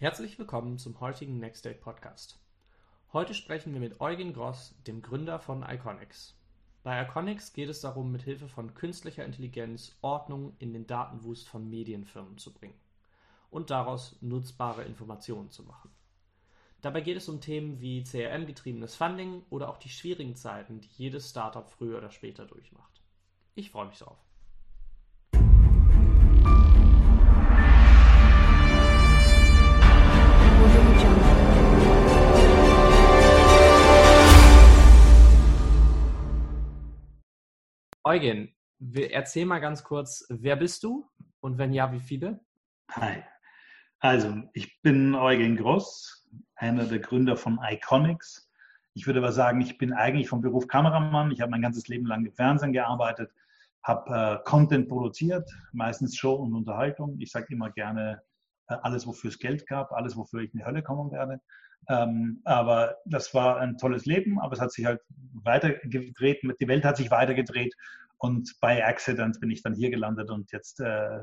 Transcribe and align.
Herzlich 0.00 0.38
willkommen 0.38 0.78
zum 0.78 0.98
heutigen 0.98 1.40
Next 1.40 1.66
Day 1.66 1.74
Podcast. 1.74 2.38
Heute 3.12 3.34
sprechen 3.34 3.74
wir 3.74 3.80
mit 3.80 4.00
Eugen 4.00 4.32
Gross, 4.32 4.74
dem 4.86 5.02
Gründer 5.02 5.38
von 5.38 5.62
Iconics. 5.62 6.34
Bei 6.82 7.02
Iconics 7.02 7.52
geht 7.52 7.68
es 7.68 7.82
darum, 7.82 8.10
mit 8.10 8.22
Hilfe 8.22 8.48
von 8.48 8.72
künstlicher 8.72 9.26
Intelligenz 9.26 9.94
Ordnung 10.00 10.54
in 10.58 10.72
den 10.72 10.86
Datenwust 10.86 11.46
von 11.50 11.68
Medienfirmen 11.68 12.38
zu 12.38 12.50
bringen 12.50 12.80
und 13.50 13.68
daraus 13.68 14.16
nutzbare 14.22 14.84
Informationen 14.84 15.50
zu 15.50 15.64
machen. 15.64 15.90
Dabei 16.80 17.02
geht 17.02 17.18
es 17.18 17.28
um 17.28 17.42
Themen 17.42 17.82
wie 17.82 18.02
CRM-getriebenes 18.02 18.94
Funding 18.94 19.42
oder 19.50 19.68
auch 19.68 19.76
die 19.76 19.90
schwierigen 19.90 20.34
Zeiten, 20.34 20.80
die 20.80 20.88
jedes 20.96 21.28
Startup 21.28 21.68
früher 21.68 21.98
oder 21.98 22.10
später 22.10 22.46
durchmacht. 22.46 23.02
Ich 23.54 23.70
freue 23.70 23.88
mich 23.88 23.98
drauf. 23.98 24.16
Eugen, 38.02 38.54
erzähl 38.94 39.44
mal 39.44 39.58
ganz 39.58 39.84
kurz, 39.84 40.24
wer 40.30 40.56
bist 40.56 40.82
du 40.84 41.08
und 41.40 41.58
wenn 41.58 41.72
ja, 41.72 41.92
wie 41.92 42.00
viele? 42.00 42.40
Hi. 42.92 43.22
Also, 43.98 44.42
ich 44.54 44.80
bin 44.80 45.14
Eugen 45.14 45.56
Gross, 45.56 46.26
einer 46.54 46.84
der 46.84 47.00
Gründer 47.00 47.36
von 47.36 47.60
Iconics. 47.62 48.50
Ich 48.94 49.06
würde 49.06 49.18
aber 49.18 49.32
sagen, 49.32 49.60
ich 49.60 49.76
bin 49.76 49.92
eigentlich 49.92 50.30
vom 50.30 50.40
Beruf 50.40 50.66
Kameramann. 50.66 51.30
Ich 51.30 51.42
habe 51.42 51.50
mein 51.50 51.60
ganzes 51.60 51.88
Leben 51.88 52.06
lang 52.06 52.24
im 52.24 52.32
Fernsehen 52.32 52.72
gearbeitet, 52.72 53.30
habe 53.82 54.40
äh, 54.42 54.48
Content 54.48 54.88
produziert, 54.88 55.50
meistens 55.72 56.16
Show 56.16 56.34
und 56.34 56.54
Unterhaltung. 56.54 57.18
Ich 57.20 57.30
sage 57.30 57.52
immer 57.52 57.70
gerne, 57.70 58.22
äh, 58.68 58.76
alles, 58.82 59.06
wofür 59.06 59.28
es 59.28 59.38
Geld 59.38 59.66
gab, 59.66 59.92
alles, 59.92 60.16
wofür 60.16 60.40
ich 60.40 60.54
in 60.54 60.60
die 60.60 60.64
Hölle 60.64 60.82
kommen 60.82 61.12
werde. 61.12 61.42
Ähm, 61.88 62.40
aber 62.44 62.98
das 63.04 63.34
war 63.34 63.58
ein 63.58 63.78
tolles 63.78 64.06
Leben, 64.06 64.38
aber 64.40 64.54
es 64.54 64.60
hat 64.60 64.72
sich 64.72 64.84
halt 64.84 65.00
weitergedreht, 65.32 66.42
die 66.60 66.68
Welt 66.68 66.84
hat 66.84 66.96
sich 66.96 67.10
weitergedreht 67.10 67.74
und 68.18 68.54
bei 68.60 68.84
Accident 68.84 69.40
bin 69.40 69.50
ich 69.50 69.62
dann 69.62 69.74
hier 69.74 69.90
gelandet 69.90 70.30
und 70.30 70.52
jetzt 70.52 70.80
äh, 70.80 71.20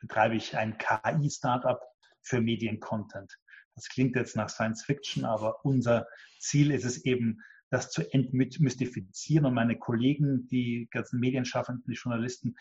betreibe 0.00 0.36
ich 0.36 0.56
ein 0.56 0.76
KI-Startup 0.78 1.80
für 2.22 2.40
Mediencontent. 2.40 3.32
Das 3.74 3.88
klingt 3.88 4.16
jetzt 4.16 4.36
nach 4.36 4.50
Science 4.50 4.84
Fiction, 4.84 5.24
aber 5.24 5.64
unser 5.64 6.06
Ziel 6.38 6.70
ist 6.70 6.84
es 6.84 7.04
eben, 7.04 7.40
das 7.70 7.90
zu 7.90 8.02
entmystifizieren 8.12 9.46
und 9.46 9.54
meine 9.54 9.78
Kollegen, 9.78 10.46
die 10.48 10.88
ganzen 10.90 11.18
Medienschaffenden, 11.20 11.84
die 11.88 11.96
Journalisten, 11.96 12.54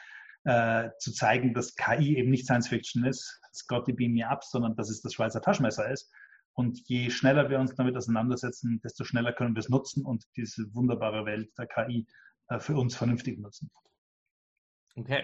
äh, 0.45 0.89
zu 0.99 1.11
zeigen, 1.11 1.53
dass 1.53 1.75
KI 1.75 2.17
eben 2.17 2.31
nicht 2.31 2.45
Science 2.45 2.69
Fiction 2.69 3.03
ist, 3.03 3.41
Scotty 3.53 3.91
beam 3.91 4.13
me 4.13 4.27
up, 4.27 4.43
sondern 4.43 4.75
dass 4.75 4.89
es 4.89 5.01
das 5.01 5.13
Schweizer 5.13 5.41
Taschenmesser 5.41 5.91
ist 5.91 6.09
und 6.53 6.87
je 6.87 7.09
schneller 7.09 7.49
wir 7.49 7.59
uns 7.59 7.75
damit 7.75 7.95
auseinandersetzen, 7.95 8.81
desto 8.83 9.03
schneller 9.03 9.33
können 9.33 9.55
wir 9.55 9.61
es 9.61 9.69
nutzen 9.69 10.05
und 10.05 10.25
diese 10.35 10.73
wunderbare 10.73 11.25
Welt 11.25 11.49
der 11.57 11.67
KI 11.67 12.07
äh, 12.47 12.59
für 12.59 12.75
uns 12.75 12.95
vernünftig 12.95 13.39
nutzen. 13.39 13.71
Okay. 14.95 15.23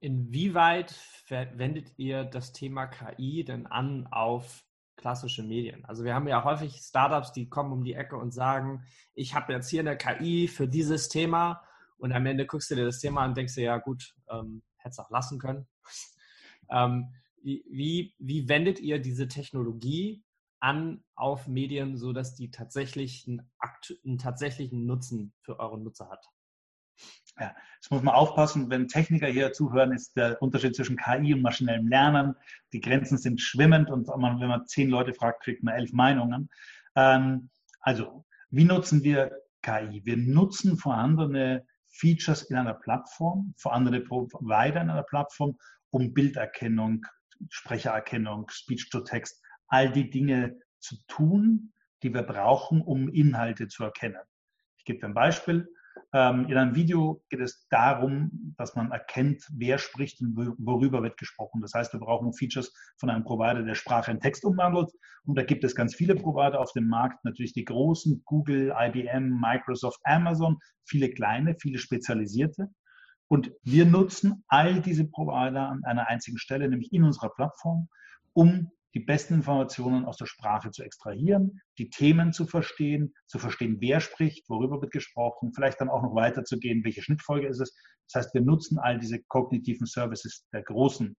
Inwieweit 0.00 0.94
wendet 1.28 1.94
ihr 1.96 2.24
das 2.24 2.52
Thema 2.52 2.86
KI 2.86 3.42
denn 3.42 3.66
an 3.66 4.06
auf 4.08 4.62
klassische 4.96 5.42
Medien? 5.42 5.82
Also 5.86 6.04
wir 6.04 6.14
haben 6.14 6.28
ja 6.28 6.44
häufig 6.44 6.76
Startups, 6.76 7.32
die 7.32 7.48
kommen 7.48 7.72
um 7.72 7.84
die 7.84 7.94
Ecke 7.94 8.16
und 8.16 8.32
sagen, 8.32 8.84
ich 9.14 9.34
habe 9.34 9.54
jetzt 9.54 9.70
hier 9.70 9.80
eine 9.80 9.96
KI 9.96 10.46
für 10.46 10.68
dieses 10.68 11.08
Thema 11.08 11.62
und 11.96 12.12
am 12.12 12.26
Ende 12.26 12.44
guckst 12.44 12.70
du 12.70 12.74
dir 12.74 12.84
das 12.84 13.00
Thema 13.00 13.22
an 13.22 13.30
und 13.30 13.38
denkst 13.38 13.54
dir, 13.54 13.64
ja 13.64 13.78
gut, 13.78 14.14
ähm, 14.28 14.62
hättest 14.76 15.00
auch 15.00 15.10
lassen 15.10 15.38
können. 15.38 15.66
ähm, 16.70 17.14
wie, 17.42 18.14
wie 18.18 18.48
wendet 18.48 18.80
ihr 18.80 18.98
diese 18.98 19.28
Technologie 19.28 20.22
an 20.64 21.04
auf 21.14 21.46
Medien, 21.46 21.98
sodass 21.98 22.34
die 22.34 22.50
tatsächlich 22.50 23.28
einen, 23.28 24.18
tatsächlichen 24.18 24.86
Nutzen 24.86 25.34
für 25.42 25.60
eure 25.60 25.78
Nutzer 25.78 26.08
hat? 26.08 26.24
Ja, 27.38 27.54
das 27.82 27.90
muss 27.90 28.02
man 28.02 28.14
aufpassen. 28.14 28.70
Wenn 28.70 28.88
Techniker 28.88 29.26
hier 29.26 29.52
zuhören, 29.52 29.92
ist 29.92 30.16
der 30.16 30.40
Unterschied 30.40 30.74
zwischen 30.74 30.96
KI 30.96 31.34
und 31.34 31.42
maschinellem 31.42 31.86
Lernen. 31.86 32.34
Die 32.72 32.80
Grenzen 32.80 33.18
sind 33.18 33.42
schwimmend 33.42 33.90
und 33.90 34.08
wenn 34.08 34.48
man 34.48 34.66
zehn 34.66 34.88
Leute 34.88 35.12
fragt, 35.12 35.42
kriegt 35.42 35.62
man 35.62 35.74
elf 35.74 35.92
Meinungen. 35.92 36.48
Ähm, 36.96 37.50
also, 37.80 38.24
wie 38.48 38.64
nutzen 38.64 39.02
wir 39.02 39.32
KI? 39.60 40.00
Wir 40.04 40.16
nutzen 40.16 40.78
vorhandene 40.78 41.66
Features 41.88 42.44
in 42.44 42.56
einer 42.56 42.74
Plattform, 42.74 43.52
vorhandene 43.58 44.00
Provider 44.00 44.80
in 44.80 44.88
einer 44.88 45.02
Plattform, 45.02 45.58
um 45.90 46.14
Bilderkennung, 46.14 47.04
Sprechererkennung, 47.50 48.48
Speech-to-Text 48.48 49.43
all 49.74 49.90
die 49.90 50.08
Dinge 50.08 50.56
zu 50.78 50.94
tun, 51.08 51.72
die 52.04 52.14
wir 52.14 52.22
brauchen, 52.22 52.80
um 52.80 53.08
Inhalte 53.08 53.66
zu 53.66 53.82
erkennen. 53.82 54.22
Ich 54.78 54.84
gebe 54.84 55.04
ein 55.04 55.14
Beispiel. 55.14 55.68
Ähm, 56.12 56.46
in 56.48 56.56
einem 56.56 56.76
Video 56.76 57.24
geht 57.28 57.40
es 57.40 57.66
darum, 57.70 58.54
dass 58.56 58.76
man 58.76 58.92
erkennt, 58.92 59.42
wer 59.52 59.78
spricht 59.78 60.20
und 60.20 60.36
worüber 60.58 61.02
wird 61.02 61.16
gesprochen. 61.16 61.60
Das 61.60 61.74
heißt, 61.74 61.92
wir 61.92 61.98
brauchen 61.98 62.32
Features 62.34 62.72
von 62.98 63.10
einem 63.10 63.24
Provider, 63.24 63.64
der 63.64 63.74
Sprache 63.74 64.12
in 64.12 64.20
Text 64.20 64.44
umwandelt. 64.44 64.92
Und 65.24 65.36
da 65.36 65.42
gibt 65.42 65.64
es 65.64 65.74
ganz 65.74 65.96
viele 65.96 66.14
Provider 66.14 66.60
auf 66.60 66.72
dem 66.72 66.86
Markt, 66.86 67.24
natürlich 67.24 67.52
die 67.52 67.64
großen, 67.64 68.22
Google, 68.24 68.72
IBM, 68.78 69.40
Microsoft, 69.40 69.98
Amazon, 70.04 70.58
viele 70.84 71.10
kleine, 71.10 71.56
viele 71.58 71.78
spezialisierte. 71.78 72.68
Und 73.26 73.50
wir 73.64 73.86
nutzen 73.86 74.44
all 74.46 74.80
diese 74.80 75.08
Provider 75.08 75.68
an 75.68 75.82
einer 75.82 76.06
einzigen 76.06 76.38
Stelle, 76.38 76.68
nämlich 76.68 76.92
in 76.92 77.02
unserer 77.02 77.30
Plattform, 77.30 77.88
um 78.34 78.70
die 78.94 79.00
besten 79.00 79.34
Informationen 79.34 80.04
aus 80.04 80.16
der 80.16 80.26
Sprache 80.26 80.70
zu 80.70 80.82
extrahieren, 80.84 81.60
die 81.78 81.90
Themen 81.90 82.32
zu 82.32 82.46
verstehen, 82.46 83.12
zu 83.26 83.38
verstehen, 83.38 83.78
wer 83.80 84.00
spricht, 84.00 84.48
worüber 84.48 84.80
wird 84.80 84.92
gesprochen, 84.92 85.52
vielleicht 85.52 85.80
dann 85.80 85.88
auch 85.88 86.02
noch 86.02 86.14
weiterzugehen, 86.14 86.84
welche 86.84 87.02
Schnittfolge 87.02 87.48
ist 87.48 87.60
es. 87.60 87.74
Das 88.08 88.24
heißt, 88.24 88.34
wir 88.34 88.42
nutzen 88.42 88.78
all 88.78 88.98
diese 88.98 89.20
kognitiven 89.24 89.86
Services 89.86 90.46
der 90.52 90.62
Großen, 90.62 91.16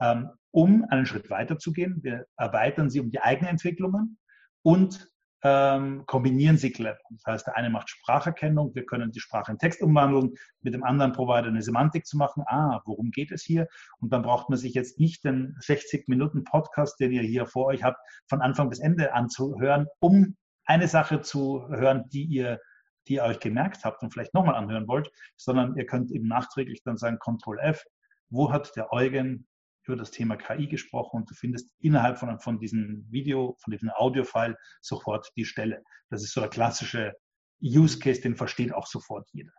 ähm, 0.00 0.30
um 0.50 0.84
einen 0.88 1.06
Schritt 1.06 1.28
weiterzugehen. 1.28 2.02
Wir 2.02 2.24
erweitern 2.36 2.88
sie 2.88 3.00
um 3.00 3.10
die 3.10 3.20
Eigenentwicklungen 3.20 4.18
und 4.62 5.08
ähm, 5.42 6.04
kombinieren 6.06 6.56
sie 6.56 6.70
clever. 6.70 6.98
Das 7.10 7.24
heißt, 7.26 7.46
der 7.46 7.56
eine 7.56 7.70
macht 7.70 7.90
Spracherkennung, 7.90 8.74
wir 8.74 8.86
können 8.86 9.10
die 9.10 9.20
Sprache 9.20 9.52
in 9.52 9.58
Text 9.58 9.82
umwandeln, 9.82 10.34
mit 10.60 10.74
dem 10.74 10.84
anderen 10.84 11.12
Provider 11.12 11.48
eine 11.48 11.62
Semantik 11.62 12.06
zu 12.06 12.16
machen. 12.16 12.44
Ah, 12.46 12.80
worum 12.84 13.10
geht 13.10 13.32
es 13.32 13.42
hier? 13.42 13.66
Und 13.98 14.12
dann 14.12 14.22
braucht 14.22 14.50
man 14.50 14.58
sich 14.58 14.74
jetzt 14.74 15.00
nicht 15.00 15.24
den 15.24 15.56
60 15.58 16.08
Minuten 16.08 16.44
Podcast, 16.44 17.00
den 17.00 17.12
ihr 17.12 17.22
hier 17.22 17.46
vor 17.46 17.66
euch 17.66 17.82
habt, 17.82 17.98
von 18.28 18.40
Anfang 18.40 18.68
bis 18.68 18.78
Ende 18.78 19.14
anzuhören, 19.14 19.86
um 20.00 20.36
eine 20.64 20.86
Sache 20.86 21.20
zu 21.20 21.66
hören, 21.68 22.04
die 22.12 22.24
ihr 22.24 22.60
die 23.08 23.14
ihr 23.14 23.24
euch 23.24 23.40
gemerkt 23.40 23.84
habt 23.84 24.02
und 24.02 24.12
vielleicht 24.12 24.34
nochmal 24.34 24.54
anhören 24.54 24.86
wollt, 24.86 25.10
sondern 25.36 25.76
ihr 25.76 25.86
könnt 25.86 26.12
eben 26.12 26.28
nachträglich 26.28 26.82
dann 26.84 26.96
sagen, 26.96 27.18
Ctrl 27.18 27.58
F, 27.58 27.84
wo 28.30 28.52
hat 28.52 28.76
der 28.76 28.92
Eugen 28.92 29.46
über 29.86 29.96
das 29.96 30.10
Thema 30.10 30.36
KI 30.36 30.66
gesprochen 30.66 31.18
und 31.18 31.30
du 31.30 31.34
findest 31.34 31.70
innerhalb 31.80 32.18
von, 32.18 32.38
von 32.40 32.58
diesem 32.58 33.06
Video, 33.10 33.56
von 33.60 33.72
diesem 33.72 33.90
Audio-File 33.90 34.56
sofort 34.80 35.30
die 35.36 35.44
Stelle. 35.44 35.82
Das 36.10 36.22
ist 36.22 36.32
so 36.32 36.40
der 36.40 36.50
klassische 36.50 37.14
Use 37.62 37.98
Case, 37.98 38.20
den 38.20 38.36
versteht 38.36 38.72
auch 38.72 38.86
sofort 38.86 39.28
jeder. 39.32 39.52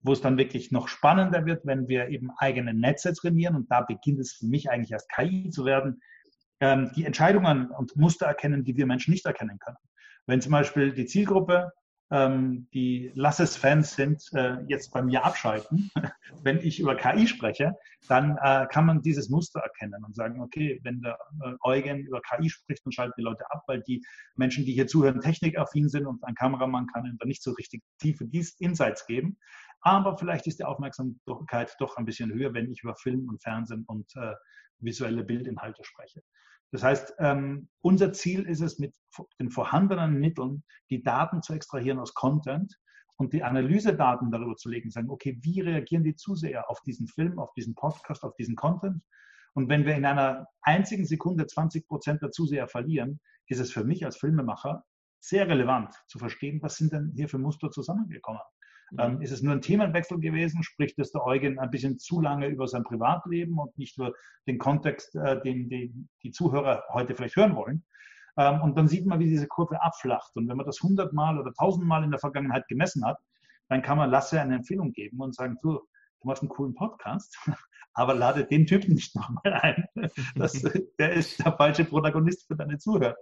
Wo 0.00 0.12
es 0.12 0.20
dann 0.20 0.38
wirklich 0.38 0.70
noch 0.70 0.88
spannender 0.88 1.44
wird, 1.44 1.66
wenn 1.66 1.88
wir 1.88 2.08
eben 2.08 2.30
eigene 2.38 2.72
Netze 2.72 3.12
trainieren 3.12 3.56
und 3.56 3.70
da 3.70 3.82
beginnt 3.82 4.20
es 4.20 4.32
für 4.32 4.46
mich 4.46 4.70
eigentlich 4.70 4.92
erst 4.92 5.10
KI 5.10 5.50
zu 5.50 5.64
werden, 5.64 6.00
ähm, 6.60 6.90
die 6.94 7.04
Entscheidungen 7.04 7.70
und 7.70 7.96
Muster 7.96 8.26
erkennen, 8.26 8.64
die 8.64 8.76
wir 8.76 8.86
Menschen 8.86 9.12
nicht 9.12 9.26
erkennen 9.26 9.58
können. 9.58 9.76
Wenn 10.26 10.40
zum 10.40 10.52
Beispiel 10.52 10.92
die 10.92 11.06
Zielgruppe 11.06 11.72
ähm, 12.10 12.68
die 12.72 13.10
Lasses-Fans 13.14 13.94
sind, 13.94 14.22
äh, 14.32 14.62
jetzt 14.66 14.92
bei 14.92 15.02
mir 15.02 15.24
abschalten. 15.24 15.90
wenn 16.42 16.58
ich 16.58 16.80
über 16.80 16.96
KI 16.96 17.26
spreche, 17.26 17.74
dann 18.08 18.38
äh, 18.42 18.66
kann 18.70 18.86
man 18.86 19.02
dieses 19.02 19.28
Muster 19.28 19.60
erkennen 19.60 20.02
und 20.04 20.14
sagen, 20.14 20.40
okay, 20.40 20.80
wenn 20.84 21.00
der 21.00 21.18
äh, 21.44 21.54
Eugen 21.60 22.00
über 22.00 22.20
KI 22.22 22.48
spricht, 22.48 22.84
dann 22.86 22.92
schalten 22.92 23.14
die 23.18 23.22
Leute 23.22 23.44
ab, 23.50 23.62
weil 23.66 23.82
die 23.82 24.02
Menschen, 24.36 24.64
die 24.64 24.72
hier 24.72 24.86
zuhören, 24.86 25.20
technikaffin 25.20 25.88
sind 25.88 26.06
und 26.06 26.22
ein 26.24 26.34
Kameramann 26.34 26.86
kann 26.86 27.04
ihnen 27.04 27.18
da 27.18 27.26
nicht 27.26 27.42
so 27.42 27.52
richtig 27.52 27.82
tiefe 27.98 28.26
Insights 28.58 29.06
geben. 29.06 29.38
Aber 29.80 30.16
vielleicht 30.18 30.46
ist 30.46 30.58
die 30.58 30.64
Aufmerksamkeit 30.64 31.76
doch 31.78 31.96
ein 31.96 32.04
bisschen 32.04 32.32
höher, 32.32 32.54
wenn 32.54 32.70
ich 32.70 32.82
über 32.82 32.96
Film 32.96 33.28
und 33.28 33.42
Fernsehen 33.42 33.84
und 33.86 34.10
äh, 34.16 34.34
visuelle 34.80 35.24
Bildinhalte 35.24 35.84
spreche. 35.84 36.22
Das 36.70 36.82
heißt, 36.82 37.14
ähm, 37.18 37.68
unser 37.80 38.12
Ziel 38.12 38.42
ist 38.42 38.60
es, 38.60 38.78
mit 38.78 38.94
den 39.40 39.50
vorhandenen 39.50 40.18
Mitteln 40.18 40.64
die 40.90 41.02
Daten 41.02 41.42
zu 41.42 41.54
extrahieren 41.54 41.98
aus 41.98 42.14
Content 42.14 42.78
und 43.16 43.32
die 43.32 43.42
Analysedaten 43.42 44.30
darüber 44.30 44.54
zu 44.56 44.68
legen, 44.68 44.90
sagen, 44.90 45.10
okay, 45.10 45.38
wie 45.42 45.60
reagieren 45.60 46.04
die 46.04 46.14
Zuseher 46.14 46.70
auf 46.70 46.80
diesen 46.82 47.08
Film, 47.08 47.38
auf 47.38 47.52
diesen 47.54 47.74
Podcast, 47.74 48.22
auf 48.22 48.34
diesen 48.36 48.54
Content? 48.54 49.02
Und 49.54 49.68
wenn 49.68 49.86
wir 49.86 49.96
in 49.96 50.04
einer 50.04 50.46
einzigen 50.62 51.04
Sekunde 51.04 51.46
20 51.46 51.88
Prozent 51.88 52.22
der 52.22 52.30
Zuseher 52.30 52.68
verlieren, 52.68 53.20
ist 53.46 53.60
es 53.60 53.72
für 53.72 53.82
mich 53.82 54.04
als 54.04 54.18
Filmemacher 54.18 54.84
sehr 55.20 55.48
relevant 55.48 55.92
zu 56.06 56.18
verstehen, 56.18 56.62
was 56.62 56.76
sind 56.76 56.92
denn 56.92 57.12
hier 57.16 57.28
für 57.28 57.38
Muster 57.38 57.70
zusammengekommen. 57.70 58.42
Mhm. 58.90 58.98
Ähm, 59.00 59.22
ist 59.22 59.32
es 59.32 59.42
nur 59.42 59.52
ein 59.52 59.60
Themenwechsel 59.60 60.18
gewesen? 60.18 60.62
Spricht 60.62 60.98
es 60.98 61.12
der 61.12 61.24
Eugen 61.24 61.58
ein 61.58 61.70
bisschen 61.70 61.98
zu 61.98 62.20
lange 62.20 62.46
über 62.46 62.66
sein 62.66 62.84
Privatleben 62.84 63.58
und 63.58 63.76
nicht 63.78 63.96
über 63.98 64.12
den 64.46 64.58
Kontext, 64.58 65.14
äh, 65.16 65.40
den, 65.40 65.68
den 65.68 66.08
die 66.22 66.30
Zuhörer 66.30 66.84
heute 66.92 67.14
vielleicht 67.14 67.36
hören 67.36 67.56
wollen? 67.56 67.84
Ähm, 68.36 68.60
und 68.62 68.76
dann 68.78 68.88
sieht 68.88 69.06
man, 69.06 69.18
wie 69.18 69.28
diese 69.28 69.48
Kurve 69.48 69.82
abflacht. 69.82 70.34
Und 70.36 70.48
wenn 70.48 70.56
man 70.56 70.66
das 70.66 70.80
hundertmal 70.80 71.38
oder 71.38 71.52
tausendmal 71.52 72.04
in 72.04 72.10
der 72.10 72.20
Vergangenheit 72.20 72.66
gemessen 72.68 73.04
hat, 73.04 73.18
dann 73.68 73.82
kann 73.82 73.98
man 73.98 74.10
Lasse 74.10 74.40
eine 74.40 74.54
Empfehlung 74.56 74.92
geben 74.92 75.20
und 75.20 75.34
sagen, 75.34 75.58
du, 75.60 75.72
du 75.72 76.26
machst 76.26 76.42
einen 76.42 76.48
coolen 76.48 76.74
Podcast, 76.74 77.36
aber 77.92 78.14
lade 78.14 78.46
den 78.46 78.66
Typen 78.66 78.94
nicht 78.94 79.14
nochmal 79.14 79.52
ein. 79.52 79.84
Das, 80.36 80.52
der 80.98 81.12
ist 81.12 81.44
der 81.44 81.52
falsche 81.56 81.84
Protagonist 81.84 82.46
für 82.46 82.56
deine 82.56 82.78
Zuhörer. 82.78 83.16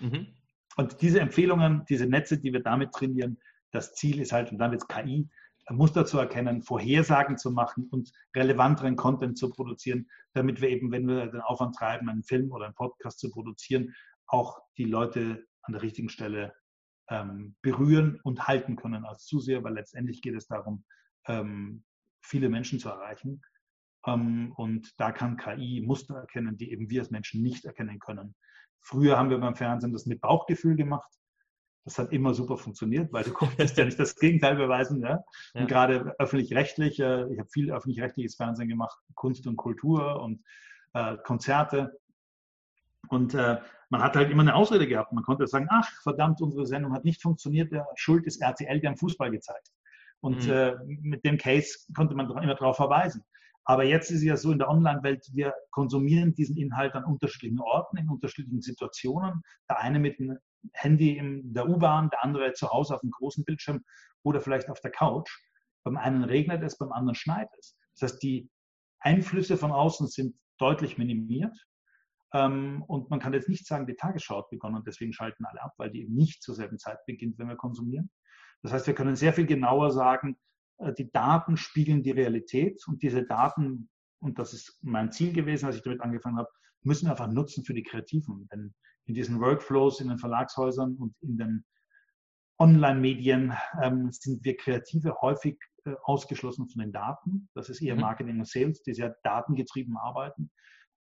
Mhm. 0.00 0.28
Und 0.76 1.00
diese 1.02 1.20
Empfehlungen, 1.20 1.84
diese 1.88 2.06
Netze, 2.06 2.38
die 2.38 2.52
wir 2.52 2.62
damit 2.62 2.92
trainieren, 2.92 3.38
das 3.72 3.94
Ziel 3.94 4.20
ist 4.20 4.32
halt, 4.32 4.52
und 4.52 4.58
dann 4.58 4.72
wird 4.72 4.88
KI, 4.88 5.28
Muster 5.70 6.06
zu 6.06 6.18
erkennen, 6.18 6.62
Vorhersagen 6.62 7.38
zu 7.38 7.50
machen 7.50 7.88
und 7.90 8.12
relevanteren 8.34 8.96
Content 8.96 9.36
zu 9.36 9.50
produzieren, 9.50 10.08
damit 10.32 10.60
wir 10.60 10.68
eben, 10.68 10.92
wenn 10.92 11.08
wir 11.08 11.26
den 11.26 11.40
Aufwand 11.40 11.74
treiben, 11.74 12.08
einen 12.08 12.22
Film 12.22 12.52
oder 12.52 12.66
einen 12.66 12.74
Podcast 12.74 13.18
zu 13.18 13.30
produzieren, 13.30 13.94
auch 14.26 14.60
die 14.76 14.84
Leute 14.84 15.44
an 15.62 15.72
der 15.72 15.82
richtigen 15.82 16.08
Stelle 16.08 16.54
ähm, 17.08 17.56
berühren 17.62 18.20
und 18.22 18.46
halten 18.46 18.76
können 18.76 19.04
als 19.04 19.24
Zuseher, 19.24 19.64
weil 19.64 19.74
letztendlich 19.74 20.22
geht 20.22 20.36
es 20.36 20.46
darum, 20.46 20.84
ähm, 21.26 21.84
viele 22.20 22.48
Menschen 22.48 22.78
zu 22.78 22.88
erreichen. 22.88 23.42
Ähm, 24.06 24.52
und 24.56 24.92
da 24.98 25.12
kann 25.12 25.36
KI 25.36 25.82
Muster 25.84 26.16
erkennen, 26.16 26.56
die 26.56 26.70
eben 26.70 26.90
wir 26.90 27.00
als 27.00 27.10
Menschen 27.10 27.42
nicht 27.42 27.64
erkennen 27.64 27.98
können. 27.98 28.34
Früher 28.80 29.18
haben 29.18 29.30
wir 29.30 29.38
beim 29.38 29.56
Fernsehen 29.56 29.92
das 29.92 30.06
mit 30.06 30.20
Bauchgefühl 30.20 30.76
gemacht. 30.76 31.12
Das 31.86 31.98
hat 31.98 32.12
immer 32.12 32.34
super 32.34 32.58
funktioniert, 32.58 33.12
weil 33.12 33.24
du 33.24 33.32
konntest 33.32 33.78
ja 33.78 33.84
nicht 33.84 33.98
das 33.98 34.16
Gegenteil 34.16 34.56
beweisen. 34.56 35.00
Ja? 35.00 35.24
ja. 35.54 35.60
Und 35.60 35.68
gerade 35.68 36.14
öffentlich-rechtlich, 36.18 37.00
äh, 37.00 37.32
ich 37.32 37.38
habe 37.38 37.48
viel 37.48 37.72
öffentlich-rechtliches 37.72 38.36
Fernsehen 38.36 38.68
gemacht, 38.68 38.98
Kunst 39.14 39.46
und 39.46 39.56
Kultur 39.56 40.20
und 40.20 40.44
äh, 40.92 41.16
Konzerte. 41.24 41.98
Und 43.08 43.34
äh, 43.34 43.58
man 43.88 44.02
hat 44.02 44.16
halt 44.16 44.30
immer 44.30 44.42
eine 44.42 44.54
Ausrede 44.54 44.86
gehabt. 44.86 45.12
Man 45.12 45.24
konnte 45.24 45.46
sagen, 45.46 45.68
ach 45.70 45.88
verdammt, 46.02 46.42
unsere 46.42 46.66
Sendung 46.66 46.92
hat 46.92 47.04
nicht 47.04 47.22
funktioniert, 47.22 47.72
der 47.72 47.86
Schuld 47.94 48.26
ist 48.26 48.42
RTL, 48.42 48.80
die 48.80 48.86
haben 48.86 48.96
Fußball 48.96 49.30
gezeigt. 49.30 49.70
Und 50.20 50.44
mhm. 50.46 50.52
äh, 50.52 50.74
mit 50.84 51.24
dem 51.24 51.38
Case 51.38 51.78
konnte 51.94 52.14
man 52.14 52.28
immer 52.28 52.54
darauf 52.54 52.76
verweisen. 52.76 53.24
Aber 53.68 53.84
jetzt 53.84 54.10
ist 54.10 54.18
es 54.18 54.24
ja 54.24 54.36
so 54.36 54.52
in 54.52 54.58
der 54.58 54.68
Online-Welt, 54.68 55.28
wir 55.32 55.52
konsumieren 55.70 56.34
diesen 56.34 56.56
Inhalt 56.56 56.94
an 56.94 57.04
unterschiedlichen 57.04 57.60
Orten, 57.60 57.96
in 57.96 58.08
unterschiedlichen 58.08 58.62
Situationen. 58.62 59.42
Der 59.68 59.80
eine 59.80 59.98
mit 59.98 60.20
dem 60.20 60.38
Handy 60.72 61.18
in 61.18 61.52
der 61.52 61.68
U-Bahn, 61.68 62.08
der 62.10 62.22
andere 62.22 62.52
zu 62.52 62.70
Hause 62.70 62.94
auf 62.94 63.00
dem 63.00 63.10
großen 63.10 63.44
Bildschirm 63.44 63.84
oder 64.22 64.40
vielleicht 64.40 64.70
auf 64.70 64.80
der 64.80 64.92
Couch. 64.92 65.30
Beim 65.84 65.96
einen 65.96 66.22
regnet 66.22 66.62
es, 66.62 66.78
beim 66.78 66.92
anderen 66.92 67.16
schneit 67.16 67.48
es. 67.58 67.76
Das 67.98 68.12
heißt, 68.12 68.22
die 68.22 68.48
Einflüsse 69.00 69.56
von 69.56 69.72
außen 69.72 70.06
sind 70.06 70.36
deutlich 70.58 70.96
minimiert. 70.96 71.56
Ähm, 72.34 72.84
und 72.86 73.10
man 73.10 73.18
kann 73.18 73.32
jetzt 73.32 73.48
nicht 73.48 73.66
sagen, 73.66 73.86
die 73.86 73.94
Tagesschau 73.94 74.38
hat 74.38 74.50
begonnen 74.50 74.76
und 74.76 74.86
deswegen 74.86 75.12
schalten 75.12 75.44
alle 75.44 75.62
ab, 75.62 75.72
weil 75.76 75.90
die 75.90 76.02
eben 76.02 76.14
nicht 76.14 76.42
zur 76.42 76.54
selben 76.54 76.78
Zeit 76.78 76.98
beginnt, 77.06 77.38
wenn 77.38 77.48
wir 77.48 77.56
konsumieren. 77.56 78.10
Das 78.62 78.72
heißt, 78.72 78.86
wir 78.86 78.94
können 78.94 79.16
sehr 79.16 79.32
viel 79.32 79.46
genauer 79.46 79.90
sagen, 79.90 80.36
die 80.98 81.10
Daten 81.10 81.56
spiegeln 81.56 82.02
die 82.02 82.10
Realität 82.10 82.86
und 82.86 83.02
diese 83.02 83.24
Daten, 83.24 83.88
und 84.20 84.38
das 84.38 84.52
ist 84.52 84.78
mein 84.82 85.12
Ziel 85.12 85.32
gewesen, 85.32 85.66
als 85.66 85.76
ich 85.76 85.82
damit 85.82 86.00
angefangen 86.00 86.38
habe, 86.38 86.50
müssen 86.82 87.06
wir 87.06 87.12
einfach 87.12 87.28
nutzen 87.30 87.64
für 87.64 87.74
die 87.74 87.82
Kreativen. 87.82 88.48
Denn 88.52 88.74
in 89.06 89.14
diesen 89.14 89.40
Workflows, 89.40 90.00
in 90.00 90.08
den 90.08 90.18
Verlagshäusern 90.18 90.96
und 90.96 91.14
in 91.20 91.38
den 91.38 91.64
Online-Medien 92.58 93.54
ähm, 93.82 94.10
sind 94.12 94.44
wir 94.44 94.56
Kreative 94.56 95.20
häufig 95.20 95.58
äh, 95.84 95.94
ausgeschlossen 96.02 96.68
von 96.68 96.80
den 96.80 96.92
Daten. 96.92 97.48
Das 97.54 97.68
ist 97.68 97.82
eher 97.82 97.94
mhm. 97.94 98.02
Marketing 98.02 98.38
und 98.38 98.48
Sales, 98.48 98.82
die 98.82 98.94
sehr 98.94 99.16
datengetrieben 99.22 99.96
arbeiten. 99.96 100.50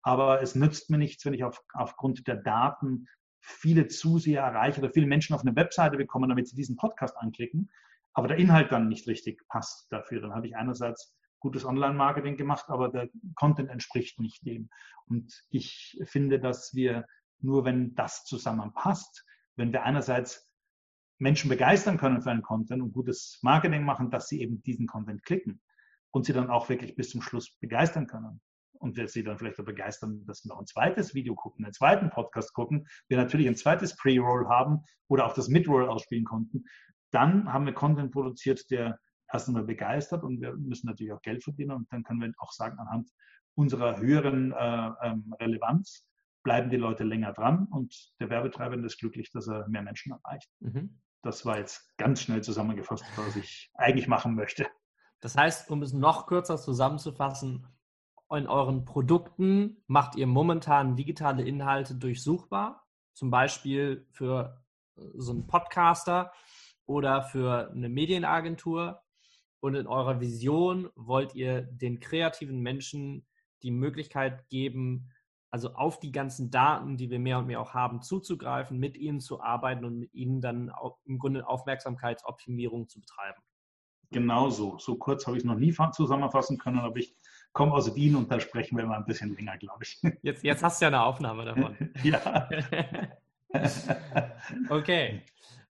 Aber 0.01 0.41
es 0.41 0.55
nützt 0.55 0.89
mir 0.89 0.97
nichts, 0.97 1.25
wenn 1.25 1.33
ich 1.33 1.43
auf, 1.43 1.61
aufgrund 1.73 2.27
der 2.27 2.35
Daten 2.35 3.07
viele 3.41 3.87
Zuseher 3.87 4.43
erreiche 4.43 4.81
oder 4.81 4.91
viele 4.91 5.07
Menschen 5.07 5.33
auf 5.33 5.41
eine 5.41 5.55
Webseite 5.55 5.97
bekomme, 5.97 6.27
damit 6.27 6.47
sie 6.47 6.55
diesen 6.55 6.75
Podcast 6.75 7.15
anklicken, 7.17 7.69
aber 8.15 8.29
der 8.29 8.37
Inhalt 8.37 8.71
dann 8.71 8.87
nicht 8.87 9.07
richtig 9.07 9.45
passt 9.49 9.91
dafür. 9.91 10.21
Dann 10.21 10.33
habe 10.33 10.47
ich 10.47 10.55
einerseits 10.55 11.13
gutes 11.39 11.65
Online-Marketing 11.65 12.37
gemacht, 12.37 12.65
aber 12.69 12.89
der 12.89 13.09
Content 13.35 13.69
entspricht 13.69 14.19
nicht 14.19 14.45
dem. 14.45 14.69
Und 15.05 15.43
ich 15.49 16.01
finde, 16.05 16.39
dass 16.39 16.73
wir 16.73 17.05
nur, 17.39 17.65
wenn 17.65 17.93
das 17.93 18.23
zusammenpasst, 18.23 19.23
wenn 19.57 19.71
wir 19.73 19.83
einerseits 19.83 20.49
Menschen 21.19 21.49
begeistern 21.49 21.97
können 21.97 22.21
für 22.21 22.31
einen 22.31 22.41
Content 22.41 22.81
und 22.81 22.93
gutes 22.93 23.37
Marketing 23.41 23.83
machen, 23.83 24.09
dass 24.09 24.27
sie 24.27 24.41
eben 24.41 24.63
diesen 24.63 24.87
Content 24.87 25.23
klicken 25.23 25.61
und 26.11 26.25
sie 26.25 26.33
dann 26.33 26.49
auch 26.49 26.69
wirklich 26.69 26.95
bis 26.95 27.09
zum 27.09 27.21
Schluss 27.21 27.51
begeistern 27.59 28.07
können. 28.07 28.41
Und 28.79 28.97
wir 28.97 29.07
sie 29.07 29.23
dann 29.23 29.37
vielleicht 29.37 29.59
auch 29.59 29.65
begeistern, 29.65 30.25
dass 30.25 30.39
sie 30.39 30.49
noch 30.49 30.59
ein 30.59 30.65
zweites 30.65 31.13
Video 31.13 31.35
gucken, 31.35 31.65
einen 31.65 31.73
zweiten 31.73 32.09
Podcast 32.09 32.53
gucken, 32.53 32.87
wir 33.07 33.17
natürlich 33.17 33.47
ein 33.47 33.55
zweites 33.55 33.95
Pre-Roll 33.95 34.47
haben 34.47 34.83
oder 35.07 35.25
auch 35.25 35.33
das 35.33 35.47
Mid-Roll 35.47 35.87
ausspielen 35.87 36.25
konnten, 36.25 36.65
dann 37.15 37.51
haben 37.51 37.65
wir 37.65 37.73
Content 37.73 38.11
produziert, 38.11 38.69
der 38.69 38.99
erst 39.31 39.47
einmal 39.47 39.63
begeistert 39.63 40.23
und 40.23 40.41
wir 40.41 40.55
müssen 40.55 40.87
natürlich 40.87 41.13
auch 41.13 41.21
Geld 41.21 41.43
verdienen 41.43 41.71
und 41.71 41.91
dann 41.91 42.03
können 42.03 42.21
wir 42.21 42.31
auch 42.37 42.51
sagen, 42.51 42.77
anhand 42.77 43.09
unserer 43.55 43.97
höheren 43.97 44.51
äh, 44.51 44.91
ähm, 45.01 45.33
Relevanz 45.39 46.05
bleiben 46.43 46.69
die 46.69 46.77
Leute 46.77 47.03
länger 47.03 47.33
dran 47.33 47.67
und 47.71 47.95
der 48.19 48.29
Werbetreibende 48.29 48.85
ist 48.85 48.99
glücklich, 48.99 49.31
dass 49.31 49.47
er 49.47 49.67
mehr 49.67 49.81
Menschen 49.81 50.11
erreicht. 50.11 50.49
Mhm. 50.59 51.01
Das 51.23 51.45
war 51.45 51.57
jetzt 51.57 51.97
ganz 51.97 52.21
schnell 52.21 52.43
zusammengefasst, 52.43 53.03
was 53.15 53.35
ich 53.35 53.71
eigentlich 53.73 54.07
machen 54.07 54.35
möchte. 54.35 54.67
Das 55.21 55.35
heißt, 55.35 55.71
um 55.71 55.81
es 55.81 55.91
noch 55.91 56.27
kürzer 56.27 56.57
zusammenzufassen, 56.57 57.65
in 58.29 58.47
euren 58.47 58.85
Produkten 58.85 59.83
macht 59.87 60.15
ihr 60.15 60.27
momentan 60.27 60.95
digitale 60.95 61.43
Inhalte 61.43 61.95
durchsuchbar, 61.95 62.85
zum 63.13 63.31
Beispiel 63.31 64.07
für 64.11 64.61
äh, 64.97 65.01
so 65.15 65.31
einen 65.31 65.47
Podcaster, 65.47 66.31
oder 66.85 67.23
für 67.23 67.71
eine 67.71 67.89
Medienagentur. 67.89 69.01
Und 69.59 69.75
in 69.75 69.87
eurer 69.87 70.19
Vision 70.19 70.89
wollt 70.95 71.33
ihr 71.33 71.63
den 71.63 71.99
kreativen 71.99 72.59
Menschen 72.59 73.25
die 73.63 73.71
Möglichkeit 73.71 74.47
geben, 74.49 75.09
also 75.49 75.73
auf 75.73 75.99
die 75.99 76.11
ganzen 76.11 76.51
Daten, 76.51 76.97
die 76.97 77.09
wir 77.09 77.17
mehr 77.17 77.39
und 77.39 77.47
mehr 77.47 77.61
auch 77.61 77.73
haben, 77.73 78.01
zuzugreifen, 78.01 78.77
mit 78.77 78.97
ihnen 78.97 79.21
zu 79.21 79.41
arbeiten 79.41 79.85
und 79.85 79.97
mit 79.97 80.13
ihnen 80.13 80.41
dann 80.41 80.69
auch 80.69 80.99
im 81.05 81.17
Grunde 81.17 81.47
Aufmerksamkeitsoptimierung 81.47 82.89
zu 82.89 82.99
betreiben. 82.99 83.41
Genau 84.11 84.49
so. 84.49 84.77
So 84.77 84.95
kurz 84.95 85.25
habe 85.25 85.37
ich 85.37 85.43
es 85.43 85.47
noch 85.47 85.55
nie 85.55 85.73
zusammenfassen 85.93 86.57
können, 86.57 86.79
aber 86.79 86.97
ich 86.97 87.15
komme 87.53 87.73
aus 87.73 87.95
Wien 87.95 88.15
und 88.15 88.31
da 88.31 88.39
sprechen 88.39 88.77
wir 88.77 88.85
mal 88.85 88.97
ein 88.97 89.05
bisschen 89.05 89.33
länger, 89.35 89.57
glaube 89.57 89.83
ich. 89.83 90.01
Jetzt, 90.21 90.43
jetzt 90.43 90.63
hast 90.63 90.81
du 90.81 90.85
ja 90.85 90.87
eine 90.87 91.03
Aufnahme 91.03 91.45
davon. 91.45 91.75
ja. 92.03 92.49
okay. 94.69 95.23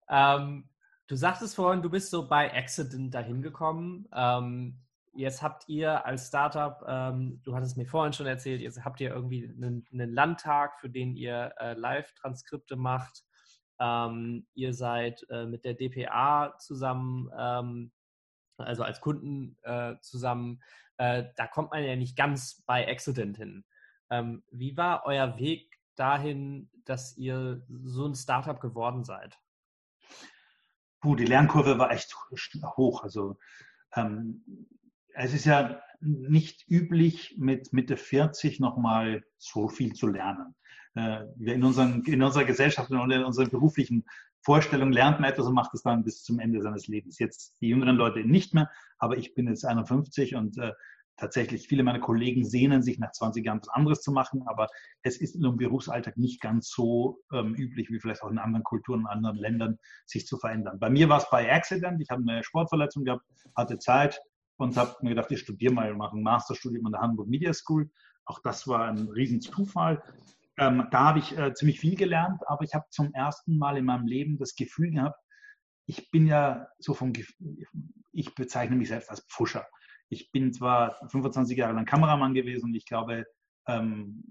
Ähm, 0.09 0.67
Du 1.07 1.15
sagtest 1.15 1.55
vorhin, 1.55 1.83
du 1.83 1.89
bist 1.89 2.09
so 2.09 2.27
bei 2.27 2.51
Accident 2.51 3.13
dahin 3.13 3.43
gekommen. 3.43 4.07
Ähm, 4.11 4.79
jetzt 5.13 5.43
habt 5.43 5.69
ihr 5.69 6.03
als 6.03 6.27
Startup, 6.27 6.83
ähm, 6.87 7.41
du 7.43 7.55
hattest 7.55 7.77
mir 7.77 7.85
vorhin 7.85 8.11
schon 8.11 8.25
erzählt, 8.25 8.59
jetzt 8.59 8.83
habt 8.83 8.99
ihr 8.99 9.11
irgendwie 9.11 9.47
einen, 9.47 9.85
einen 9.93 10.11
Landtag, 10.11 10.79
für 10.79 10.89
den 10.89 11.15
ihr 11.15 11.53
äh, 11.59 11.73
Live-Transkripte 11.73 12.75
macht. 12.75 13.23
Ähm, 13.79 14.47
ihr 14.55 14.73
seid 14.73 15.23
äh, 15.29 15.45
mit 15.45 15.63
der 15.63 15.75
DPA 15.75 16.57
zusammen, 16.57 17.29
ähm, 17.37 17.91
also 18.57 18.81
als 18.81 18.99
Kunden 18.99 19.57
äh, 19.61 19.95
zusammen. 20.01 20.63
Äh, 20.97 21.25
da 21.35 21.45
kommt 21.45 21.69
man 21.69 21.83
ja 21.83 21.95
nicht 21.95 22.17
ganz 22.17 22.63
bei 22.65 22.89
Accident 22.89 23.37
hin. 23.37 23.63
Ähm, 24.09 24.43
wie 24.49 24.75
war 24.75 25.05
euer 25.05 25.37
Weg 25.37 25.77
dahin, 25.93 26.71
dass 26.85 27.15
ihr 27.15 27.63
so 27.83 28.07
ein 28.07 28.15
Startup 28.15 28.59
geworden 28.59 29.03
seid? 29.03 29.37
Puh, 31.05 31.15
die 31.15 31.25
Lernkurve 31.25 31.77
war 31.77 31.91
echt 31.91 32.15
hoch. 32.77 33.03
Also 33.03 33.37
ähm, 33.95 34.43
es 35.13 35.35
ist 35.35 35.45
ja 35.45 35.79
nicht 36.01 36.67
üblich, 36.67 37.35
mit 37.37 37.73
Mitte 37.73 37.95
40 37.95 38.59
nochmal 38.59 39.23
so 39.37 39.67
viel 39.67 39.93
zu 39.93 40.07
lernen. 40.07 40.55
Äh, 40.95 41.25
in, 41.37 41.63
unseren, 41.63 42.03
in 42.05 42.23
unserer 42.23 42.45
Gesellschaft 42.45 42.89
und 42.89 43.11
in 43.11 43.23
unseren 43.23 43.51
beruflichen 43.51 44.05
Vorstellungen 44.41 44.93
lernt 44.93 45.19
man 45.19 45.29
etwas 45.29 45.45
und 45.45 45.53
macht 45.53 45.75
es 45.75 45.83
dann 45.83 46.03
bis 46.03 46.23
zum 46.23 46.39
Ende 46.39 46.59
seines 46.63 46.87
Lebens. 46.87 47.19
Jetzt 47.19 47.61
die 47.61 47.67
jüngeren 47.67 47.97
Leute 47.97 48.21
nicht 48.21 48.55
mehr, 48.55 48.71
aber 48.97 49.15
ich 49.15 49.35
bin 49.35 49.47
jetzt 49.47 49.63
51 49.63 50.33
und 50.33 50.57
äh, 50.57 50.71
tatsächlich, 51.17 51.67
viele 51.67 51.83
meiner 51.83 51.99
Kollegen 51.99 52.45
sehnen 52.45 52.83
sich 52.83 52.99
nach 52.99 53.11
20 53.11 53.45
Jahren 53.45 53.61
was 53.61 53.69
anderes 53.69 54.01
zu 54.01 54.11
machen, 54.11 54.43
aber 54.47 54.67
es 55.01 55.17
ist 55.17 55.35
im 55.35 55.57
Berufsalltag 55.57 56.17
nicht 56.17 56.41
ganz 56.41 56.69
so 56.69 57.19
ähm, 57.33 57.55
üblich, 57.55 57.89
wie 57.89 57.99
vielleicht 57.99 58.23
auch 58.23 58.31
in 58.31 58.37
anderen 58.37 58.63
Kulturen, 58.63 59.01
in 59.01 59.07
anderen 59.07 59.37
Ländern, 59.37 59.77
sich 60.05 60.25
zu 60.27 60.37
verändern. 60.37 60.79
Bei 60.79 60.89
mir 60.89 61.09
war 61.09 61.19
es 61.19 61.29
bei 61.29 61.51
Accident, 61.51 62.01
ich 62.01 62.09
habe 62.09 62.21
eine 62.27 62.43
Sportverletzung 62.43 63.05
gehabt, 63.05 63.23
hatte 63.55 63.77
Zeit 63.79 64.19
und 64.57 64.77
habe 64.77 64.95
mir 65.01 65.09
gedacht, 65.09 65.31
ich 65.31 65.39
studiere 65.39 65.73
mal, 65.73 65.93
mache 65.95 66.17
ein 66.17 66.23
Masterstudium 66.23 66.85
an 66.85 66.91
der 66.93 67.01
Hamburg 67.01 67.27
Media 67.27 67.53
School. 67.53 67.89
Auch 68.25 68.39
das 68.43 68.67
war 68.67 68.87
ein 68.87 69.09
riesen 69.09 69.41
Zufall. 69.41 70.01
Ähm, 70.57 70.87
da 70.91 70.99
habe 71.05 71.19
ich 71.19 71.37
äh, 71.37 71.53
ziemlich 71.53 71.79
viel 71.79 71.95
gelernt, 71.95 72.41
aber 72.47 72.63
ich 72.63 72.73
habe 72.73 72.85
zum 72.89 73.13
ersten 73.13 73.57
Mal 73.57 73.77
in 73.77 73.85
meinem 73.85 74.07
Leben 74.07 74.37
das 74.37 74.55
Gefühl 74.55 74.91
gehabt, 74.91 75.19
ich 75.85 76.09
bin 76.11 76.25
ja 76.25 76.67
so 76.79 76.93
vom, 76.93 77.13
ich 78.11 78.35
bezeichne 78.35 78.75
mich 78.75 78.87
selbst 78.87 79.09
als 79.09 79.21
Pfuscher. 79.29 79.67
Ich 80.09 80.31
bin 80.31 80.53
zwar 80.53 80.97
25 81.09 81.57
Jahre 81.57 81.73
lang 81.73 81.85
Kameramann 81.85 82.33
gewesen 82.33 82.65
und 82.65 82.75
ich 82.75 82.85
glaube, 82.85 83.25
ähm, 83.67 84.23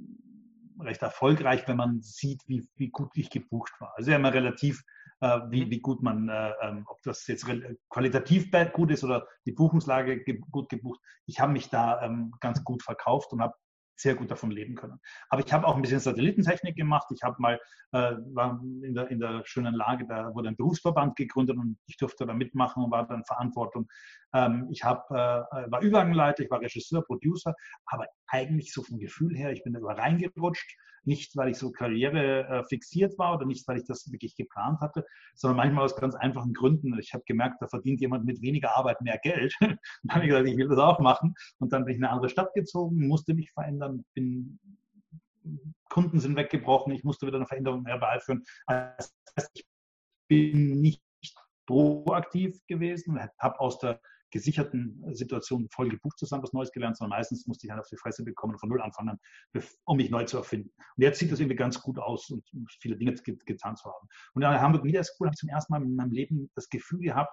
recht 0.80 1.02
erfolgreich, 1.02 1.66
wenn 1.68 1.76
man 1.76 2.00
sieht, 2.00 2.42
wie, 2.46 2.66
wie 2.76 2.90
gut 2.90 3.10
ich 3.14 3.30
gebucht 3.30 3.72
war. 3.80 3.92
Also 3.96 4.10
ja 4.10 4.16
immer 4.16 4.32
relativ, 4.32 4.82
äh, 5.20 5.40
wie, 5.48 5.64
mhm. 5.64 5.70
wie 5.70 5.80
gut 5.80 6.02
man, 6.02 6.28
äh, 6.28 6.52
ähm, 6.62 6.84
ob 6.88 7.02
das 7.02 7.26
jetzt 7.26 7.46
qualitativ 7.88 8.50
gut 8.72 8.90
ist 8.90 9.04
oder 9.04 9.26
die 9.46 9.52
Buchungslage 9.52 10.22
ge 10.24 10.40
gut 10.50 10.68
gebucht. 10.68 11.00
Ich 11.26 11.40
habe 11.40 11.52
mich 11.52 11.70
da 11.70 12.02
ähm, 12.02 12.34
ganz 12.40 12.64
gut 12.64 12.82
verkauft 12.82 13.32
und 13.32 13.40
habe 13.40 13.54
sehr 13.96 14.14
gut 14.14 14.30
davon 14.30 14.50
leben 14.50 14.74
können. 14.74 14.98
Aber 15.28 15.44
ich 15.44 15.52
habe 15.52 15.66
auch 15.66 15.76
ein 15.76 15.82
bisschen 15.82 16.00
Satellitentechnik 16.00 16.76
gemacht. 16.76 17.06
Ich 17.14 17.22
habe 17.22 17.36
mal, 17.38 17.60
äh, 17.92 18.16
war 18.32 18.60
in 18.82 18.94
der, 18.94 19.08
in 19.08 19.20
der 19.20 19.42
schönen 19.44 19.74
Lage, 19.74 20.06
da 20.06 20.34
wurde 20.34 20.48
ein 20.48 20.56
Berufsverband 20.56 21.16
gegründet 21.16 21.56
und 21.56 21.78
ich 21.86 21.96
durfte 21.96 22.26
da 22.26 22.34
mitmachen 22.34 22.82
und 22.82 22.90
war 22.90 23.06
dann 23.06 23.24
Verantwortung. 23.24 23.86
Ähm, 24.34 24.68
ich 24.70 24.84
hab, 24.84 25.10
äh, 25.10 25.14
war 25.14 25.80
Übergangleiter, 25.80 26.42
ich 26.42 26.50
war 26.50 26.60
Regisseur, 26.60 27.02
Producer, 27.02 27.54
aber 27.86 28.06
eigentlich 28.26 28.72
so 28.72 28.82
vom 28.82 28.98
Gefühl 28.98 29.36
her, 29.36 29.52
ich 29.52 29.62
bin 29.62 29.72
da 29.72 29.80
über 29.80 29.96
reingerutscht 29.96 30.76
nicht, 31.06 31.36
weil 31.36 31.50
ich 31.50 31.58
so 31.58 31.70
Karriere 31.70 32.46
äh, 32.46 32.64
fixiert 32.64 33.18
war 33.18 33.34
oder 33.34 33.46
nicht, 33.46 33.66
weil 33.68 33.78
ich 33.78 33.84
das 33.84 34.10
wirklich 34.10 34.36
geplant 34.36 34.80
hatte, 34.80 35.06
sondern 35.34 35.58
manchmal 35.58 35.84
aus 35.84 35.96
ganz 35.96 36.14
einfachen 36.14 36.52
Gründen. 36.52 36.98
Ich 36.98 37.12
habe 37.12 37.24
gemerkt, 37.26 37.60
da 37.60 37.68
verdient 37.68 38.00
jemand 38.00 38.24
mit 38.24 38.40
weniger 38.42 38.76
Arbeit 38.76 39.00
mehr 39.00 39.18
Geld. 39.18 39.54
dann 39.60 39.78
habe 40.08 40.24
ich 40.24 40.30
gesagt, 40.30 40.48
ich 40.48 40.56
will 40.56 40.68
das 40.68 40.78
auch 40.78 40.98
machen. 40.98 41.34
Und 41.58 41.72
dann 41.72 41.84
bin 41.84 41.92
ich 41.92 41.98
in 41.98 42.04
eine 42.04 42.12
andere 42.12 42.30
Stadt 42.30 42.52
gezogen, 42.54 43.06
musste 43.06 43.34
mich 43.34 43.52
verändern, 43.52 44.04
bin 44.14 44.58
Kunden 45.90 46.20
sind 46.20 46.36
weggebrochen, 46.36 46.92
ich 46.92 47.04
musste 47.04 47.26
wieder 47.26 47.36
eine 47.36 47.46
Veränderung 47.46 47.84
herbeiführen. 47.84 48.42
Also 48.66 49.10
ich 49.52 49.66
bin 50.26 50.80
nicht 50.80 51.02
proaktiv 51.66 52.58
gewesen, 52.66 53.20
habe 53.38 53.60
aus 53.60 53.78
der 53.78 54.00
gesicherten 54.34 55.00
Situationen 55.14 55.68
voll 55.70 55.88
gebucht 55.88 56.18
zusammen 56.18 56.42
was 56.42 56.52
Neues 56.52 56.72
gelernt, 56.72 56.96
sondern 56.96 57.16
meistens 57.16 57.46
musste 57.46 57.66
ich 57.66 57.70
halt 57.70 57.80
auf 57.80 57.88
die 57.88 57.96
Fresse 57.96 58.24
bekommen 58.24 58.54
und 58.54 58.58
von 58.58 58.68
Null 58.68 58.82
anfangen, 58.82 59.16
um 59.84 59.96
mich 59.96 60.10
neu 60.10 60.24
zu 60.24 60.38
erfinden. 60.38 60.70
Und 60.96 61.02
jetzt 61.02 61.20
sieht 61.20 61.30
das 61.30 61.38
irgendwie 61.38 61.56
ganz 61.56 61.80
gut 61.80 62.00
aus 62.00 62.28
und 62.30 62.44
viele 62.80 62.96
Dinge 62.96 63.14
getan 63.14 63.76
zu 63.76 63.84
haben. 63.84 64.08
Und 64.34 64.42
in 64.42 64.50
der 64.50 64.60
Hamburg 64.60 64.82
Media 64.82 65.04
School 65.04 65.28
habe 65.28 65.34
ich 65.34 65.38
zum 65.38 65.48
ersten 65.50 65.72
Mal 65.72 65.82
in 65.82 65.94
meinem 65.94 66.10
Leben 66.10 66.50
das 66.56 66.68
Gefühl 66.68 66.98
gehabt, 66.98 67.32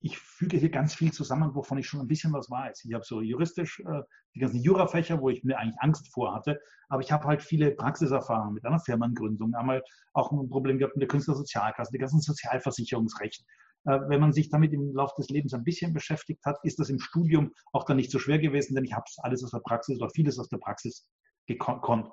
ich 0.00 0.18
füge 0.18 0.56
hier 0.56 0.70
ganz 0.70 0.94
viel 0.94 1.12
zusammen, 1.12 1.54
wovon 1.54 1.78
ich 1.78 1.86
schon 1.86 2.00
ein 2.00 2.06
bisschen 2.06 2.32
was 2.32 2.50
weiß. 2.50 2.84
Ich 2.84 2.94
habe 2.94 3.04
so 3.04 3.20
juristisch 3.20 3.80
äh, 3.80 4.02
die 4.34 4.40
ganzen 4.40 4.60
Jurafächer, 4.62 5.20
wo 5.20 5.28
ich 5.30 5.44
mir 5.44 5.58
eigentlich 5.58 5.80
Angst 5.80 6.12
vor 6.12 6.34
hatte, 6.34 6.58
aber 6.88 7.02
ich 7.02 7.12
habe 7.12 7.24
halt 7.24 7.42
viele 7.42 7.70
Praxiserfahrungen 7.70 8.54
mit 8.54 8.64
einer 8.64 8.80
Firmengründung, 8.80 9.54
einmal 9.54 9.82
auch 10.12 10.30
ein 10.30 10.48
Problem 10.48 10.78
gehabt 10.78 10.96
mit 10.96 11.02
der 11.02 11.08
Künstlersozialkasse, 11.08 11.92
die 11.92 11.98
ganzen 11.98 12.20
Sozialversicherungsrecht. 12.20 13.44
Äh, 13.84 14.00
wenn 14.08 14.20
man 14.20 14.32
sich 14.32 14.50
damit 14.50 14.72
im 14.72 14.94
Laufe 14.94 15.14
des 15.18 15.28
Lebens 15.28 15.54
ein 15.54 15.64
bisschen 15.64 15.92
beschäftigt 15.92 16.44
hat, 16.44 16.58
ist 16.62 16.78
das 16.78 16.88
im 16.88 16.98
Studium 16.98 17.52
auch 17.72 17.84
dann 17.84 17.96
nicht 17.96 18.10
so 18.10 18.18
schwer 18.18 18.38
gewesen, 18.38 18.74
denn 18.74 18.84
ich 18.84 18.94
habe 18.94 19.04
alles 19.18 19.44
aus 19.44 19.50
der 19.50 19.60
Praxis 19.60 20.00
oder 20.00 20.10
vieles 20.10 20.38
aus 20.38 20.48
der 20.48 20.58
Praxis 20.58 21.06
gekonnt. 21.46 22.08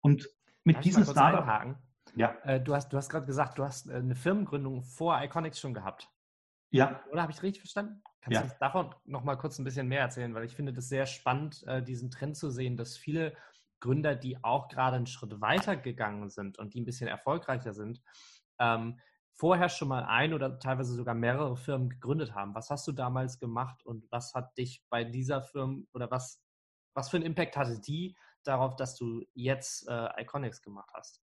Und 0.00 0.28
mit 0.64 0.76
Darf 0.76 0.82
diesem 0.84 1.04
Startup. 1.04 1.76
Ja. 2.14 2.36
Äh, 2.42 2.60
du 2.60 2.74
hast, 2.74 2.92
du 2.92 2.96
hast 2.96 3.10
gerade 3.10 3.26
gesagt, 3.26 3.58
du 3.58 3.64
hast 3.64 3.88
äh, 3.88 3.94
eine 3.94 4.14
Firmengründung 4.14 4.82
vor 4.82 5.20
Iconics 5.20 5.60
schon 5.60 5.74
gehabt. 5.74 6.08
Ja. 6.70 7.02
Oder 7.10 7.22
habe 7.22 7.32
ich 7.32 7.42
richtig 7.42 7.62
verstanden? 7.62 8.02
Kannst 8.20 8.40
ja. 8.40 8.46
du 8.46 8.54
davon 8.60 8.94
noch 9.04 9.24
mal 9.24 9.36
kurz 9.36 9.58
ein 9.58 9.64
bisschen 9.64 9.88
mehr 9.88 10.00
erzählen? 10.00 10.34
Weil 10.34 10.44
ich 10.44 10.54
finde 10.54 10.72
das 10.72 10.88
sehr 10.88 11.06
spannend, 11.06 11.64
diesen 11.86 12.10
Trend 12.10 12.36
zu 12.36 12.50
sehen, 12.50 12.76
dass 12.76 12.96
viele 12.96 13.34
Gründer, 13.80 14.14
die 14.16 14.42
auch 14.44 14.68
gerade 14.68 14.96
einen 14.96 15.06
Schritt 15.06 15.40
weiter 15.40 15.76
gegangen 15.76 16.28
sind 16.28 16.58
und 16.58 16.74
die 16.74 16.80
ein 16.80 16.84
bisschen 16.84 17.08
erfolgreicher 17.08 17.72
sind, 17.72 18.02
ähm, 18.58 18.98
vorher 19.38 19.68
schon 19.68 19.88
mal 19.88 20.04
ein 20.04 20.34
oder 20.34 20.58
teilweise 20.58 20.94
sogar 20.94 21.14
mehrere 21.14 21.56
Firmen 21.56 21.88
gegründet 21.88 22.34
haben. 22.34 22.54
Was 22.54 22.70
hast 22.70 22.86
du 22.88 22.92
damals 22.92 23.38
gemacht 23.38 23.86
und 23.86 24.04
was 24.10 24.34
hat 24.34 24.58
dich 24.58 24.82
bei 24.90 25.04
dieser 25.04 25.42
Firma 25.42 25.78
oder 25.94 26.10
was, 26.10 26.42
was 26.94 27.08
für 27.08 27.18
einen 27.18 27.26
Impact 27.26 27.56
hatte 27.56 27.80
die 27.80 28.16
darauf, 28.42 28.74
dass 28.74 28.96
du 28.96 29.24
jetzt 29.34 29.88
äh, 29.88 30.22
Iconics 30.22 30.60
gemacht 30.60 30.90
hast? 30.92 31.22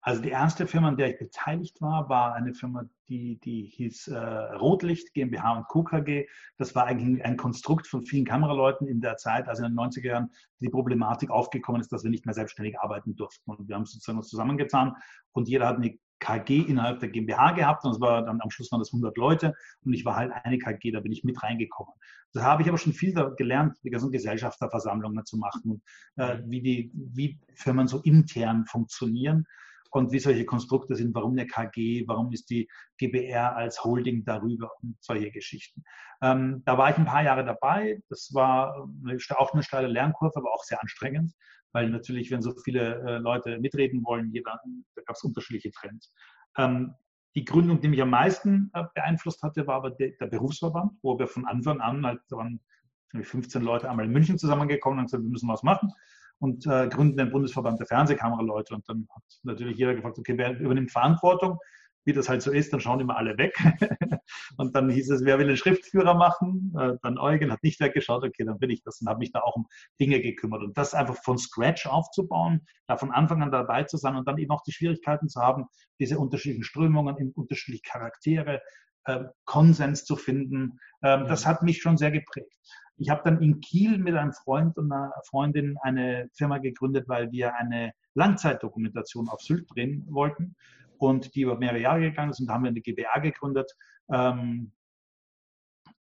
Also 0.00 0.22
die 0.22 0.30
erste 0.30 0.66
Firma, 0.66 0.88
an 0.88 0.96
der 0.96 1.10
ich 1.10 1.18
beteiligt 1.18 1.80
war, 1.80 2.08
war 2.08 2.34
eine 2.34 2.54
Firma, 2.54 2.88
die, 3.08 3.38
die 3.40 3.64
hieß 3.64 4.08
äh, 4.08 4.18
Rotlicht 4.18 5.12
GmbH 5.12 5.58
und 5.58 5.68
Co. 5.68 5.84
Das 6.56 6.74
war 6.74 6.86
eigentlich 6.86 7.24
ein 7.24 7.36
Konstrukt 7.36 7.86
von 7.86 8.02
vielen 8.02 8.24
Kameraleuten 8.24 8.86
in 8.86 9.00
der 9.00 9.16
Zeit, 9.16 9.48
also 9.48 9.64
in 9.64 9.72
den 9.72 9.78
90er 9.78 10.06
Jahren, 10.06 10.30
die 10.60 10.70
Problematik 10.70 11.30
aufgekommen 11.30 11.80
ist, 11.80 11.92
dass 11.92 12.04
wir 12.04 12.10
nicht 12.10 12.26
mehr 12.26 12.34
selbstständig 12.34 12.78
arbeiten 12.80 13.16
durften. 13.16 13.50
Und 13.50 13.68
wir 13.68 13.74
haben 13.74 13.86
sozusagen 13.86 14.18
uns 14.18 14.28
zusammengetan 14.28 14.96
und 15.32 15.48
jeder 15.48 15.66
hat 15.66 15.76
eine 15.76 15.98
KG 16.20 16.60
innerhalb 16.60 17.00
der 17.00 17.08
GmbH 17.08 17.52
gehabt 17.52 17.84
und 17.84 17.92
es 17.92 18.00
war 18.00 18.24
dann 18.24 18.40
am 18.40 18.50
Schluss 18.50 18.70
waren 18.72 18.80
das 18.80 18.92
100 18.92 19.16
Leute 19.16 19.54
und 19.84 19.92
ich 19.92 20.04
war 20.04 20.16
halt 20.16 20.32
eine 20.32 20.58
KG, 20.58 20.90
da 20.90 21.00
bin 21.00 21.12
ich 21.12 21.24
mit 21.24 21.42
reingekommen. 21.42 21.94
Da 22.32 22.42
habe 22.42 22.62
ich 22.62 22.68
aber 22.68 22.78
schon 22.78 22.92
viel 22.92 23.14
gelernt, 23.36 23.76
die 23.84 23.90
ganzen 23.90 24.10
Gesellschafterversammlungen 24.10 25.24
zu 25.24 25.38
machen, 25.38 25.82
äh, 26.16 26.38
wie 26.44 26.60
die, 26.60 26.92
wie 26.94 27.40
Firmen 27.54 27.88
so 27.88 28.00
intern 28.02 28.66
funktionieren 28.66 29.46
und 29.90 30.12
wie 30.12 30.18
solche 30.18 30.44
Konstrukte 30.44 30.94
sind, 30.94 31.14
warum 31.14 31.32
eine 31.32 31.46
KG, 31.46 32.04
warum 32.06 32.32
ist 32.32 32.50
die 32.50 32.68
GBR 32.98 33.56
als 33.56 33.82
Holding 33.82 34.24
darüber 34.24 34.70
und 34.82 34.96
solche 35.00 35.30
Geschichten. 35.30 35.82
Ähm, 36.20 36.62
da 36.66 36.76
war 36.76 36.90
ich 36.90 36.98
ein 36.98 37.06
paar 37.06 37.22
Jahre 37.22 37.44
dabei. 37.44 38.02
Das 38.10 38.30
war 38.34 38.88
auch 39.36 39.52
eine 39.54 39.62
steile 39.62 39.88
Lernkurve, 39.88 40.36
aber 40.36 40.52
auch 40.52 40.64
sehr 40.64 40.80
anstrengend 40.82 41.32
weil 41.72 41.90
natürlich, 41.90 42.30
wenn 42.30 42.42
so 42.42 42.54
viele 42.64 43.00
äh, 43.02 43.18
Leute 43.18 43.58
mitreden 43.58 44.04
wollen, 44.04 44.30
jeder, 44.32 44.60
da 44.94 45.02
gab 45.02 45.16
es 45.16 45.24
unterschiedliche 45.24 45.70
Trends. 45.70 46.12
Ähm, 46.56 46.94
die 47.34 47.44
Gründung, 47.44 47.80
die 47.80 47.88
mich 47.88 48.02
am 48.02 48.10
meisten 48.10 48.70
äh, 48.74 48.84
beeinflusst 48.94 49.42
hatte, 49.42 49.66
war 49.66 49.76
aber 49.76 49.90
der, 49.90 50.10
der, 50.20 50.26
Berufsverband, 50.26 50.92
wo 51.02 51.18
wir 51.18 51.26
von 51.26 51.46
Anfang 51.46 51.80
an, 51.80 52.04
halt, 52.04 52.20
da 52.28 52.36
waren 52.36 52.60
15 53.14 53.62
Leute 53.62 53.88
einmal 53.88 54.06
in 54.06 54.12
München 54.12 54.38
zusammengekommen 54.38 54.98
und 54.98 55.06
gesagt, 55.06 55.22
wir 55.22 55.30
müssen 55.30 55.48
was 55.48 55.62
machen 55.62 55.92
und 56.38 56.66
äh, 56.66 56.88
gründen 56.88 57.16
den 57.16 57.30
Bundesverband 57.30 57.80
der 57.80 57.86
Fernsehkameraleute. 57.86 58.74
Und 58.74 58.88
dann 58.88 59.06
hat 59.14 59.22
natürlich 59.42 59.78
jeder 59.78 59.94
gefragt, 59.94 60.18
okay, 60.18 60.34
wer 60.36 60.58
übernimmt 60.58 60.90
Verantwortung? 60.90 61.58
Wie 62.08 62.14
das 62.14 62.30
halt 62.30 62.40
so 62.40 62.50
ist, 62.50 62.72
dann 62.72 62.80
schauen 62.80 63.00
immer 63.00 63.18
alle 63.18 63.36
weg. 63.36 63.54
und 64.56 64.74
dann 64.74 64.88
hieß 64.88 65.10
es, 65.10 65.24
wer 65.26 65.38
will 65.38 65.46
den 65.46 65.58
Schriftführer 65.58 66.14
machen? 66.14 66.74
Äh, 66.78 66.94
dann 67.02 67.18
Eugen 67.18 67.52
hat 67.52 67.62
nicht 67.62 67.80
weggeschaut, 67.80 68.24
okay, 68.24 68.44
dann 68.44 68.58
bin 68.58 68.70
ich 68.70 68.82
das 68.82 69.02
und 69.02 69.08
habe 69.08 69.18
mich 69.18 69.30
da 69.30 69.40
auch 69.40 69.56
um 69.56 69.66
Dinge 70.00 70.22
gekümmert. 70.22 70.62
Und 70.62 70.78
das 70.78 70.94
einfach 70.94 71.22
von 71.22 71.36
Scratch 71.36 71.86
aufzubauen, 71.86 72.66
da 72.86 72.96
von 72.96 73.12
Anfang 73.12 73.42
an 73.42 73.50
dabei 73.50 73.84
zu 73.84 73.98
sein 73.98 74.16
und 74.16 74.26
dann 74.26 74.38
eben 74.38 74.50
auch 74.50 74.62
die 74.62 74.72
Schwierigkeiten 74.72 75.28
zu 75.28 75.42
haben, 75.42 75.66
diese 76.00 76.18
unterschiedlichen 76.18 76.64
Strömungen, 76.64 77.32
unterschiedliche 77.34 77.82
Charaktere, 77.82 78.62
äh, 79.04 79.24
Konsens 79.44 80.06
zu 80.06 80.16
finden, 80.16 80.80
ähm, 81.02 81.26
das 81.28 81.46
hat 81.46 81.62
mich 81.62 81.82
schon 81.82 81.98
sehr 81.98 82.10
geprägt. 82.10 82.56
Ich 82.96 83.10
habe 83.10 83.20
dann 83.22 83.42
in 83.42 83.60
Kiel 83.60 83.98
mit 83.98 84.16
einem 84.16 84.32
Freund 84.32 84.78
und 84.78 84.90
einer 84.90 85.12
Freundin 85.26 85.76
eine 85.82 86.30
Firma 86.32 86.56
gegründet, 86.56 87.06
weil 87.06 87.30
wir 87.32 87.54
eine 87.54 87.92
Langzeitdokumentation 88.14 89.28
auf 89.28 89.42
Sylt 89.42 89.66
drehen 89.72 90.06
wollten 90.08 90.56
und 90.98 91.34
die 91.34 91.42
über 91.42 91.56
mehrere 91.56 91.80
Jahre 91.80 92.00
gegangen 92.00 92.30
ist 92.30 92.40
und 92.40 92.50
haben 92.50 92.64
wir 92.64 92.70
eine 92.70 92.80
GBA 92.80 93.18
gegründet 93.20 93.70
ähm, 94.12 94.72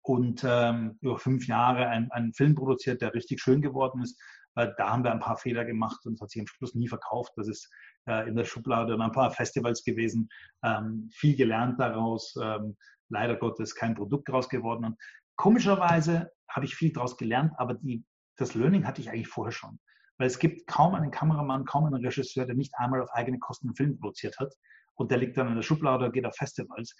und 0.02 0.44
ähm, 0.46 0.98
über 1.00 1.18
fünf 1.18 1.46
Jahre 1.46 1.88
einen 1.88 2.32
Film 2.32 2.54
produziert, 2.54 3.02
der 3.02 3.14
richtig 3.14 3.40
schön 3.40 3.60
geworden 3.60 4.02
ist. 4.02 4.20
Da 4.54 4.88
haben 4.88 5.04
wir 5.04 5.12
ein 5.12 5.20
paar 5.20 5.36
Fehler 5.36 5.66
gemacht 5.66 6.06
und 6.06 6.14
es 6.14 6.20
hat 6.20 6.30
sich 6.30 6.40
am 6.40 6.46
Schluss 6.46 6.74
nie 6.74 6.88
verkauft. 6.88 7.32
Das 7.36 7.46
ist 7.46 7.68
äh, 8.06 8.26
in 8.26 8.36
der 8.36 8.44
Schublade 8.44 8.94
und 8.94 9.02
ein 9.02 9.12
paar 9.12 9.30
Festivals 9.30 9.84
gewesen, 9.84 10.28
ähm, 10.62 11.10
viel 11.12 11.36
gelernt 11.36 11.78
daraus, 11.78 12.34
ähm, 12.40 12.76
leider 13.10 13.36
Gottes 13.36 13.74
kein 13.74 13.94
Produkt 13.94 14.28
daraus 14.28 14.48
geworden. 14.48 14.84
Und 14.84 14.96
komischerweise 15.36 16.30
habe 16.48 16.64
ich 16.64 16.74
viel 16.74 16.92
daraus 16.92 17.18
gelernt, 17.18 17.52
aber 17.58 17.74
die, 17.74 18.04
das 18.36 18.54
Learning 18.54 18.86
hatte 18.86 19.00
ich 19.00 19.10
eigentlich 19.10 19.28
vorher 19.28 19.52
schon. 19.52 19.78
Weil 20.18 20.28
es 20.28 20.38
gibt 20.38 20.66
kaum 20.66 20.94
einen 20.94 21.10
Kameramann, 21.10 21.66
kaum 21.66 21.84
einen 21.84 22.02
Regisseur, 22.02 22.46
der 22.46 22.54
nicht 22.54 22.72
einmal 22.78 23.02
auf 23.02 23.10
eigene 23.12 23.38
Kosten 23.38 23.68
einen 23.68 23.76
Film 23.76 23.98
produziert 23.98 24.38
hat 24.38 24.54
und 24.96 25.10
der 25.10 25.18
liegt 25.18 25.36
dann 25.36 25.48
in 25.48 25.54
der 25.54 25.62
Schublade 25.62 26.04
oder 26.04 26.12
geht 26.12 26.26
auf 26.26 26.34
Festivals. 26.34 26.94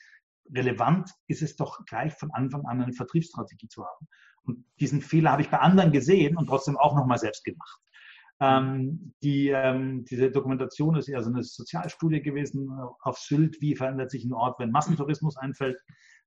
Relevant 0.55 1.11
ist 1.27 1.43
es 1.43 1.57
doch 1.57 1.85
gleich 1.87 2.15
von 2.15 2.31
Anfang 2.31 2.65
an 2.67 2.81
eine 2.81 2.93
Vertriebsstrategie 2.93 3.69
zu 3.69 3.85
haben. 3.85 4.07
Und 4.45 4.65
diesen 4.79 5.01
Fehler 5.01 5.33
habe 5.33 5.43
ich 5.43 5.51
bei 5.51 5.59
anderen 5.59 5.91
gesehen 5.91 6.37
und 6.37 6.47
trotzdem 6.47 6.77
auch 6.77 6.95
nochmal 6.95 7.19
selbst 7.19 7.45
gemacht. 7.45 7.81
Ähm, 8.39 9.15
die, 9.23 9.49
ähm, 9.49 10.05
diese 10.05 10.31
Dokumentation 10.31 10.97
ist 10.97 11.09
eher 11.09 11.23
so 11.23 11.31
eine 11.31 11.43
Sozialstudie 11.43 12.21
gewesen 12.21 12.71
auf 13.01 13.19
Sylt. 13.19 13.61
Wie 13.61 13.75
verändert 13.75 14.11
sich 14.11 14.25
ein 14.25 14.35
Ort, 14.35 14.59
wenn 14.59 14.71
Massentourismus 14.71 15.37
einfällt? 15.37 15.79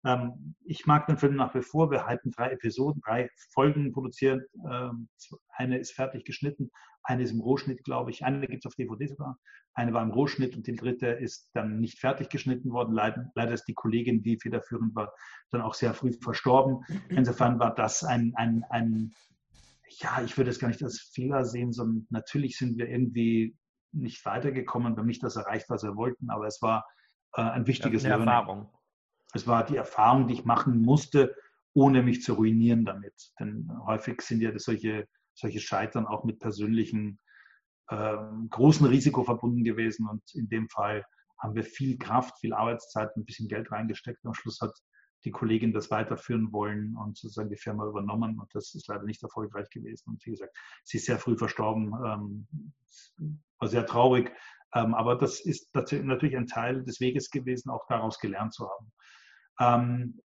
Ähm, 0.05 0.55
ich 0.65 0.85
mag 0.85 1.05
den 1.05 1.17
Film 1.17 1.35
nach 1.35 1.53
wie 1.53 1.61
vor. 1.61 1.91
Wir 1.91 2.05
halten 2.05 2.31
drei 2.31 2.51
Episoden, 2.51 3.01
drei 3.05 3.29
Folgen 3.53 3.91
produziert. 3.91 4.43
Ähm, 4.69 5.09
eine 5.49 5.77
ist 5.77 5.91
fertig 5.91 6.25
geschnitten, 6.25 6.71
eine 7.03 7.23
ist 7.23 7.31
im 7.31 7.41
Rohschnitt, 7.41 7.83
glaube 7.83 8.11
ich. 8.11 8.23
Eine 8.23 8.47
gibt 8.47 8.65
es 8.65 8.69
auf 8.69 8.75
DVD 8.75 9.07
sogar. 9.07 9.37
Eine 9.73 9.93
war 9.93 10.03
im 10.03 10.11
Rohschnitt 10.11 10.55
und 10.55 10.67
die 10.67 10.75
dritte 10.75 11.07
ist 11.07 11.49
dann 11.53 11.79
nicht 11.79 11.99
fertig 11.99 12.29
geschnitten 12.29 12.71
worden. 12.71 12.93
Leider, 12.93 13.31
leider 13.35 13.53
ist 13.53 13.65
die 13.65 13.73
Kollegin, 13.73 14.21
die 14.21 14.37
federführend 14.39 14.95
war, 14.95 15.13
dann 15.51 15.61
auch 15.61 15.73
sehr 15.73 15.93
früh 15.93 16.11
verstorben. 16.11 16.83
Insofern 17.09 17.59
war 17.59 17.73
das 17.73 18.03
ein, 18.03 18.33
ein, 18.35 18.63
ein 18.69 19.13
ja, 19.97 20.21
ich 20.23 20.37
würde 20.37 20.51
es 20.51 20.59
gar 20.59 20.67
nicht 20.67 20.83
als 20.83 20.99
Fehler 21.13 21.45
sehen, 21.45 21.71
sondern 21.71 22.07
natürlich 22.09 22.57
sind 22.57 22.77
wir 22.77 22.89
irgendwie 22.89 23.57
nicht 23.91 24.23
weitergekommen, 24.25 24.95
wir 24.95 24.99
haben 24.99 25.07
nicht 25.07 25.23
das 25.23 25.35
erreicht, 25.35 25.69
was 25.69 25.83
wir 25.83 25.95
wollten, 25.95 26.29
aber 26.29 26.45
es 26.45 26.61
war 26.61 26.85
äh, 27.33 27.41
ein 27.41 27.67
wichtiges 27.67 28.03
ja, 28.03 28.15
eine 28.15 28.23
Erfahrung. 28.23 28.69
es 29.33 29.47
war 29.47 29.65
die 29.65 29.77
Erfahrung, 29.77 30.27
die 30.27 30.35
ich 30.35 30.45
machen 30.45 30.81
musste, 30.81 31.35
ohne 31.73 32.03
mich 32.03 32.21
zu 32.21 32.33
ruinieren 32.33 32.85
damit. 32.85 33.31
Denn 33.39 33.69
häufig 33.85 34.21
sind 34.21 34.41
ja 34.41 34.57
solche, 34.57 35.07
solche 35.39 35.59
Scheitern 35.59 36.05
auch 36.05 36.23
mit 36.23 36.39
persönlichen 36.39 37.19
äh, 37.87 38.17
großen 38.49 38.85
Risiko 38.85 39.23
verbunden 39.23 39.63
gewesen. 39.63 40.07
Und 40.07 40.23
in 40.35 40.49
dem 40.49 40.69
Fall 40.69 41.03
haben 41.39 41.55
wir 41.55 41.63
viel 41.63 41.97
Kraft, 41.97 42.37
viel 42.39 42.53
Arbeitszeit, 42.53 43.15
ein 43.15 43.25
bisschen 43.25 43.47
Geld 43.47 43.71
reingesteckt. 43.71 44.25
Am 44.25 44.33
Schluss 44.33 44.59
hat 44.61 44.73
die 45.25 45.31
Kollegin 45.31 45.73
das 45.73 45.91
weiterführen 45.91 46.51
wollen 46.53 46.95
und 46.95 47.17
sozusagen 47.17 47.49
die 47.49 47.57
Firma 47.57 47.85
übernommen. 47.85 48.39
Und 48.39 48.53
das 48.53 48.73
ist 48.73 48.87
leider 48.87 49.03
nicht 49.03 49.21
erfolgreich 49.21 49.69
gewesen. 49.69 50.11
Und 50.11 50.25
wie 50.25 50.31
gesagt, 50.31 50.55
sie 50.83 50.97
ist 50.97 51.05
sehr 51.05 51.19
früh 51.19 51.37
verstorben, 51.37 51.93
ähm, 52.05 52.47
war 53.59 53.67
sehr 53.67 53.85
traurig. 53.85 54.31
Ähm, 54.73 54.93
aber 54.93 55.15
das 55.15 55.39
ist 55.39 55.73
natürlich 55.73 56.37
ein 56.37 56.47
Teil 56.47 56.83
des 56.83 56.99
Weges 56.99 57.31
gewesen, 57.31 57.69
auch 57.69 57.85
daraus 57.87 58.19
gelernt 58.19 58.53
zu 58.53 58.69
haben. 58.69 58.91
Ähm, 59.59 60.21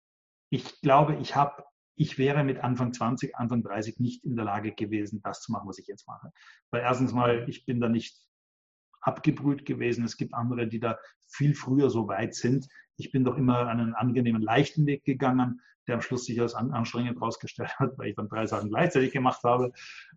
ich 0.50 0.82
glaube, 0.82 1.15
ich 1.15 1.36
habe, 1.36 1.63
ich 1.95 2.17
wäre 2.17 2.43
mit 2.43 2.60
Anfang 2.60 2.93
20, 2.93 3.36
Anfang 3.36 3.63
30 3.63 4.00
nicht 4.00 4.24
in 4.24 4.36
der 4.36 4.45
Lage 4.45 4.71
gewesen, 4.71 5.21
das 5.24 5.41
zu 5.41 5.51
machen, 5.51 5.67
was 5.67 5.77
ich 5.77 5.88
jetzt 5.88 6.07
mache. 6.07 6.31
Weil 6.71 6.81
erstens 6.81 7.13
mal, 7.13 7.48
ich 7.50 7.65
bin 7.65 7.79
da 7.79 7.89
nicht 7.89 8.17
abgebrüht 9.01 9.65
gewesen. 9.65 10.05
Es 10.05 10.17
gibt 10.17 10.33
andere, 10.33 10.67
die 10.67 10.79
da 10.79 10.98
viel 11.27 11.55
früher 11.55 11.89
so 11.89 12.07
weit 12.07 12.36
sind. 12.36 12.67
Ich 12.98 13.12
bin 13.12 13.24
doch 13.24 13.38
immer 13.38 13.67
einen 13.67 13.93
angenehmen, 13.93 14.41
leichten 14.41 14.86
Weg 14.86 15.03
gegangen, 15.03 15.62
der 15.91 15.98
am 15.98 16.01
Schluss 16.01 16.24
sich 16.24 16.39
als 16.39 16.55
anstrengend 16.55 17.19
herausgestellt 17.19 17.77
hat, 17.79 17.98
weil 17.98 18.10
ich 18.10 18.15
dann 18.15 18.29
drei 18.29 18.45
Sachen 18.45 18.69
gleichzeitig 18.69 19.12
gemacht 19.12 19.43
habe. 19.43 19.74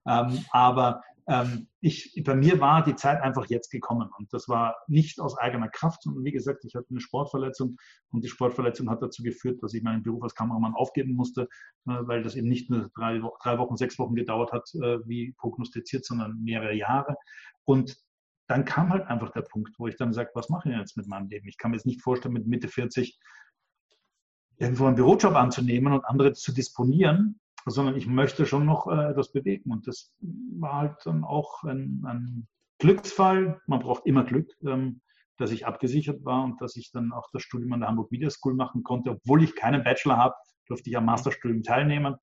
Ähm, 0.07 0.45
aber 0.51 1.03
ähm, 1.27 1.67
ich, 1.81 2.23
bei 2.25 2.37
mir 2.37 2.61
war 2.61 2.85
die 2.85 2.95
Zeit 2.95 3.21
einfach 3.23 3.47
jetzt 3.47 3.71
gekommen 3.71 4.09
und 4.19 4.33
das 4.33 4.49
war 4.49 4.77
nicht 4.87 5.21
aus 5.21 5.37
eigener 5.37 5.69
Kraft, 5.69 6.03
sondern 6.03 6.23
wie 6.23 6.33
gesagt, 6.33 6.65
ich 6.65 6.75
hatte 6.75 6.87
eine 6.91 7.01
Sportverletzung 7.01 7.77
und 8.13 8.23
die 8.23 8.29
Sportverletzung 8.29 8.89
hat 8.89 9.03
dazu 9.03 9.23
geführt, 9.23 9.63
dass 9.63 9.75
ich 9.75 9.83
meinen 9.83 10.03
Beruf 10.03 10.23
als 10.23 10.35
Kameramann 10.35 10.75
aufgeben 10.75 11.15
musste, 11.15 11.43
äh, 11.89 11.97
weil 12.03 12.23
das 12.23 12.37
eben 12.37 12.49
nicht 12.49 12.71
nur 12.71 12.89
drei, 12.95 13.21
drei 13.43 13.59
Wochen, 13.59 13.77
sechs 13.77 13.99
Wochen 13.99 14.15
gedauert 14.15 14.53
hat, 14.53 14.69
äh, 14.75 14.99
wie 15.07 15.33
prognostiziert, 15.39 16.05
sondern 16.05 16.41
mehrere 16.41 16.75
Jahre. 16.75 17.17
Und 17.65 17.97
dann 18.47 18.65
kam 18.65 18.91
halt 18.91 19.07
einfach 19.07 19.31
der 19.31 19.43
Punkt, 19.43 19.73
wo 19.79 19.89
ich 19.89 19.97
dann 19.97 20.13
sage, 20.13 20.31
was 20.35 20.51
mache 20.51 20.71
ich 20.71 20.77
jetzt 20.77 20.97
mit 20.97 21.09
meinem 21.09 21.29
Leben? 21.29 21.49
Ich 21.49 21.57
kann 21.57 21.73
mir 21.73 21.79
jetzt 21.79 21.87
nicht 21.87 22.03
vorstellen, 22.03 22.35
mit 22.35 22.47
Mitte 22.47 22.69
40 22.69 23.19
irgendwo 24.59 24.87
einen 24.87 24.97
Bürojob 24.97 25.35
anzunehmen 25.35 25.93
und 25.93 26.05
andere 26.05 26.33
zu 26.33 26.53
disponieren, 26.53 27.41
sondern 27.67 27.97
ich 27.97 28.07
möchte 28.07 28.47
schon 28.47 28.67
noch 28.67 28.87
äh, 28.87 29.11
etwas 29.11 29.33
bewegen. 29.33 29.73
Und 29.73 29.87
das 29.87 30.15
war 30.59 30.75
halt 30.75 30.97
dann 31.05 31.25
auch 31.25 31.65
ein, 31.65 32.03
ein 32.07 32.47
Glücksfall. 32.79 33.61
Man 33.67 33.81
braucht 33.81 34.07
immer 34.07 34.25
Glück, 34.25 34.53
ähm, 34.67 35.01
dass 35.39 35.51
ich 35.51 35.67
abgesichert 35.67 36.25
war 36.25 36.45
und 36.45 36.61
dass 36.61 36.77
ich 36.77 36.93
dann 36.93 37.13
auch 37.13 37.29
das 37.33 37.43
Studium 37.43 37.73
an 37.73 37.81
der 37.81 37.89
Hamburg 37.89 38.13
Media 38.13 38.31
School 38.31 38.55
machen 38.55 38.83
konnte. 38.83 39.11
Obwohl 39.11 39.43
ich 39.43 39.57
keinen 39.57 39.83
Bachelor 39.83 40.17
habe, 40.17 40.35
durfte 40.67 40.91
ich 40.91 40.97
am 40.97 41.07
Masterstudium 41.07 41.63
teilnehmen. 41.63 42.17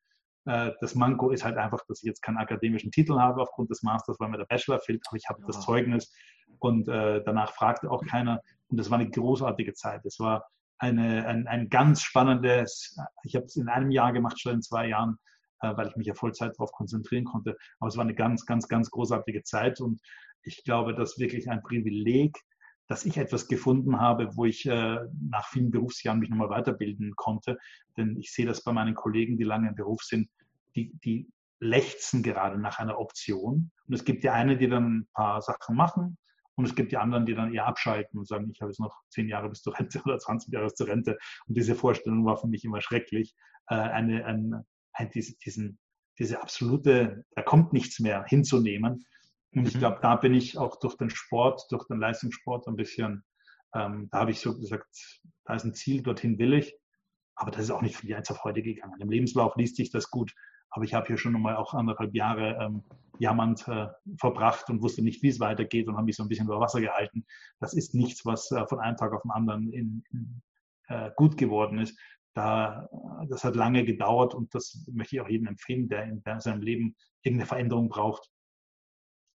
Äh, 0.46 0.72
das 0.80 0.96
Manko 0.96 1.32
ist 1.32 1.44
halt 1.44 1.58
einfach, 1.58 1.86
dass 1.88 2.02
ich 2.02 2.08
jetzt 2.08 2.22
keinen 2.22 2.38
akademischen 2.38 2.92
Titel 2.92 3.20
habe 3.20 3.42
aufgrund 3.42 3.70
des 3.70 3.84
Masters, 3.84 4.20
weil 4.20 4.30
mir 4.30 4.38
der 4.38 4.46
Bachelor 4.46 4.80
fehlt, 4.80 5.02
aber 5.08 5.18
ich 5.18 5.28
habe 5.28 5.42
ja. 5.42 5.48
das 5.48 5.62
Zeugnis 5.62 6.14
und 6.60 6.88
äh, 6.88 7.24
danach 7.24 7.54
fragte 7.54 7.90
auch 7.90 8.06
keiner. 8.06 8.42
Und 8.68 8.78
das 8.80 8.90
war 8.90 9.00
eine 9.00 9.10
großartige 9.10 9.74
Zeit. 9.74 10.06
Es 10.06 10.20
war 10.20 10.46
eine, 10.82 11.28
ein, 11.28 11.48
ein 11.48 11.70
ganz 11.70 12.02
spannendes, 12.02 12.98
ich 13.24 13.36
habe 13.36 13.46
es 13.46 13.56
in 13.56 13.70
einem 13.70 13.92
Jahr 13.92 14.12
gemacht, 14.14 14.40
schon 14.40 14.56
in 14.56 14.62
zwei 14.64 14.88
Jahren, 14.88 15.18
äh, 15.62 15.76
weil 15.78 15.88
ich 15.88 15.96
mich 15.96 16.08
ja 16.08 16.16
Vollzeit 16.16 16.54
darauf 16.54 16.72
konzentrieren 16.72 17.24
konnte. 17.24 17.56
Aber 17.80 17.88
es 17.88 17.98
war 17.98 18.04
eine 18.04 18.16
ganz, 18.16 18.46
ganz, 18.46 18.68
ganz 18.68 18.90
großartige 18.90 19.44
Zeit 19.44 19.80
und 19.80 20.02
ich 20.42 20.64
glaube, 20.64 20.96
dass 20.96 21.20
wirklich 21.20 21.50
ein 21.52 21.62
Privileg, 21.62 22.36
dass 22.88 23.06
ich 23.06 23.18
etwas 23.18 23.48
gefunden 23.48 24.00
habe, 24.00 24.36
wo 24.36 24.46
ich 24.46 24.66
äh, 24.66 24.98
nach 25.30 25.48
vielen 25.50 25.70
Berufsjahren 25.70 26.20
mich 26.20 26.32
nochmal 26.32 26.50
weiterbilden 26.50 27.16
konnte. 27.16 27.60
Denn 27.96 28.18
ich 28.18 28.34
sehe 28.34 28.48
das 28.48 28.64
bei 28.64 28.74
meinen 28.74 28.96
Kollegen, 28.96 29.38
die 29.38 29.44
lange 29.44 29.70
im 29.70 29.76
Beruf 29.76 30.02
sind, 30.02 30.30
die, 30.76 30.92
die 31.06 31.30
lechzen 31.60 32.24
gerade 32.24 32.60
nach 32.60 32.80
einer 32.80 32.98
Option. 32.98 33.72
Und 33.88 33.94
es 33.94 34.04
gibt 34.04 34.24
die 34.24 34.30
eine, 34.30 34.58
die 34.58 34.68
dann 34.68 35.02
ein 35.02 35.08
paar 35.14 35.42
Sachen 35.44 35.76
machen 35.76 36.18
und 36.62 36.68
es 36.68 36.75
gibt 36.75 36.91
die 36.91 36.98
anderen, 36.98 37.25
die 37.25 37.34
dann 37.34 37.51
eher 37.51 37.65
abschalten 37.65 38.20
und 38.20 38.27
sagen, 38.27 38.51
ich 38.53 38.62
habe 38.62 38.70
jetzt 38.70 38.80
noch 38.80 39.01
zehn 39.10 39.27
Jahre 39.27 39.50
bis 39.50 39.63
zur 39.63 39.77
Rente 39.77 40.00
oder 40.06 40.20
20 40.20 40.53
Jahre 40.53 40.65
bis 40.68 40.75
zur 40.75 40.88
Rente. 40.88 41.18
Und 41.48 41.57
diese 41.57 41.74
Vorstellung 41.74 42.24
war 42.24 42.38
für 42.38 42.48
mich 42.48 42.64
immer 42.64 42.81
schrecklich. 42.81 43.33
Äh, 43.68 43.75
eine, 43.75 44.25
ein, 44.25 44.64
ein, 44.94 45.09
diese, 45.09 45.36
diesen, 45.40 45.79
diese 46.20 46.40
absolute, 46.40 47.25
da 47.31 47.42
kommt 47.42 47.74
nichts 47.74 48.00
mehr 48.00 48.24
hinzunehmen. 48.25 49.03
Und 49.55 49.68
ich 49.68 49.74
mhm. 49.74 49.79
glaube, 49.79 50.00
da 50.03 50.18
bin 50.18 50.36
ich 50.36 50.59
auch 50.59 50.77
durch 50.79 50.96
den 50.98 51.09
Sport, 51.09 51.64
durch 51.72 51.88
den 51.88 52.00
Leistungssport 52.00 52.68
ein 52.68 52.75
bisschen, 52.75 53.24
ähm, 53.74 54.07
da 54.12 54.20
habe 54.20 54.29
ich 54.29 54.40
so 54.40 54.55
gesagt, 54.55 55.20
da 55.46 55.55
ist 55.55 55.64
ein 55.64 55.74
Ziel, 55.74 56.03
dorthin 56.03 56.38
will 56.38 56.53
ich. 56.53 56.77
Aber 57.33 57.50
das 57.50 57.64
ist 57.64 57.72
auch 57.72 57.81
nicht 57.81 57.96
von 57.96 58.07
jetzt 58.07 58.29
auf 58.29 58.44
heute 58.44 58.62
gegangen. 58.62 59.01
Im 59.01 59.09
Lebenslauf 59.09 59.55
liest 59.55 59.77
sich 59.77 59.90
das 59.90 60.12
gut. 60.12 60.31
Aber 60.72 60.86
ich 60.86 60.94
habe 60.94 61.07
hier 61.07 61.18
schon 61.18 61.40
mal 61.40 61.55
auch 61.55 61.74
anderthalb 61.74 62.16
Jahre 62.16 62.57
ähm, 62.60 62.84
jammernd 63.20 63.68
äh, 63.68 63.88
verbracht 64.18 64.70
und 64.70 64.81
wusste 64.81 65.03
nicht, 65.03 65.22
wie 65.22 65.27
es 65.27 65.40
weitergeht 65.40 65.88
und 65.88 65.96
habe 65.96 66.05
mich 66.05 66.16
so 66.16 66.24
ein 66.24 66.29
bisschen 66.29 66.48
über 66.48 66.60
Wasser 66.60 66.81
gehalten. 66.81 67.25
Das 67.60 67.74
ist 67.74 67.94
nichts, 67.94 68.25
was 68.25 68.50
äh, 68.51 68.66
von 68.68 68.79
einem 68.79 68.98
Tag 68.98 69.14
auf 69.14 69.22
den 69.22 69.31
anderen 69.31 69.72
in, 69.72 70.03
in, 70.12 70.42
äh, 70.88 71.12
gut 71.16 71.38
geworden 71.38 71.77
ist. 71.77 72.00
Da, 72.34 72.88
das 73.27 73.44
hat 73.44 73.57
lange 73.57 73.84
gedauert 73.84 74.34
und 74.34 74.55
das 74.55 74.86
möchte 74.92 75.18
ich 75.18 75.22
auch 75.22 75.27
jedem 75.27 75.48
empfehlen, 75.48 75.90
der 75.90 76.05
in 76.05 76.24
seinem 76.40 76.62
Leben 76.62 76.96
irgendeine 77.22 77.48
Veränderung 77.48 77.90
braucht. 77.90 78.31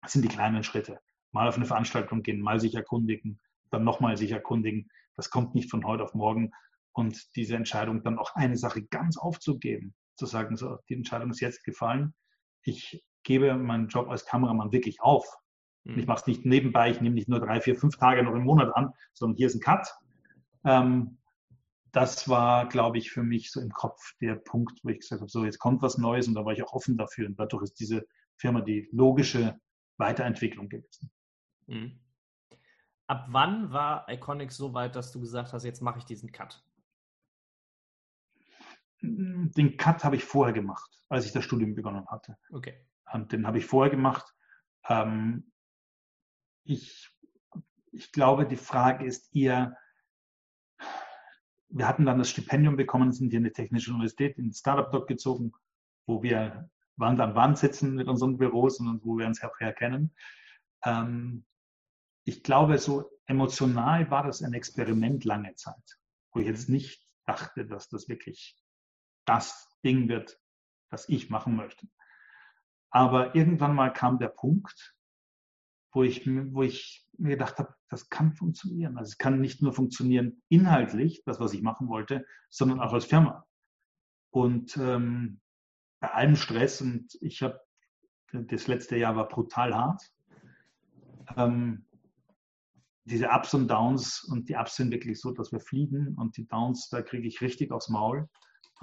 Das 0.04 0.14
sind 0.14 0.22
die 0.22 0.30
kleinen 0.30 0.64
Schritte. 0.64 1.00
Mal 1.32 1.48
auf 1.48 1.56
eine 1.56 1.66
Veranstaltung 1.66 2.22
gehen, 2.22 2.40
mal 2.40 2.60
sich 2.60 2.76
erkundigen, 2.76 3.40
dann 3.72 3.84
nochmal 3.84 4.16
sich 4.16 4.32
erkundigen. 4.32 4.90
Das 5.16 5.32
kommt 5.32 5.56
nicht 5.56 5.72
von 5.72 5.86
heute 5.86 6.04
auf 6.04 6.14
morgen. 6.14 6.52
Und 6.92 7.36
diese 7.36 7.56
Entscheidung 7.56 8.04
dann 8.04 8.20
auch 8.20 8.36
eine 8.36 8.58
Sache 8.58 8.84
ganz 8.84 9.18
aufzugeben, 9.18 9.96
zu 10.16 10.26
sagen, 10.26 10.56
so, 10.58 10.78
die 10.90 10.96
Entscheidung 10.96 11.32
ist 11.32 11.40
jetzt 11.40 11.64
gefallen. 11.64 12.14
Ich 12.62 13.04
gebe 13.24 13.56
meinen 13.56 13.88
Job 13.88 14.10
als 14.10 14.26
Kameramann 14.26 14.72
wirklich 14.72 15.02
auf. 15.02 15.26
Mhm. 15.84 16.00
Ich 16.00 16.08
mache 16.08 16.22
es 16.22 16.28
nicht 16.28 16.46
nebenbei, 16.46 16.92
ich 16.92 17.02
nehme 17.02 17.16
nicht 17.16 17.30
nur 17.30 17.40
drei, 17.40 17.62
vier, 17.62 17.76
fünf 17.76 17.98
Tage 17.98 18.24
noch 18.24 18.34
im 18.34 18.44
Monat 18.44 18.76
an, 18.76 18.94
sondern 19.14 19.38
hier 19.38 19.48
ist 19.48 19.56
ein 19.56 19.62
Cut. 19.62 19.88
Ähm, 20.66 21.18
das 21.92 22.28
war, 22.28 22.68
glaube 22.68 22.98
ich, 22.98 23.12
für 23.12 23.24
mich 23.24 23.52
so 23.52 23.62
im 23.62 23.72
Kopf 23.72 24.18
der 24.20 24.36
Punkt, 24.36 24.80
wo 24.84 24.90
ich 24.90 25.00
gesagt 25.00 25.22
habe, 25.22 25.30
so 25.30 25.46
jetzt 25.46 25.60
kommt 25.60 25.82
was 25.82 25.98
Neues 25.98 26.28
und 26.28 26.34
da 26.34 26.44
war 26.44 26.54
ich 26.54 26.64
auch 26.64 26.74
offen 26.74 26.98
dafür. 26.98 27.28
Und 27.28 27.40
dadurch 27.40 27.64
ist 27.64 27.80
diese 27.80 28.06
Firma 28.36 28.62
die 28.62 28.90
logische 28.92 29.60
Weiterentwicklung 29.98 30.70
gewesen. 30.70 31.12
Mhm. 31.68 32.00
Ab 33.08 33.28
wann 33.30 33.72
war 33.72 34.08
Iconic 34.10 34.52
so 34.52 34.74
weit, 34.74 34.96
dass 34.96 35.12
du 35.12 35.20
gesagt 35.20 35.54
hast, 35.54 35.66
jetzt 35.66 35.82
mache 35.82 36.00
ich 36.00 36.06
diesen 36.06 36.32
Cut? 36.32 36.64
Den 39.04 39.76
Cut 39.76 40.06
habe 40.06 40.16
ich 40.16 40.24
vorher 40.24 40.54
gemacht, 40.54 40.90
als 41.10 41.26
ich 41.26 41.34
das 41.34 41.44
Studium 41.44 41.76
begonnen 41.76 42.08
hatte. 42.08 42.38
Okay. 42.52 42.86
Und 43.12 43.34
den 43.34 43.46
habe 43.46 43.58
ich 43.58 43.66
vorher 43.66 43.92
gemacht. 43.92 44.34
Ähm, 44.88 45.52
ich, 46.64 47.12
ich 47.92 48.12
glaube, 48.14 48.48
die 48.48 48.56
Frage 48.56 49.06
ist 49.06 49.36
eher, 49.36 49.78
wir 51.68 51.88
hatten 51.88 52.06
dann 52.06 52.18
das 52.18 52.30
Stipendium 52.30 52.78
bekommen, 52.78 53.12
sind 53.12 53.30
hier 53.30 53.40
in 53.40 53.44
die 53.44 53.52
Technische 53.52 53.92
Universität, 53.92 54.38
in 54.38 54.54
Startup 54.54 54.90
dort 54.90 55.08
gezogen, 55.08 55.52
wo 56.06 56.24
wir 56.24 56.70
Wand 56.96 57.20
an 57.20 57.36
Wand 57.36 57.58
sitzen 57.58 57.96
mit 57.96 58.08
unseren 58.08 58.38
Büros 58.38 58.80
und 58.80 59.04
wo 59.04 59.18
wir 59.18 59.28
uns 59.28 59.44
auch 59.44 59.60
herkennen. 59.60 60.16
Ähm, 60.86 61.46
ich 62.24 62.42
glaube, 62.42 62.78
so 62.78 63.10
emotional 63.26 64.10
war 64.10 64.24
das 64.24 64.42
ein 64.42 64.54
Experiment 64.54 65.26
lange 65.26 65.56
Zeit, 65.56 66.00
wo 66.32 66.40
ich 66.40 66.48
jetzt 66.48 66.70
nicht 66.70 67.06
dachte, 67.26 67.66
dass 67.66 67.90
das 67.90 68.08
wirklich 68.08 68.63
das 69.26 69.70
Ding 69.84 70.10
wird, 70.10 70.40
das 70.90 71.10
ich 71.10 71.30
machen 71.30 71.56
möchte. 71.56 71.88
Aber 72.90 73.36
irgendwann 73.36 73.76
mal 73.76 73.92
kam 73.92 74.20
der 74.20 74.30
Punkt, 74.30 74.96
wo 75.92 76.04
ich, 76.04 76.28
wo 76.28 76.64
ich 76.64 77.08
mir 77.18 77.30
gedacht 77.30 77.58
habe, 77.58 77.76
das 77.90 78.10
kann 78.10 78.34
funktionieren. 78.34 78.98
Also 78.98 79.10
es 79.10 79.18
kann 79.18 79.40
nicht 79.40 79.62
nur 79.62 79.74
funktionieren 79.74 80.42
inhaltlich, 80.50 81.24
das, 81.26 81.40
was 81.40 81.54
ich 81.54 81.62
machen 81.62 81.88
wollte, 81.88 82.26
sondern 82.50 82.80
auch 82.80 82.94
als 82.94 83.06
Firma. 83.06 83.46
Und 84.32 84.78
ähm, 84.78 85.40
bei 86.00 86.12
allem 86.12 86.36
Stress, 86.36 86.82
und 86.82 87.18
ich 87.22 87.44
habe, 87.44 87.62
das 88.32 88.68
letzte 88.68 88.98
Jahr 88.98 89.16
war 89.16 89.28
brutal 89.28 89.76
hart. 89.76 90.02
Ähm, 91.38 91.86
diese 93.06 93.30
Ups 93.30 93.54
und 93.54 93.68
Downs, 93.68 94.24
und 94.24 94.50
die 94.50 94.56
Ups 94.56 94.76
sind 94.76 94.92
wirklich 94.92 95.20
so, 95.20 95.32
dass 95.32 95.52
wir 95.52 95.60
fliegen, 95.60 96.16
und 96.16 96.36
die 96.38 96.48
Downs, 96.48 96.90
da 96.90 97.02
kriege 97.02 97.28
ich 97.28 97.42
richtig 97.42 97.72
aufs 97.72 97.90
Maul. 97.90 98.28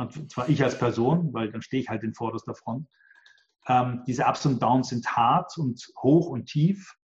Und 0.00 0.32
zwar 0.32 0.48
ich 0.48 0.62
als 0.62 0.78
Person, 0.78 1.32
weil 1.32 1.50
dann 1.50 1.62
stehe 1.62 1.82
ich 1.82 1.88
halt 1.88 2.02
in 2.02 2.14
vorderster 2.14 2.54
Front. 2.54 2.88
Ähm, 3.68 4.02
diese 4.06 4.24
Ups 4.24 4.46
und 4.46 4.62
Downs 4.62 4.88
sind 4.88 5.06
hart 5.16 5.56
und 5.58 5.86
hoch 6.02 6.28
und 6.28 6.46
tief. 6.46 6.96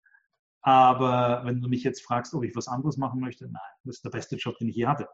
Aber 0.62 1.42
wenn 1.44 1.61
du 1.61 1.68
mich 1.68 1.83
jetzt 1.83 2.02
fragst, 2.02 2.33
ob 2.35 2.44
ich 2.44 2.54
was 2.54 2.68
anderes 2.68 2.96
machen 2.96 3.20
möchte, 3.20 3.44
nein, 3.46 3.61
das 3.85 3.96
ist 3.96 4.04
der 4.04 4.11
beste 4.11 4.37
Job, 4.37 4.57
den 4.59 4.68
ich 4.68 4.76
je 4.76 4.87
hatte. 4.87 5.09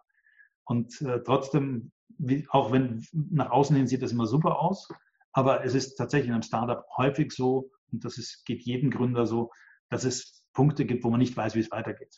Und 0.65 1.01
äh, 1.01 1.23
trotzdem, 1.25 1.91
wie, 2.19 2.47
auch 2.51 2.71
wenn 2.71 3.05
nach 3.13 3.51
außen 3.51 3.75
hin 3.75 3.89
sieht 3.89 4.03
das 4.03 4.13
immer 4.13 4.27
super 4.27 4.61
aus, 4.61 4.89
aber 5.33 5.65
es 5.65 5.75
ist 5.75 5.97
tatsächlich 5.97 6.29
in 6.29 6.35
einem 6.35 6.43
Startup 6.43 6.85
häufig 6.97 7.33
so, 7.33 7.71
und 7.91 8.05
das 8.05 8.19
ist, 8.19 8.45
geht 8.45 8.63
jedem 8.63 8.91
Gründer 8.91 9.27
so, 9.27 9.51
dass 9.89 10.05
es 10.05 10.45
Punkte 10.53 10.85
gibt, 10.85 11.03
wo 11.03 11.11
man 11.11 11.19
nicht 11.19 11.37
weiß, 11.37 11.55
wie 11.55 11.61
es 11.61 11.71
weitergeht. 11.71 12.15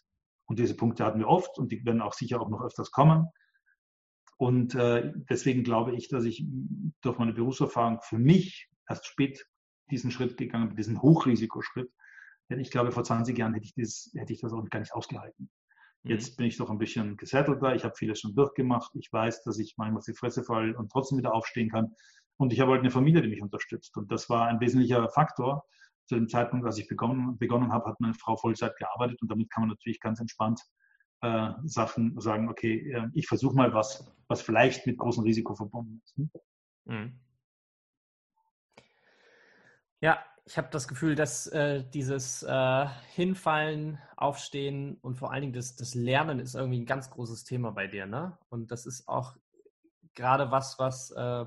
Und 0.46 0.58
diese 0.58 0.76
Punkte 0.76 1.04
hatten 1.04 1.20
wir 1.20 1.28
oft 1.28 1.56
und 1.58 1.72
die 1.72 1.84
werden 1.86 2.02
auch 2.02 2.12
sicher 2.12 2.40
auch 2.40 2.50
noch 2.50 2.62
öfters 2.62 2.90
kommen. 2.90 3.28
Und 4.42 4.74
äh, 4.74 5.12
deswegen 5.30 5.62
glaube 5.62 5.94
ich, 5.94 6.08
dass 6.08 6.24
ich 6.24 6.44
durch 7.00 7.16
meine 7.16 7.32
Berufserfahrung 7.32 8.00
für 8.02 8.18
mich 8.18 8.68
erst 8.88 9.06
spät 9.06 9.46
diesen 9.88 10.10
Schritt 10.10 10.36
gegangen 10.36 10.66
bin, 10.66 10.76
diesen 10.76 11.00
Hochrisikoschritt. 11.00 11.88
Denn 12.50 12.58
ich 12.58 12.72
glaube, 12.72 12.90
vor 12.90 13.04
20 13.04 13.38
Jahren 13.38 13.54
hätte 13.54 13.66
ich, 13.66 13.74
das, 13.76 14.10
hätte 14.16 14.32
ich 14.32 14.40
das 14.40 14.52
auch 14.52 14.68
gar 14.68 14.80
nicht 14.80 14.94
ausgehalten. 14.94 15.48
Mhm. 16.02 16.10
Jetzt 16.10 16.36
bin 16.36 16.46
ich 16.46 16.56
doch 16.56 16.70
ein 16.70 16.78
bisschen 16.78 17.16
gesettelter. 17.16 17.76
Ich 17.76 17.84
habe 17.84 17.94
vieles 17.94 18.18
schon 18.18 18.34
durchgemacht. 18.34 18.90
Ich 18.96 19.12
weiß, 19.12 19.44
dass 19.44 19.60
ich 19.60 19.74
manchmal 19.76 20.02
die 20.04 20.12
Fresse 20.12 20.42
falle 20.42 20.76
und 20.76 20.90
trotzdem 20.90 21.18
wieder 21.18 21.34
aufstehen 21.34 21.70
kann. 21.70 21.94
Und 22.36 22.52
ich 22.52 22.58
habe 22.58 22.72
halt 22.72 22.80
eine 22.80 22.90
Familie, 22.90 23.22
die 23.22 23.28
mich 23.28 23.42
unterstützt. 23.42 23.96
Und 23.96 24.10
das 24.10 24.28
war 24.28 24.48
ein 24.48 24.58
wesentlicher 24.58 25.08
Faktor. 25.10 25.62
Zu 26.06 26.16
dem 26.16 26.26
Zeitpunkt, 26.26 26.66
als 26.66 26.78
ich 26.78 26.88
begonnen, 26.88 27.38
begonnen 27.38 27.72
habe, 27.72 27.90
hat 27.90 28.00
meine 28.00 28.14
Frau 28.14 28.36
Vollzeit 28.36 28.76
gearbeitet. 28.76 29.22
Und 29.22 29.30
damit 29.30 29.50
kann 29.50 29.62
man 29.62 29.68
natürlich 29.68 30.00
ganz 30.00 30.18
entspannt 30.18 30.60
äh, 31.22 31.52
Sachen 31.64 32.20
sagen, 32.20 32.48
okay, 32.48 32.92
äh, 32.92 33.08
ich 33.14 33.26
versuche 33.26 33.54
mal 33.54 33.72
was, 33.72 34.12
was 34.28 34.42
vielleicht 34.42 34.86
mit 34.86 34.98
großem 34.98 35.24
Risiko 35.24 35.54
verbunden 35.54 36.02
ist. 36.04 36.16
Hm? 36.16 36.30
Mhm. 36.84 37.20
Ja, 40.00 40.18
ich 40.44 40.58
habe 40.58 40.68
das 40.72 40.88
Gefühl, 40.88 41.14
dass 41.14 41.46
äh, 41.46 41.84
dieses 41.94 42.42
äh, 42.42 42.86
Hinfallen, 43.14 43.98
Aufstehen 44.16 44.98
und 45.00 45.16
vor 45.16 45.32
allen 45.32 45.42
Dingen 45.42 45.52
das, 45.52 45.76
das 45.76 45.94
Lernen 45.94 46.40
ist 46.40 46.54
irgendwie 46.54 46.80
ein 46.80 46.86
ganz 46.86 47.10
großes 47.10 47.44
Thema 47.44 47.70
bei 47.70 47.86
dir, 47.86 48.06
ne? 48.06 48.38
Und 48.48 48.70
das 48.70 48.86
ist 48.86 49.08
auch 49.08 49.36
gerade 50.14 50.50
was, 50.50 50.78
was 50.78 51.10
äh, 51.12 51.44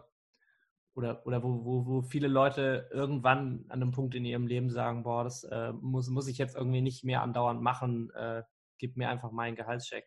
oder, 0.94 1.26
oder 1.28 1.44
wo, 1.44 1.66
wo, 1.66 1.86
wo 1.86 2.02
viele 2.02 2.28
Leute 2.28 2.90
irgendwann 2.92 3.66
an 3.68 3.82
einem 3.82 3.92
Punkt 3.92 4.16
in 4.16 4.26
ihrem 4.26 4.48
Leben 4.48 4.70
sagen, 4.70 5.04
boah, 5.04 5.26
das 5.26 5.44
äh, 5.44 5.74
muss, 5.74 6.10
muss 6.10 6.28
ich 6.28 6.38
jetzt 6.38 6.56
irgendwie 6.56 6.82
nicht 6.82 7.04
mehr 7.04 7.22
andauernd 7.22 7.62
machen, 7.62 8.12
äh, 8.12 8.44
gib 8.78 8.98
mir 8.98 9.10
einfach 9.10 9.32
meinen 9.32 9.56
Gehaltscheck. 9.56 10.06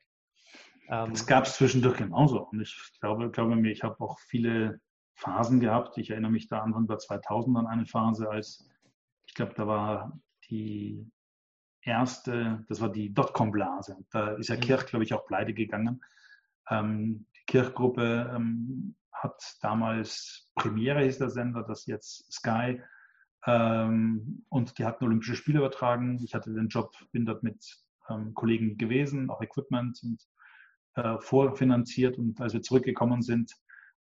Ähm, 0.88 1.11
das 1.11 1.26
gab 1.26 1.44
es 1.44 1.57
zwischendurch 1.57 1.98
genauso. 1.98 2.48
Und 2.48 2.61
ich 2.61 2.76
glaube, 3.00 3.31
glaube 3.31 3.57
mir, 3.57 3.70
ich 3.70 3.83
habe 3.83 4.00
auch 4.00 4.18
viele 4.20 4.81
Phasen 5.14 5.61
gehabt. 5.61 5.98
Ich 5.98 6.11
erinnere 6.11 6.31
mich 6.31 6.48
da 6.48 6.61
Anfang 6.61 6.87
der 6.87 6.98
2000 6.98 7.57
an 7.59 7.66
eine 7.66 7.87
Phase, 7.87 8.31
als 8.31 8.68
ich 9.26 9.35
glaube, 9.35 9.52
da 9.54 9.66
war 9.66 10.18
die 10.48 11.11
erste, 11.83 12.64
das 12.68 12.81
war 12.81 12.90
die 12.90 13.12
Dotcom-Blase. 13.12 13.96
Da 14.11 14.33
ist 14.33 14.48
ja 14.48 14.57
mhm. 14.57 14.61
Kirch, 14.61 14.87
glaube 14.87 15.04
ich, 15.04 15.12
auch 15.12 15.26
pleite 15.26 15.54
gegangen. 15.54 16.02
Ähm, 16.70 17.26
die 17.37 17.44
Kirchgruppe 17.46 18.33
ähm, 18.35 18.96
hat 19.12 19.59
damals 19.61 20.50
Premiere, 20.54 21.02
hieß 21.02 21.18
der 21.18 21.31
Sender, 21.31 21.62
das 21.62 21.87
jetzt 21.87 22.33
Sky. 22.33 22.81
Ähm, 23.46 24.44
und 24.48 24.78
die 24.78 24.85
hatten 24.85 25.04
Olympische 25.04 25.37
Spiele 25.37 25.59
übertragen. 25.59 26.20
Ich 26.24 26.35
hatte 26.35 26.52
den 26.52 26.68
Job, 26.68 26.94
bin 27.12 27.26
dort 27.26 27.42
mit 27.42 27.78
ähm, 28.09 28.35
Kollegen 28.35 28.77
gewesen, 28.79 29.31
auch 29.31 29.42
Equipment 29.42 30.01
und 30.03 30.23
äh, 30.94 31.18
vorfinanziert. 31.21 32.18
Und 32.18 32.40
als 32.40 32.55
wir 32.55 32.62
zurückgekommen 32.62 33.23
sind 33.23 33.53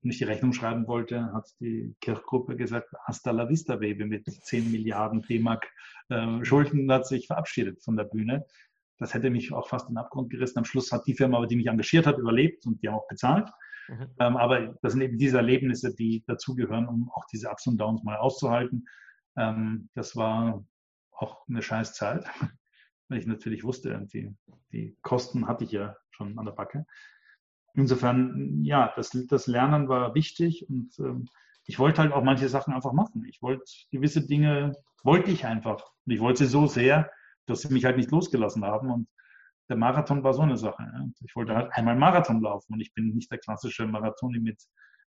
und 0.04 0.10
ich 0.10 0.18
die 0.18 0.24
Rechnung 0.24 0.54
schreiben 0.54 0.88
wollte, 0.88 1.32
hat 1.34 1.48
die 1.60 1.96
Kirchgruppe 2.02 2.56
gesagt, 2.56 2.90
hasta 3.06 3.32
la 3.32 3.50
vista, 3.50 3.76
Baby, 3.76 4.06
mit 4.06 4.26
10 4.26 4.72
Milliarden 4.72 5.22
D-Mark 5.22 5.68
äh, 6.10 6.44
Schulden 6.44 6.92
hat 6.92 7.08
sich 7.08 7.28
verabschiedet 7.28 7.82
von 7.84 7.96
der 7.98 8.06
Bühne. 8.06 8.46
Das 9.00 9.14
hätte 9.14 9.30
mich 9.30 9.54
auch 9.54 9.68
fast 9.70 9.90
in 9.90 9.94
den 9.94 10.00
Abgrund 10.00 10.30
gerissen. 10.32 10.58
Am 10.60 10.66
Schluss 10.66 10.92
hat 10.92 11.06
die 11.06 11.14
Firma, 11.14 11.46
die 11.46 11.56
mich 11.56 11.68
engagiert 11.68 12.08
hat, 12.08 12.18
überlebt 12.18 12.66
und 12.66 12.82
die 12.82 12.88
haben 12.88 12.96
auch 12.96 13.08
bezahlt. 13.08 13.50
Mhm. 13.88 14.08
Ähm, 14.20 14.38
aber 14.38 14.76
das 14.82 14.94
sind 14.94 15.02
eben 15.02 15.18
diese 15.18 15.38
Erlebnisse, 15.38 15.94
die 15.94 16.24
dazugehören, 16.26 16.88
um 16.88 17.12
auch 17.14 17.26
diese 17.32 17.50
Ups 17.50 17.68
und 17.68 17.78
Downs 17.78 18.04
mal 18.04 18.18
auszuhalten. 18.18 18.86
Ähm, 19.38 19.90
das 19.94 20.16
war 20.16 20.66
auch 21.12 21.48
eine 21.48 21.62
scheiß 21.62 21.94
Zeit 21.94 22.26
weil 23.10 23.20
ich 23.20 23.28
natürlich 23.28 23.64
wusste, 23.64 24.08
die, 24.14 24.34
die 24.72 24.98
Kosten 25.02 25.48
hatte 25.48 25.64
ich 25.64 25.72
ja 25.72 25.96
schon 26.12 26.38
an 26.38 26.46
der 26.46 26.54
Backe. 26.54 26.86
Insofern, 27.74 28.64
ja, 28.64 28.92
das, 28.96 29.12
das 29.28 29.48
Lernen 29.48 29.88
war 29.88 30.16
wichtig 30.16 30.68
und 30.70 30.98
ähm, 31.00 31.28
ich 31.66 31.80
wollte 31.80 32.02
halt 32.02 32.14
auch 32.14 32.24
manche 32.24 32.50
Sachen 32.50 32.74
einfach 32.74 32.94
machen. 32.94 33.26
Ich 33.26 33.42
wollte 33.42 33.64
gewisse 33.92 34.26
Dinge, 34.26 34.74
wollte 35.04 35.32
ich 35.32 35.46
einfach. 35.46 35.84
Und 36.06 36.14
ich 36.14 36.22
wollte 36.22 36.46
sie 36.46 36.50
so 36.50 36.66
sehr, 36.66 37.12
dass 37.46 37.62
sie 37.62 37.74
mich 37.74 37.86
halt 37.86 37.98
nicht 37.98 38.10
losgelassen 38.10 38.64
haben. 38.64 38.90
Und 38.90 39.08
der 39.70 39.76
Marathon 39.76 40.24
war 40.24 40.34
so 40.34 40.42
eine 40.42 40.58
Sache. 40.58 40.84
Ja. 40.84 41.06
Ich 41.26 41.36
wollte 41.36 41.54
halt 41.56 41.72
einmal 41.74 41.98
Marathon 41.98 42.42
laufen 42.42 42.74
und 42.74 42.80
ich 42.80 42.94
bin 42.94 43.14
nicht 43.14 43.30
der 43.30 43.40
klassische 43.40 43.86
Marathon 43.86 44.32
mit 44.32 44.62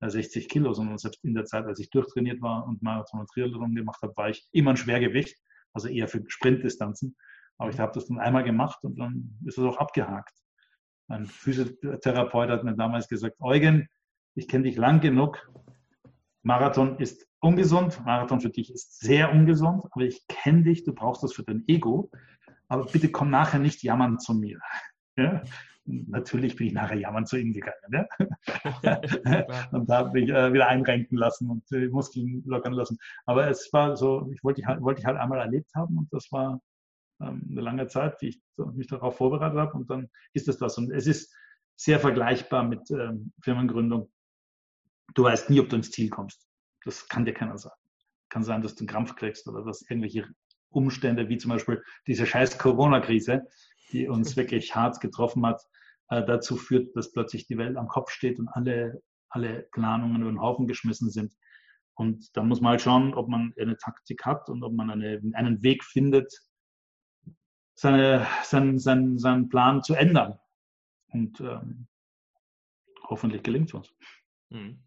60 0.02 0.50
Kilo, 0.50 0.74
sondern 0.74 0.98
selbst 0.98 1.24
in 1.24 1.36
der 1.36 1.46
Zeit, 1.46 1.66
als 1.66 1.80
ich 1.80 1.90
durchtrainiert 1.90 2.42
war 2.42 2.66
und 2.66 2.82
Marathon 2.82 3.20
und 3.20 3.30
Triathlon 3.30 3.76
gemacht 3.76 4.02
habe, 4.02 4.16
war 4.16 4.30
ich 4.30 4.48
immer 4.52 4.72
ein 4.72 4.78
Schwergewicht, 4.78 5.38
also 5.74 5.88
eher 5.88 6.08
für 6.08 6.24
Sprintdistanzen. 6.28 7.16
Aber 7.60 7.70
ich 7.70 7.80
habe 7.80 7.92
das 7.94 8.08
dann 8.08 8.20
einmal 8.20 8.44
gemacht 8.44 8.84
und 8.84 8.98
dann 8.98 9.38
ist 9.46 9.58
es 9.58 9.64
auch 9.64 9.78
abgehakt. 9.78 10.34
Mein 11.08 11.26
Physiotherapeut 11.26 12.50
hat 12.50 12.64
mir 12.64 12.76
damals 12.76 13.08
gesagt, 13.10 13.36
Eugen, 13.42 13.90
ich 14.36 14.48
kenne 14.48 14.64
dich 14.64 14.78
lang 14.78 15.02
genug. 15.02 15.52
Marathon 16.42 16.98
ist 17.00 17.28
ungesund. 17.42 18.04
Marathon 18.06 18.40
für 18.40 18.50
dich 18.50 18.74
ist 18.74 19.00
sehr 19.00 19.34
ungesund. 19.34 19.84
Aber 19.92 20.06
ich 20.06 20.26
kenne 20.28 20.64
dich, 20.64 20.86
du 20.86 20.94
brauchst 20.94 21.22
das 21.22 21.34
für 21.34 21.44
dein 21.44 21.66
Ego. 21.68 22.10
Aber 22.70 22.86
bitte 22.86 23.12
komm 23.12 23.30
nachher 23.30 23.60
nicht 23.60 23.84
jammern 23.84 24.20
zu 24.20 24.34
mir. 24.34 24.60
Ja? 25.18 25.44
Natürlich 25.84 26.56
bin 26.56 26.68
ich 26.68 26.74
nachher 26.74 26.98
jammern 26.98 27.26
zu 27.26 27.38
ihm 27.38 27.52
gegangen. 27.52 27.92
Ja? 27.92 28.08
und 29.72 29.90
da 29.90 29.98
habe 29.98 30.22
ich 30.22 30.30
äh, 30.30 30.54
wieder 30.54 30.68
einrenken 30.68 31.18
lassen 31.18 31.50
und 31.50 31.70
äh, 31.74 31.90
Muskeln 31.90 32.42
lockern 32.46 32.74
lassen. 32.74 32.98
Aber 33.26 33.50
es 33.50 33.74
war 33.74 33.98
so, 33.98 34.30
ich 34.32 34.42
wollte 34.46 34.62
ich 34.62 34.68
halt, 34.68 34.82
wollte 34.82 35.02
ich 35.02 35.06
halt 35.06 35.18
einmal 35.18 35.40
erlebt 35.40 35.72
haben 35.76 35.98
und 35.98 36.14
das 36.14 36.32
war 36.32 36.62
ähm, 37.22 37.48
eine 37.52 37.62
lange 37.62 37.88
Zeit, 37.88 38.22
die 38.22 38.30
ich 38.30 38.42
mich 38.74 38.88
darauf 38.88 39.18
vorbereitet 39.18 39.58
habe 39.58 39.74
und 39.74 39.90
dann 39.90 40.10
ist 40.34 40.48
es 40.48 40.58
das. 40.58 40.78
Und 40.78 40.92
es 40.92 41.08
ist 41.08 41.34
sehr 41.76 42.00
vergleichbar 42.00 42.64
mit 42.64 42.90
ähm, 42.92 43.32
Firmengründung. 43.42 44.12
Du 45.14 45.24
weißt 45.24 45.50
nie, 45.50 45.60
ob 45.60 45.70
du 45.70 45.78
ins 45.78 45.92
Ziel 45.92 46.10
kommst. 46.10 46.48
Das 46.84 47.08
kann 47.08 47.26
dir 47.26 47.34
keiner 47.34 47.58
sagen. 47.58 47.80
Kann 48.30 48.44
sein, 48.44 48.62
dass 48.62 48.76
du 48.76 48.82
einen 48.82 48.90
Krampf 48.90 49.16
kriegst 49.16 49.48
oder 49.48 49.64
dass 49.64 49.82
irgendwelche 49.90 50.28
Umstände, 50.70 51.30
wie 51.30 51.38
zum 51.38 51.50
Beispiel 51.50 51.84
diese 52.06 52.26
scheiß 52.26 52.58
Corona-Krise, 52.58 53.48
die 53.92 54.08
uns 54.08 54.36
wirklich 54.38 54.76
hart 54.76 55.00
getroffen 55.02 55.46
hat, 55.46 55.62
äh, 56.10 56.24
dazu 56.26 56.58
führt, 56.58 56.96
dass 56.96 57.12
plötzlich 57.12 57.48
die 57.48 57.58
Welt 57.58 57.78
am 57.78 57.88
Kopf 57.88 58.12
steht 58.12 58.40
und 58.40 58.48
alle, 58.50 59.02
alle 59.30 59.68
Planungen 59.72 60.22
über 60.22 60.32
den 60.32 60.42
Haufen 60.42 60.68
geschmissen 60.68 61.10
sind. 61.10 61.34
Und 61.96 62.36
dann 62.38 62.48
muss 62.48 62.62
man 62.62 62.72
halt 62.72 62.82
schauen, 62.82 63.14
ob 63.14 63.28
man 63.28 63.54
eine 63.60 63.78
Taktik 63.78 64.26
hat 64.26 64.50
und 64.50 64.64
ob 64.64 64.74
man 64.74 64.90
eine, 64.90 65.22
einen 65.34 65.62
Weg 65.64 65.84
findet, 65.84 66.34
seine, 67.80 68.28
seinen, 68.44 68.78
seinen, 68.78 69.18
seinen 69.18 69.48
Plan 69.48 69.82
zu 69.82 69.94
ändern. 69.94 70.38
Und 71.14 71.40
ähm, 71.40 71.88
hoffentlich 73.04 73.42
gelingt 73.42 73.70
es 73.70 73.74
uns. 73.74 73.94
Hm. 74.50 74.84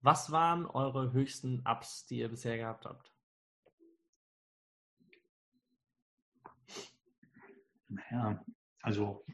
Was 0.00 0.32
waren 0.32 0.64
eure 0.64 1.12
höchsten 1.12 1.62
Ups, 1.66 2.06
die 2.06 2.20
ihr 2.20 2.30
bisher 2.30 2.56
gehabt 2.56 2.86
habt? 2.86 3.12
Ja, 8.10 8.42
also 8.80 9.24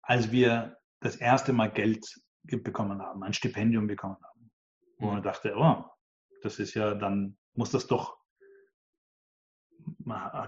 als 0.00 0.32
wir 0.32 0.78
das 1.00 1.16
erste 1.16 1.52
Mal 1.52 1.70
Geld 1.70 2.06
bekommen 2.44 3.02
haben, 3.02 3.22
ein 3.22 3.34
Stipendium 3.34 3.86
bekommen 3.86 4.16
haben, 4.22 4.50
wo 4.98 5.06
man 5.08 5.16
hm. 5.16 5.22
dachte, 5.22 5.54
oh, 5.54 5.84
das 6.42 6.58
ist 6.58 6.72
ja, 6.72 6.94
dann 6.94 7.36
muss 7.52 7.70
das 7.70 7.86
doch 7.86 8.17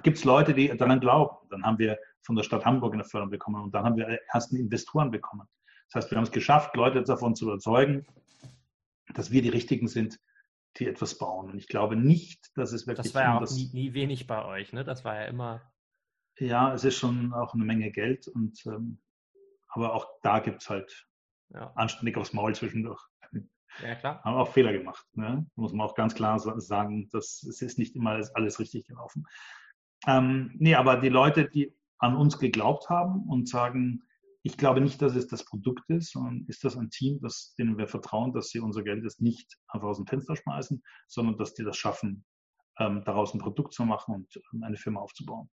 gibt 0.03 0.19
es 0.19 0.25
Leute, 0.25 0.55
die 0.55 0.69
daran 0.77 1.01
glauben. 1.01 1.37
Dann 1.51 1.65
haben 1.65 1.79
wir 1.79 1.99
von 2.23 2.37
der 2.37 2.43
Stadt 2.43 2.65
Hamburg 2.65 2.95
eine 2.95 3.05
Förderung 3.05 3.31
bekommen 3.31 3.63
und 3.63 3.75
dann 3.75 3.85
haben 3.85 3.97
wir 3.97 4.19
ersten 4.33 4.57
Investoren 4.57 5.11
bekommen. 5.11 5.47
Das 5.89 6.05
heißt, 6.05 6.11
wir 6.11 6.17
haben 6.17 6.25
es 6.25 6.31
geschafft, 6.31 6.77
Leute 6.77 7.03
davon 7.03 7.35
zu 7.35 7.47
überzeugen, 7.47 8.07
dass 9.15 9.31
wir 9.31 9.43
die 9.43 9.49
Richtigen 9.49 9.89
sind, 9.89 10.21
die 10.77 10.87
etwas 10.87 11.19
bauen. 11.19 11.51
Und 11.51 11.59
ich 11.59 11.67
glaube 11.67 11.97
nicht, 11.97 12.51
dass 12.57 12.73
es 12.73 12.87
wirklich. 12.87 13.07
Das 13.07 13.15
war 13.15 13.23
ja 13.23 13.39
auch 13.39 13.51
nie, 13.51 13.71
nie, 13.73 13.93
wenig 13.95 14.27
bei 14.27 14.45
euch, 14.45 14.73
ne? 14.73 14.85
Das 14.85 15.05
war 15.05 15.17
ja 15.17 15.25
immer. 15.25 15.63
Ja, 16.39 16.73
es 16.73 16.85
ist 16.85 16.97
schon 16.97 17.35
auch 17.35 17.55
eine 17.55 17.65
Menge 17.65 17.91
Geld 17.91 18.29
und 18.29 18.65
ähm, 18.67 19.01
aber 19.69 19.95
auch 19.95 20.07
da 20.23 20.39
gibt 20.39 20.63
es 20.63 20.71
halt 20.71 21.07
ja. 21.51 21.73
anständig 21.75 22.17
aufs 22.17 22.33
Maul 22.33 22.55
zwischendurch. 22.55 23.01
Ja, 23.83 23.95
klar. 23.95 24.23
Haben 24.25 24.37
auch 24.37 24.53
Fehler 24.53 24.73
gemacht. 24.73 25.07
Ne? 25.15 25.47
Muss 25.55 25.73
man 25.73 25.87
auch 25.87 25.95
ganz 25.95 26.15
klar 26.15 26.39
sagen, 26.39 27.09
dass 27.11 27.43
es 27.43 27.63
ist 27.63 27.79
nicht 27.79 27.97
immer 27.97 28.21
alles 28.35 28.59
richtig 28.59 28.87
gelaufen. 28.87 29.27
Ähm, 30.07 30.53
nee, 30.59 30.75
aber 30.75 30.97
die 30.97 31.09
Leute, 31.09 31.49
die 31.49 31.75
an 31.99 32.17
uns 32.17 32.39
geglaubt 32.39 32.89
haben 32.89 33.29
und 33.29 33.49
sagen, 33.49 34.03
ich 34.43 34.57
glaube 34.57 34.81
nicht, 34.81 35.03
dass 35.03 35.15
es 35.17 35.27
das 35.27 35.45
Produkt 35.45 35.89
ist, 35.91 36.13
sondern 36.13 36.47
ist 36.49 36.65
das 36.65 36.77
ein 36.77 36.91
Team, 36.91 37.21
das, 37.21 37.55
denen 37.59 37.77
wir 37.77 37.87
vertrauen, 37.87 38.33
dass 38.33 38.49
sie 38.49 38.61
unser 38.61 38.83
Geld 38.83 39.05
jetzt 39.05 39.21
nicht 39.21 39.59
einfach 39.69 39.89
aus 39.89 39.99
dem 39.99 40.07
Fenster 40.07 40.35
schmeißen, 40.35 40.83
sondern 41.09 41.37
dass 41.37 41.53
die 41.53 41.65
das 41.65 41.77
schaffen, 41.77 42.25
ähm, 42.79 43.03
daraus 43.05 43.35
ein 43.35 43.41
Produkt 43.41 43.75
zu 43.75 43.85
machen 43.85 44.15
und 44.15 44.41
ähm, 44.55 44.63
eine 44.63 44.79
Firma 44.79 45.01
aufzubauen. 45.01 45.51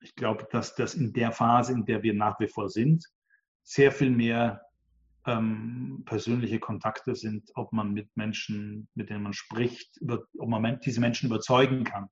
Ich 0.00 0.14
glaube, 0.14 0.46
dass 0.50 0.76
das 0.76 0.94
in 0.94 1.12
der 1.12 1.32
Phase, 1.32 1.72
in 1.72 1.84
der 1.84 2.02
wir 2.02 2.14
nach 2.14 2.38
wie 2.38 2.48
vor 2.48 2.68
sind, 2.68 3.04
sehr 3.64 3.90
viel 3.90 4.10
mehr 4.10 4.62
ähm, 5.26 6.02
persönliche 6.04 6.58
Kontakte 6.58 7.14
sind, 7.14 7.50
ob 7.54 7.72
man 7.72 7.92
mit 7.92 8.16
Menschen, 8.16 8.88
mit 8.94 9.10
denen 9.10 9.22
man 9.22 9.32
spricht, 9.32 9.96
über, 9.98 10.24
ob 10.38 10.48
man 10.48 10.80
diese 10.80 11.00
Menschen 11.00 11.28
überzeugen 11.28 11.84
kann, 11.84 12.08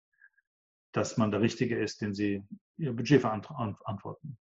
dass 0.92 1.16
man 1.16 1.30
der 1.30 1.40
Richtige 1.40 1.78
ist, 1.78 2.00
den 2.00 2.14
sie 2.14 2.42
ihr 2.76 2.92
Budget 2.92 3.20
verantworten. 3.20 4.38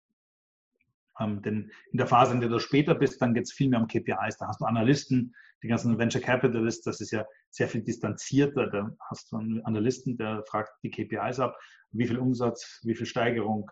Ähm, 1.19 1.41
denn 1.41 1.71
in 1.91 1.97
der 1.97 2.07
Phase, 2.07 2.33
in 2.33 2.39
der 2.39 2.49
du 2.49 2.59
später 2.59 2.95
bist, 2.95 3.21
dann 3.21 3.33
geht 3.33 3.43
es 3.43 3.51
viel 3.51 3.69
mehr 3.69 3.79
um 3.79 3.87
KPIs. 3.87 4.37
Da 4.37 4.47
hast 4.47 4.61
du 4.61 4.65
Analysten, 4.65 5.35
die 5.61 5.67
ganzen 5.67 5.97
Venture 5.97 6.21
Capitalists, 6.21 6.83
das 6.83 7.01
ist 7.01 7.11
ja 7.11 7.25
sehr 7.49 7.67
viel 7.67 7.83
distanzierter. 7.83 8.67
Da 8.67 8.95
hast 9.09 9.31
du 9.31 9.37
einen 9.37 9.65
Analysten, 9.65 10.17
der 10.17 10.43
fragt 10.47 10.71
die 10.83 10.89
KPIs 10.89 11.39
ab, 11.39 11.57
wie 11.91 12.07
viel 12.07 12.17
Umsatz, 12.17 12.79
wie 12.83 12.95
viel 12.95 13.05
Steigerung, 13.05 13.69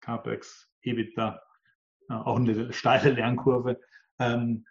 CAPEX, 0.00 0.68
EBITDA, 0.82 1.40
auch 2.12 2.36
eine 2.36 2.72
steile 2.72 3.10
Lernkurve. 3.12 3.80
Ähm, 4.18 4.66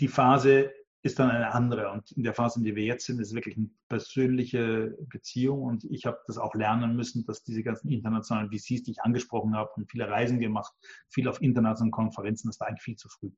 die 0.00 0.08
Phase 0.08 0.72
ist 1.04 1.18
dann 1.18 1.30
eine 1.30 1.52
andere. 1.52 1.90
Und 1.92 2.10
in 2.12 2.22
der 2.22 2.32
Phase, 2.32 2.58
in 2.58 2.64
der 2.64 2.76
wir 2.76 2.84
jetzt 2.84 3.04
sind, 3.04 3.20
ist 3.20 3.34
wirklich 3.34 3.58
eine 3.58 3.68
persönliche 3.88 4.96
Beziehung. 5.10 5.62
Und 5.62 5.84
ich 5.84 6.06
habe 6.06 6.18
das 6.26 6.38
auch 6.38 6.54
lernen 6.54 6.96
müssen, 6.96 7.26
dass 7.26 7.44
diese 7.44 7.62
ganzen 7.62 7.90
internationalen 7.90 8.50
VCs, 8.50 8.84
die 8.84 8.92
ich 8.92 9.02
angesprochen 9.02 9.54
habe, 9.54 9.70
und 9.76 9.90
viele 9.90 10.08
Reisen 10.08 10.40
gemacht, 10.40 10.72
viel 11.10 11.28
auf 11.28 11.42
internationalen 11.42 11.90
Konferenzen, 11.90 12.48
das 12.48 12.58
war 12.58 12.68
eigentlich 12.68 12.82
viel 12.82 12.96
zu 12.96 13.10
früh. 13.10 13.30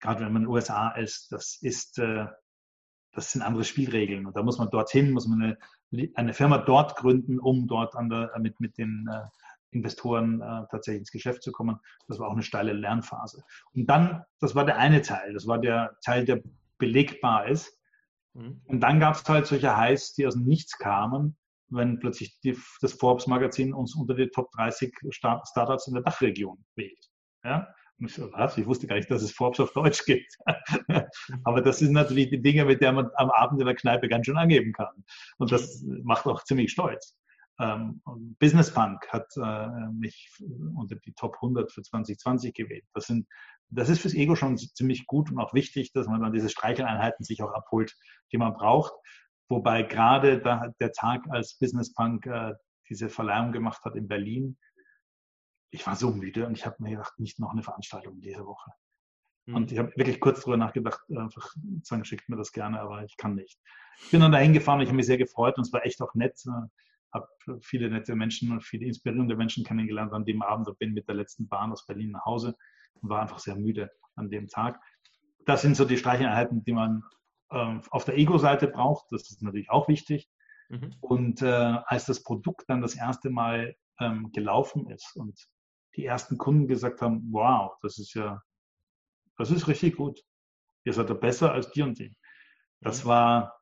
Gerade 0.00 0.24
wenn 0.24 0.32
man 0.32 0.42
in 0.42 0.48
den 0.48 0.54
USA 0.54 0.92
ist, 0.92 1.30
das 1.30 1.58
ist, 1.60 1.98
äh, 1.98 2.26
das 3.12 3.32
sind 3.32 3.42
andere 3.42 3.64
Spielregeln. 3.64 4.24
Und 4.24 4.34
da 4.34 4.42
muss 4.42 4.58
man 4.58 4.70
dorthin, 4.70 5.12
muss 5.12 5.28
man 5.28 5.58
eine, 5.92 6.10
eine 6.14 6.32
Firma 6.32 6.56
dort 6.56 6.96
gründen, 6.96 7.38
um 7.38 7.66
dort 7.66 7.94
der, 7.94 8.32
mit, 8.38 8.60
mit 8.60 8.78
den 8.78 9.06
äh, 9.12 9.26
Investoren 9.74 10.40
äh, 10.40 10.66
tatsächlich 10.70 11.00
ins 11.00 11.10
Geschäft 11.10 11.42
zu 11.42 11.52
kommen. 11.52 11.78
Das 12.08 12.18
war 12.18 12.28
auch 12.28 12.32
eine 12.32 12.42
steile 12.42 12.72
Lernphase. 12.72 13.42
Und 13.74 13.86
dann, 13.86 14.24
das 14.40 14.54
war 14.54 14.64
der 14.64 14.78
eine 14.78 15.02
Teil, 15.02 15.34
das 15.34 15.46
war 15.46 15.58
der 15.58 15.96
Teil, 16.04 16.24
der 16.24 16.42
belegbar 16.78 17.48
ist. 17.48 17.78
Mhm. 18.34 18.62
Und 18.66 18.80
dann 18.80 19.00
gab 19.00 19.16
es 19.16 19.24
halt 19.28 19.46
solche 19.46 19.76
Highs, 19.76 20.14
die 20.14 20.26
aus 20.26 20.34
dem 20.34 20.44
Nichts 20.44 20.78
kamen, 20.78 21.36
wenn 21.68 21.98
plötzlich 21.98 22.38
die, 22.40 22.58
das 22.80 22.92
Forbes-Magazin 22.94 23.74
uns 23.74 23.94
unter 23.94 24.14
die 24.14 24.28
Top 24.28 24.50
30 24.52 24.94
Start 25.10 25.46
Startups 25.48 25.88
in 25.88 25.94
der 25.94 26.02
Dachregion 26.02 26.64
wählt. 26.76 27.10
Ja? 27.42 27.68
Ich, 27.98 28.20
was? 28.20 28.58
ich 28.58 28.66
wusste 28.66 28.86
gar 28.86 28.96
nicht, 28.96 29.10
dass 29.10 29.22
es 29.22 29.32
Forbes 29.32 29.60
auf 29.60 29.72
Deutsch 29.72 30.04
gibt. 30.04 30.36
Aber 31.44 31.62
das 31.62 31.78
sind 31.78 31.92
natürlich 31.92 32.30
die 32.30 32.42
Dinge, 32.42 32.64
mit 32.64 32.80
denen 32.80 32.96
man 32.96 33.10
am 33.14 33.30
Abend 33.30 33.60
in 33.60 33.66
der 33.66 33.76
Kneipe 33.76 34.08
ganz 34.08 34.26
schön 34.26 34.36
angeben 34.36 34.72
kann. 34.72 35.04
Und 35.38 35.52
das 35.52 35.84
macht 36.02 36.26
auch 36.26 36.42
ziemlich 36.44 36.72
stolz. 36.72 37.16
Ähm, 37.60 38.02
Business 38.38 38.72
Punk 38.72 39.06
hat 39.08 39.28
äh, 39.36 39.90
mich 39.92 40.30
unter 40.74 40.96
die 40.96 41.12
Top 41.12 41.36
100 41.36 41.70
für 41.70 41.82
2020 41.82 42.52
gewählt. 42.52 42.84
Das 42.94 43.06
sind 43.06 43.26
das 43.70 43.88
ist 43.88 44.00
fürs 44.00 44.14
Ego 44.14 44.36
schon 44.36 44.56
ziemlich 44.56 45.06
gut 45.06 45.30
und 45.30 45.38
auch 45.38 45.54
wichtig, 45.54 45.92
dass 45.92 46.06
man 46.06 46.20
dann 46.20 46.32
diese 46.32 46.48
Streicheleinheiten 46.48 47.24
sich 47.24 47.42
auch 47.42 47.52
abholt, 47.52 47.96
die 48.32 48.38
man 48.38 48.54
braucht. 48.54 48.92
Wobei 49.48 49.82
gerade 49.82 50.40
da, 50.40 50.68
der 50.80 50.92
Tag, 50.92 51.26
als 51.28 51.58
Business 51.58 51.92
Punk 51.92 52.26
äh, 52.26 52.54
diese 52.88 53.08
Verleihung 53.08 53.52
gemacht 53.52 53.84
hat 53.84 53.96
in 53.96 54.08
Berlin, 54.08 54.58
ich 55.70 55.86
war 55.86 55.96
so 55.96 56.10
müde 56.10 56.46
und 56.46 56.56
ich 56.56 56.66
habe 56.66 56.76
mir 56.78 56.90
gedacht, 56.90 57.18
nicht 57.18 57.40
noch 57.40 57.50
eine 57.50 57.62
Veranstaltung 57.62 58.20
diese 58.20 58.46
Woche. 58.46 58.70
Mhm. 59.46 59.56
Und 59.56 59.72
ich 59.72 59.78
habe 59.78 59.92
wirklich 59.96 60.20
kurz 60.20 60.40
darüber 60.40 60.56
nachgedacht, 60.56 61.00
einfach 61.10 61.54
sagen, 61.82 62.04
schickt 62.04 62.28
mir 62.28 62.36
das 62.36 62.52
gerne, 62.52 62.80
aber 62.80 63.04
ich 63.04 63.16
kann 63.16 63.34
nicht. 63.34 63.58
Ich 64.04 64.10
bin 64.10 64.20
dann 64.20 64.32
dahin 64.32 64.52
gefahren, 64.52 64.80
ich 64.80 64.88
habe 64.88 64.96
mich 64.96 65.06
sehr 65.06 65.18
gefreut 65.18 65.56
und 65.58 65.66
es 65.66 65.72
war 65.72 65.84
echt 65.84 66.00
auch 66.00 66.14
nett. 66.14 66.40
Habe 67.14 67.28
viele 67.62 67.88
nette 67.88 68.14
Menschen 68.14 68.52
und 68.52 68.62
viele 68.62 68.86
inspirierende 68.86 69.36
Menschen 69.36 69.64
kennengelernt 69.64 70.12
an 70.12 70.24
dem 70.24 70.42
Abend 70.42 70.68
und 70.68 70.78
bin 70.78 70.92
mit 70.92 71.08
der 71.08 71.14
letzten 71.14 71.48
Bahn 71.48 71.72
aus 71.72 71.86
Berlin 71.86 72.10
nach 72.10 72.24
Hause 72.26 72.56
und 73.00 73.08
war 73.08 73.22
einfach 73.22 73.38
sehr 73.38 73.56
müde 73.56 73.90
an 74.16 74.30
dem 74.30 74.48
Tag. 74.48 74.80
Das 75.46 75.62
sind 75.62 75.76
so 75.76 75.84
die 75.84 75.96
Streicheleinheiten, 75.96 76.64
die 76.64 76.72
man 76.72 77.02
äh, 77.50 77.78
auf 77.90 78.04
der 78.04 78.18
Ego-Seite 78.18 78.66
braucht. 78.66 79.06
Das 79.10 79.30
ist 79.30 79.42
natürlich 79.42 79.70
auch 79.70 79.88
wichtig. 79.88 80.28
Mhm. 80.68 80.94
Und 81.00 81.42
äh, 81.42 81.46
als 81.86 82.06
das 82.06 82.22
Produkt 82.22 82.64
dann 82.68 82.82
das 82.82 82.96
erste 82.96 83.30
Mal 83.30 83.76
ähm, 84.00 84.32
gelaufen 84.32 84.90
ist 84.90 85.14
und 85.16 85.38
die 85.96 86.04
ersten 86.04 86.38
Kunden 86.38 86.66
gesagt 86.66 87.00
haben, 87.00 87.28
wow, 87.30 87.76
das 87.82 87.98
ist 87.98 88.14
ja, 88.14 88.42
das 89.36 89.50
ist 89.50 89.68
richtig 89.68 89.96
gut. 89.96 90.20
Ihr 90.84 90.92
seid 90.92 91.08
ja 91.08 91.14
besser 91.14 91.52
als 91.52 91.70
die 91.70 91.82
und 91.82 91.98
die. 91.98 92.16
Das 92.80 93.04
mhm. 93.04 93.08
war 93.08 93.60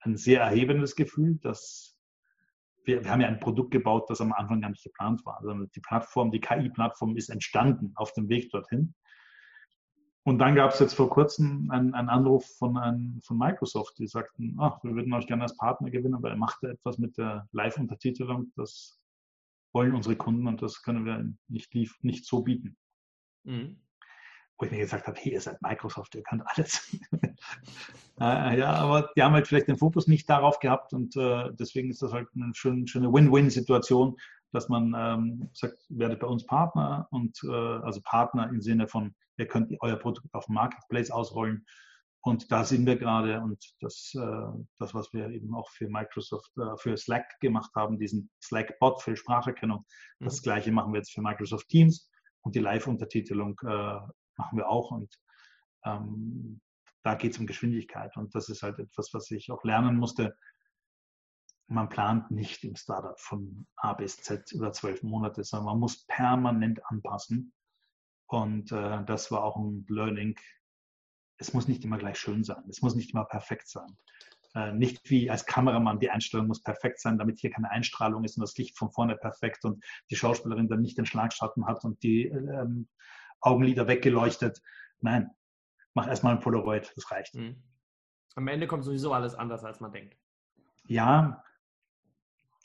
ein 0.00 0.16
sehr 0.16 0.40
erhebendes 0.40 0.94
Gefühl, 0.94 1.38
dass 1.38 1.95
wir, 2.86 3.04
wir, 3.04 3.10
haben 3.10 3.20
ja 3.20 3.28
ein 3.28 3.40
Produkt 3.40 3.70
gebaut, 3.70 4.08
das 4.08 4.20
am 4.20 4.32
Anfang 4.32 4.60
gar 4.60 4.70
nicht 4.70 4.84
geplant 4.84 5.24
war. 5.26 5.38
Also 5.38 5.52
die 5.66 5.80
Plattform, 5.80 6.30
die 6.30 6.40
KI-Plattform 6.40 7.16
ist 7.16 7.28
entstanden 7.28 7.92
auf 7.96 8.12
dem 8.12 8.28
Weg 8.28 8.50
dorthin. 8.50 8.94
Und 10.24 10.38
dann 10.38 10.56
gab 10.56 10.72
es 10.72 10.80
jetzt 10.80 10.94
vor 10.94 11.08
kurzem 11.08 11.70
einen, 11.70 11.94
einen 11.94 12.08
Anruf 12.08 12.46
von, 12.58 12.76
ein, 12.76 13.20
von 13.22 13.38
Microsoft, 13.38 13.98
die 13.98 14.08
sagten, 14.08 14.56
ach, 14.58 14.82
wir 14.82 14.94
würden 14.94 15.12
euch 15.12 15.26
gerne 15.26 15.44
als 15.44 15.56
Partner 15.56 15.90
gewinnen, 15.90 16.20
weil 16.20 16.32
er 16.32 16.36
macht 16.36 16.64
etwas 16.64 16.98
mit 16.98 17.16
der 17.16 17.48
Live-Untertitelung, 17.52 18.52
das 18.56 19.00
wollen 19.72 19.94
unsere 19.94 20.16
Kunden 20.16 20.48
und 20.48 20.62
das 20.62 20.82
können 20.82 21.04
wir 21.04 21.32
nicht, 21.48 21.72
nicht 22.02 22.26
so 22.26 22.42
bieten. 22.42 22.76
Mhm 23.44 23.85
wo 24.58 24.64
ich 24.64 24.70
mir 24.70 24.78
gesagt 24.78 25.06
habe, 25.06 25.18
hey, 25.20 25.32
ihr 25.32 25.40
seid 25.40 25.60
Microsoft, 25.60 26.14
ihr 26.14 26.22
könnt 26.22 26.42
alles. 26.46 26.96
äh, 28.20 28.58
ja, 28.58 28.72
aber 28.72 29.10
die 29.16 29.22
haben 29.22 29.34
halt 29.34 29.46
vielleicht 29.46 29.68
den 29.68 29.76
Fokus 29.76 30.06
nicht 30.06 30.28
darauf 30.28 30.58
gehabt 30.60 30.92
und 30.92 31.16
äh, 31.16 31.50
deswegen 31.52 31.90
ist 31.90 32.02
das 32.02 32.12
halt 32.12 32.28
eine 32.34 32.54
schön, 32.54 32.86
schöne 32.86 33.12
Win-Win-Situation, 33.12 34.16
dass 34.52 34.68
man 34.68 34.94
ähm, 34.96 35.50
sagt, 35.52 35.84
werdet 35.88 36.20
bei 36.20 36.26
uns 36.26 36.46
Partner 36.46 37.06
und 37.10 37.38
äh, 37.44 37.50
also 37.50 38.00
Partner 38.02 38.48
im 38.48 38.62
Sinne 38.62 38.88
von, 38.88 39.14
ihr 39.36 39.46
könnt 39.46 39.74
euer 39.80 39.96
Produkt 39.96 40.32
auf 40.32 40.46
dem 40.46 40.54
Marketplace 40.54 41.10
ausrollen. 41.10 41.66
Und 42.22 42.50
da 42.50 42.64
sind 42.64 42.86
wir 42.86 42.96
gerade 42.96 43.40
und 43.40 43.62
das, 43.80 44.12
äh, 44.16 44.62
das, 44.78 44.94
was 44.94 45.12
wir 45.12 45.28
eben 45.28 45.54
auch 45.54 45.70
für 45.70 45.88
Microsoft, 45.88 46.50
äh, 46.58 46.76
für 46.78 46.96
Slack 46.96 47.38
gemacht 47.40 47.70
haben, 47.76 47.98
diesen 47.98 48.30
Slack-Bot 48.42 49.02
für 49.02 49.16
Spracherkennung, 49.16 49.84
mhm. 50.18 50.24
das 50.24 50.42
gleiche 50.42 50.72
machen 50.72 50.92
wir 50.92 50.98
jetzt 50.98 51.12
für 51.12 51.22
Microsoft 51.22 51.68
Teams 51.68 52.10
und 52.40 52.54
die 52.54 52.60
Live-Untertitelung 52.60 53.60
äh, 53.64 53.98
machen 54.36 54.58
wir 54.58 54.68
auch. 54.68 54.90
Und 54.90 55.14
ähm, 55.84 56.60
da 57.02 57.14
geht 57.14 57.32
es 57.32 57.38
um 57.38 57.46
Geschwindigkeit. 57.46 58.16
Und 58.16 58.34
das 58.34 58.48
ist 58.48 58.62
halt 58.62 58.78
etwas, 58.78 59.12
was 59.14 59.30
ich 59.30 59.50
auch 59.50 59.64
lernen 59.64 59.96
musste. 59.96 60.36
Man 61.68 61.88
plant 61.88 62.30
nicht 62.30 62.64
im 62.64 62.76
Startup 62.76 63.18
von 63.18 63.66
A 63.76 63.92
bis 63.92 64.18
Z 64.18 64.52
über 64.52 64.72
zwölf 64.72 65.02
Monate, 65.02 65.44
sondern 65.44 65.66
man 65.66 65.80
muss 65.80 66.04
permanent 66.06 66.84
anpassen. 66.86 67.52
Und 68.26 68.72
äh, 68.72 69.04
das 69.04 69.30
war 69.30 69.44
auch 69.44 69.56
ein 69.56 69.84
Learning. 69.88 70.38
Es 71.38 71.52
muss 71.52 71.68
nicht 71.68 71.84
immer 71.84 71.98
gleich 71.98 72.18
schön 72.18 72.44
sein. 72.44 72.64
Es 72.68 72.82
muss 72.82 72.94
nicht 72.94 73.12
immer 73.12 73.24
perfekt 73.24 73.68
sein. 73.68 73.96
Äh, 74.56 74.72
nicht 74.72 75.10
wie 75.10 75.30
als 75.30 75.44
Kameramann, 75.44 76.00
die 76.00 76.10
Einstellung 76.10 76.46
muss 76.46 76.62
perfekt 76.62 76.98
sein, 76.98 77.18
damit 77.18 77.38
hier 77.38 77.50
keine 77.50 77.70
Einstrahlung 77.70 78.24
ist 78.24 78.36
und 78.36 78.40
das 78.40 78.56
Licht 78.56 78.76
von 78.78 78.90
vorne 78.90 79.16
perfekt 79.16 79.64
und 79.64 79.84
die 80.10 80.16
Schauspielerin 80.16 80.68
dann 80.68 80.80
nicht 80.80 80.96
den 80.96 81.06
Schlagschatten 81.06 81.66
hat 81.66 81.84
und 81.84 82.02
die 82.02 82.24
ähm, 82.26 82.88
Augenlider 83.40 83.86
weggeleuchtet. 83.86 84.62
Nein, 85.00 85.30
mach 85.94 86.08
erstmal 86.08 86.34
ein 86.34 86.40
Polaroid, 86.40 86.92
das 86.96 87.10
reicht. 87.10 87.34
Mhm. 87.34 87.62
Am 88.34 88.48
Ende 88.48 88.66
kommt 88.66 88.84
sowieso 88.84 89.12
alles 89.12 89.34
anders, 89.34 89.64
als 89.64 89.80
man 89.80 89.92
denkt. 89.92 90.16
Ja, 90.86 91.42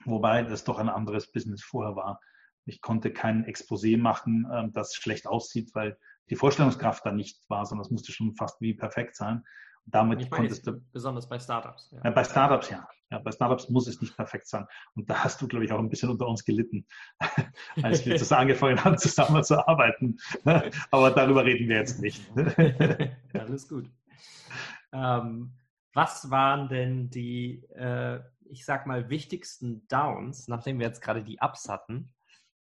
wobei 0.05 0.43
das 0.43 0.63
doch 0.63 0.79
ein 0.79 0.89
anderes 0.89 1.31
Business 1.31 1.63
vorher 1.63 1.95
war. 1.95 2.19
Ich 2.65 2.81
konnte 2.81 3.12
kein 3.12 3.45
Exposé 3.45 3.97
machen, 3.97 4.47
ähm, 4.51 4.73
das 4.73 4.93
schlecht 4.93 5.27
aussieht, 5.27 5.73
weil 5.73 5.97
die 6.29 6.36
Vorstellungskraft 6.36 7.05
da 7.05 7.12
nicht 7.12 7.49
war, 7.49 7.65
sondern 7.65 7.86
es 7.86 7.91
musste 7.91 8.12
schon 8.12 8.36
fast 8.36 8.62
wie 8.62 8.73
perfekt 8.73 9.15
sein. 9.15 9.43
Damit 9.85 10.21
ich 10.21 10.29
meine, 10.29 10.43
konntest 10.43 10.67
du. 10.67 10.79
Besonders 10.91 11.27
bei 11.27 11.39
Startups. 11.39 11.91
Ja. 11.91 12.01
ja. 12.03 12.11
bei 12.11 12.23
Startups 12.23 12.69
ja. 12.69 12.87
ja. 13.09 13.19
Bei 13.19 13.31
Startups 13.31 13.69
muss 13.69 13.87
es 13.87 13.99
nicht 14.01 14.15
perfekt 14.15 14.47
sein. 14.47 14.65
Und 14.95 15.09
da 15.09 15.23
hast 15.23 15.41
du, 15.41 15.47
glaube 15.47 15.65
ich, 15.65 15.71
auch 15.71 15.79
ein 15.79 15.89
bisschen 15.89 16.09
unter 16.09 16.27
uns 16.27 16.45
gelitten, 16.45 16.85
als 17.81 18.05
wir 18.05 18.15
zusammen 18.17 18.41
angefangen 18.41 18.83
haben, 18.83 18.97
zusammenzuarbeiten. 18.97 20.19
Aber 20.91 21.11
darüber 21.11 21.45
reden 21.45 21.67
wir 21.67 21.77
jetzt 21.77 21.99
nicht. 22.01 22.21
Alles 23.33 23.67
gut. 23.67 23.89
Ähm, 24.93 25.53
was 25.93 26.29
waren 26.29 26.69
denn 26.69 27.09
die, 27.09 27.63
äh, 27.75 28.21
ich 28.45 28.65
sag 28.65 28.87
mal, 28.87 29.09
wichtigsten 29.09 29.87
Downs, 29.87 30.47
nachdem 30.47 30.79
wir 30.79 30.87
jetzt 30.87 31.01
gerade 31.01 31.23
die 31.23 31.39
Ups 31.41 31.67
hatten, 31.67 32.13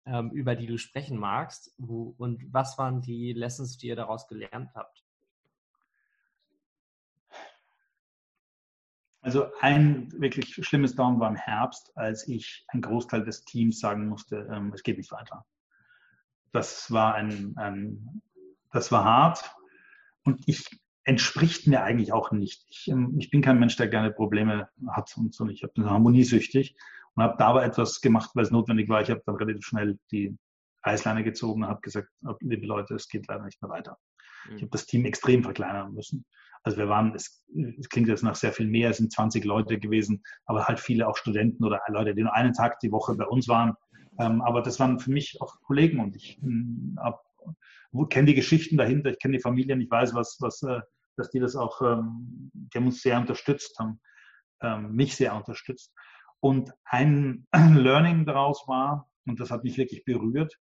ähm, 0.05 0.31
über 0.31 0.55
die 0.55 0.67
du 0.67 0.77
sprechen 0.77 1.17
magst? 1.17 1.73
Wo, 1.77 2.15
und 2.17 2.51
was 2.51 2.77
waren 2.77 3.01
die 3.01 3.33
Lessons, 3.33 3.77
die 3.77 3.87
ihr 3.87 3.95
daraus 3.95 4.27
gelernt 4.27 4.71
habt? 4.73 5.03
Also 9.29 9.45
ein 9.59 10.11
wirklich 10.19 10.55
schlimmes 10.65 10.95
Down 10.95 11.19
war 11.19 11.29
im 11.29 11.35
Herbst, 11.35 11.95
als 11.95 12.27
ich 12.27 12.65
ein 12.69 12.81
Großteil 12.81 13.23
des 13.23 13.45
Teams 13.45 13.79
sagen 13.79 14.07
musste, 14.07 14.49
ähm, 14.51 14.71
es 14.73 14.81
geht 14.81 14.97
nicht 14.97 15.11
weiter. 15.11 15.45
Das 16.51 16.91
war 16.91 17.13
ein, 17.13 17.53
ein, 17.55 18.23
das 18.71 18.91
war 18.91 19.03
hart 19.03 19.55
und 20.23 20.41
ich 20.47 20.81
entspricht 21.03 21.67
mir 21.67 21.83
eigentlich 21.83 22.11
auch 22.11 22.31
nicht. 22.31 22.65
Ich, 22.69 22.87
ähm, 22.87 23.17
ich 23.19 23.29
bin 23.29 23.43
kein 23.43 23.59
Mensch, 23.59 23.75
der 23.75 23.87
gerne 23.87 24.09
Probleme 24.09 24.67
hat 24.87 25.15
und 25.15 25.35
so. 25.35 25.47
Ich 25.47 25.63
bin 25.75 25.87
harmoniesüchtig 25.87 26.75
und 27.13 27.21
habe 27.21 27.35
da 27.37 27.49
aber 27.49 27.63
etwas 27.63 28.01
gemacht, 28.01 28.31
weil 28.33 28.45
es 28.45 28.51
notwendig 28.51 28.89
war. 28.89 29.03
Ich 29.03 29.11
habe 29.11 29.21
dann 29.27 29.35
relativ 29.35 29.63
schnell 29.63 29.99
die 30.09 30.35
Reißleine 30.81 31.23
gezogen 31.23 31.61
und 31.61 31.69
habe 31.69 31.81
gesagt, 31.81 32.09
liebe 32.39 32.65
Leute, 32.65 32.95
es 32.95 33.07
geht 33.07 33.27
leider 33.27 33.45
nicht 33.45 33.61
mehr 33.61 33.69
weiter. 33.69 33.99
Mhm. 34.49 34.55
Ich 34.55 34.61
habe 34.63 34.71
das 34.71 34.87
Team 34.87 35.05
extrem 35.05 35.43
verkleinern 35.43 35.93
müssen. 35.93 36.25
Also 36.63 36.77
wir 36.77 36.89
waren, 36.89 37.15
es, 37.15 37.45
klingt 37.89 38.07
jetzt 38.07 38.23
nach 38.23 38.35
sehr 38.35 38.51
viel 38.51 38.67
mehr, 38.67 38.89
es 38.89 38.97
sind 38.97 39.11
20 39.11 39.45
Leute 39.45 39.79
gewesen, 39.79 40.23
aber 40.45 40.65
halt 40.65 40.79
viele 40.79 41.07
auch 41.07 41.17
Studenten 41.17 41.63
oder 41.63 41.81
Leute, 41.87 42.13
die 42.13 42.23
nur 42.23 42.33
einen 42.33 42.53
Tag 42.53 42.79
die 42.79 42.91
Woche 42.91 43.15
bei 43.15 43.25
uns 43.25 43.47
waren. 43.47 43.73
Ähm, 44.19 44.41
aber 44.41 44.61
das 44.61 44.79
waren 44.79 44.99
für 44.99 45.11
mich 45.11 45.37
auch 45.41 45.61
Kollegen 45.61 45.99
und 45.99 46.15
ich 46.15 46.37
hm, 46.41 46.99
kenne 48.09 48.27
die 48.27 48.35
Geschichten 48.35 48.77
dahinter, 48.77 49.11
ich 49.11 49.19
kenne 49.19 49.37
die 49.37 49.41
Familien, 49.41 49.79
ich 49.81 49.89
weiß, 49.89 50.13
was, 50.13 50.37
was, 50.41 50.61
äh, 50.63 50.81
dass 51.15 51.29
die 51.31 51.39
das 51.39 51.55
auch, 51.55 51.81
ähm, 51.81 52.51
die 52.53 52.77
haben 52.77 52.87
uns 52.87 53.01
sehr 53.01 53.17
unterstützt, 53.17 53.79
haben 53.79 53.99
ähm, 54.61 54.93
mich 54.93 55.15
sehr 55.15 55.35
unterstützt. 55.35 55.93
Und 56.41 56.73
ein 56.83 57.47
Learning 57.53 58.25
daraus 58.25 58.67
war, 58.67 59.09
und 59.25 59.39
das 59.39 59.51
hat 59.51 59.63
mich 59.63 59.77
wirklich 59.77 60.03
berührt, 60.05 60.57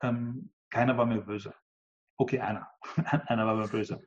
keiner 0.00 0.96
war 0.96 1.04
mir 1.04 1.20
böse. 1.20 1.52
Okay, 2.16 2.40
einer. 2.40 2.66
einer 3.26 3.46
war 3.46 3.54
mir 3.54 3.68
böse. 3.68 4.00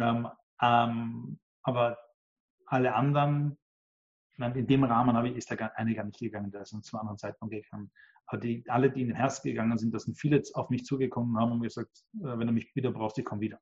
Ähm, 0.00 0.28
ähm, 0.60 1.38
aber 1.62 1.98
alle 2.66 2.94
anderen, 2.94 3.58
in 4.38 4.66
dem 4.66 4.84
Rahmen 4.84 5.16
habe 5.16 5.28
ich, 5.28 5.36
ist 5.36 5.50
da 5.50 5.54
eine 5.54 5.94
gar 5.94 6.04
nicht 6.04 6.18
gegangen, 6.18 6.50
der 6.50 6.62
ist 6.62 6.70
zu 6.70 6.96
einem 6.96 7.00
anderen 7.00 7.18
Zeitpunkt 7.18 7.54
gegangen. 7.54 7.90
Aber 8.26 8.40
die, 8.40 8.64
alle, 8.68 8.90
die 8.90 9.02
in 9.02 9.08
den 9.08 9.16
Herz 9.16 9.42
gegangen 9.42 9.76
sind, 9.78 9.92
das 9.92 10.04
sind 10.04 10.18
viele 10.18 10.42
auf 10.54 10.70
mich 10.70 10.84
zugekommen 10.84 11.36
und 11.36 11.40
haben 11.40 11.60
gesagt, 11.60 12.04
äh, 12.14 12.38
wenn 12.38 12.46
du 12.46 12.52
mich 12.52 12.74
wieder 12.74 12.90
brauchst, 12.90 13.18
ich 13.18 13.24
komme 13.24 13.42
wieder. 13.42 13.60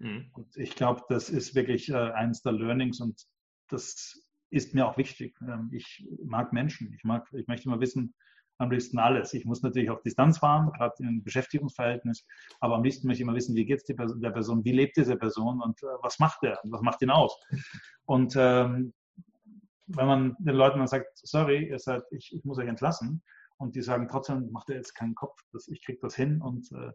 Mhm. 0.00 0.30
Und 0.32 0.56
ich 0.56 0.74
glaube, 0.74 1.02
das 1.08 1.30
ist 1.30 1.54
wirklich 1.54 1.88
äh, 1.88 1.94
eines 1.94 2.42
der 2.42 2.52
Learnings 2.52 3.00
und 3.00 3.24
das 3.68 4.22
ist 4.50 4.74
mir 4.74 4.86
auch 4.86 4.98
wichtig. 4.98 5.34
Ähm, 5.40 5.70
ich 5.72 6.06
mag 6.24 6.52
Menschen. 6.52 6.92
Ich 6.92 7.04
mag, 7.04 7.26
ich 7.32 7.46
möchte 7.46 7.68
immer 7.68 7.80
wissen, 7.80 8.14
am 8.58 8.70
liebsten 8.70 8.98
alles. 8.98 9.34
Ich 9.34 9.44
muss 9.44 9.62
natürlich 9.62 9.90
auf 9.90 10.02
Distanz 10.02 10.38
fahren, 10.38 10.70
gerade 10.72 10.94
im 11.00 11.22
Beschäftigungsverhältnis, 11.22 12.26
aber 12.60 12.76
am 12.76 12.84
liebsten 12.84 13.06
möchte 13.06 13.22
ich 13.22 13.26
immer 13.26 13.34
wissen, 13.34 13.54
wie 13.54 13.64
geht 13.64 13.78
es 13.78 13.84
der 13.84 14.30
Person, 14.30 14.64
wie 14.64 14.72
lebt 14.72 14.96
diese 14.96 15.16
Person 15.16 15.60
und 15.60 15.82
äh, 15.82 15.86
was 16.02 16.18
macht 16.18 16.42
der, 16.42 16.58
was 16.64 16.82
macht 16.82 17.02
ihn 17.02 17.10
aus. 17.10 17.36
Und 18.04 18.34
ähm, 18.36 18.92
wenn 19.86 20.06
man 20.06 20.36
den 20.38 20.54
Leuten 20.54 20.78
dann 20.78 20.86
sagt, 20.86 21.06
sorry, 21.14 21.68
ihr 21.68 21.78
seid, 21.78 22.02
ich, 22.10 22.32
ich 22.34 22.44
muss 22.44 22.58
euch 22.58 22.68
entlassen, 22.68 23.22
und 23.58 23.76
die 23.76 23.82
sagen 23.82 24.08
trotzdem, 24.08 24.50
macht 24.50 24.70
er 24.70 24.76
jetzt 24.76 24.94
keinen 24.94 25.14
Kopf, 25.14 25.38
das, 25.52 25.68
ich 25.68 25.84
kriege 25.84 25.98
das 26.02 26.16
hin 26.16 26.42
und 26.42 26.70
äh, 26.72 26.92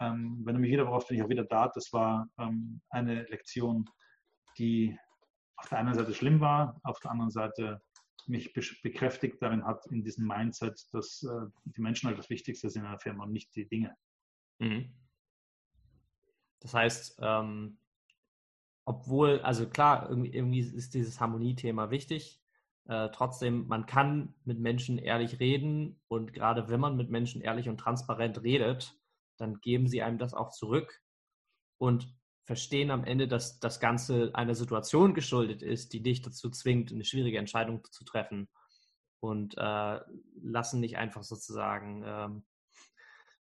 ähm, 0.00 0.42
wenn 0.44 0.54
du 0.54 0.60
mich 0.60 0.70
wieder 0.70 0.84
brauchst, 0.84 1.08
bin 1.08 1.16
ich 1.16 1.22
auch 1.22 1.28
wieder 1.28 1.44
da. 1.44 1.68
Das 1.68 1.92
war 1.92 2.28
ähm, 2.38 2.80
eine 2.90 3.22
Lektion, 3.24 3.88
die 4.58 4.98
auf 5.56 5.68
der 5.68 5.78
einen 5.78 5.94
Seite 5.94 6.12
schlimm 6.12 6.40
war, 6.40 6.80
auf 6.82 6.98
der 7.00 7.12
anderen 7.12 7.30
Seite 7.30 7.80
mich 8.28 8.52
bekräftigt 8.52 9.40
darin 9.40 9.64
hat, 9.64 9.86
in 9.86 10.02
diesem 10.02 10.26
Mindset, 10.26 10.86
dass 10.92 11.22
äh, 11.22 11.46
die 11.64 11.80
Menschen 11.80 12.08
halt 12.08 12.18
das 12.18 12.30
Wichtigste 12.30 12.70
sind 12.70 12.82
in 12.82 12.88
einer 12.88 12.98
Firma 12.98 13.24
und 13.24 13.32
nicht 13.32 13.54
die 13.54 13.68
Dinge. 13.68 13.96
Mhm. 14.58 14.92
Das 16.60 16.74
heißt, 16.74 17.18
ähm, 17.20 17.78
obwohl, 18.84 19.40
also 19.40 19.68
klar, 19.68 20.08
irgendwie, 20.08 20.32
irgendwie 20.32 20.60
ist 20.60 20.94
dieses 20.94 21.20
Harmoniethema 21.20 21.90
wichtig. 21.90 22.40
Äh, 22.86 23.10
trotzdem, 23.12 23.66
man 23.68 23.86
kann 23.86 24.34
mit 24.44 24.58
Menschen 24.58 24.98
ehrlich 24.98 25.38
reden 25.38 26.00
und 26.08 26.32
gerade 26.32 26.68
wenn 26.68 26.80
man 26.80 26.96
mit 26.96 27.10
Menschen 27.10 27.40
ehrlich 27.40 27.68
und 27.68 27.78
transparent 27.78 28.42
redet, 28.42 28.98
dann 29.36 29.60
geben 29.60 29.86
sie 29.86 30.02
einem 30.02 30.18
das 30.18 30.34
auch 30.34 30.50
zurück 30.50 31.00
und 31.78 32.12
verstehen 32.44 32.90
am 32.90 33.04
Ende, 33.04 33.28
dass 33.28 33.60
das 33.60 33.80
Ganze 33.80 34.30
einer 34.34 34.54
Situation 34.54 35.14
geschuldet 35.14 35.62
ist, 35.62 35.92
die 35.92 36.02
dich 36.02 36.22
dazu 36.22 36.50
zwingt, 36.50 36.92
eine 36.92 37.04
schwierige 37.04 37.38
Entscheidung 37.38 37.84
zu 37.90 38.04
treffen 38.04 38.48
und 39.20 39.56
äh, 39.56 40.00
lassen 40.42 40.80
nicht 40.80 40.96
einfach 40.96 41.22
sozusagen, 41.22 42.02
ähm, 42.04 42.44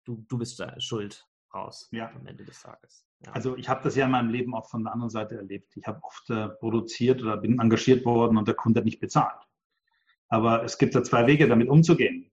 du, 0.04 0.24
du 0.28 0.38
bist 0.38 0.60
da 0.60 0.78
schuld 0.80 1.26
raus 1.54 1.88
ja. 1.92 2.10
am 2.14 2.26
Ende 2.26 2.44
des 2.44 2.60
Tages. 2.60 3.06
Ja. 3.24 3.32
Also 3.32 3.56
ich 3.56 3.68
habe 3.68 3.82
das 3.82 3.96
ja 3.96 4.04
in 4.04 4.12
meinem 4.12 4.30
Leben 4.30 4.54
auch 4.54 4.68
von 4.68 4.84
der 4.84 4.92
anderen 4.92 5.10
Seite 5.10 5.36
erlebt. 5.36 5.76
Ich 5.76 5.86
habe 5.86 6.02
oft 6.02 6.28
äh, 6.30 6.48
produziert 6.48 7.22
oder 7.22 7.36
bin 7.36 7.58
engagiert 7.58 8.04
worden 8.04 8.36
und 8.36 8.46
der 8.46 8.54
Kunde 8.54 8.80
hat 8.80 8.84
nicht 8.84 9.00
bezahlt. 9.00 9.40
Aber 10.28 10.62
es 10.62 10.78
gibt 10.78 10.94
da 10.94 11.02
zwei 11.02 11.26
Wege, 11.26 11.48
damit 11.48 11.68
umzugehen. 11.68 12.30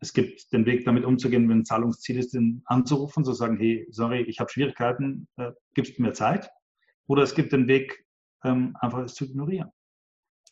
Es 0.00 0.12
gibt 0.14 0.52
den 0.52 0.64
Weg, 0.64 0.84
damit 0.84 1.04
umzugehen, 1.04 1.48
wenn 1.48 1.58
ein 1.58 1.64
Zahlungsziel 1.64 2.18
ist, 2.18 2.32
den 2.32 2.62
anzurufen, 2.64 3.24
zu 3.24 3.32
sagen, 3.32 3.58
hey, 3.58 3.86
sorry, 3.90 4.22
ich 4.22 4.40
habe 4.40 4.50
Schwierigkeiten, 4.50 5.28
äh, 5.36 5.52
gibst 5.74 5.98
du 5.98 6.02
mir 6.02 6.14
Zeit? 6.14 6.50
Oder 7.06 7.22
es 7.22 7.34
gibt 7.34 7.52
den 7.52 7.68
Weg, 7.68 8.06
ähm, 8.44 8.76
einfach 8.80 9.00
es 9.00 9.14
zu 9.14 9.24
ignorieren. 9.24 9.70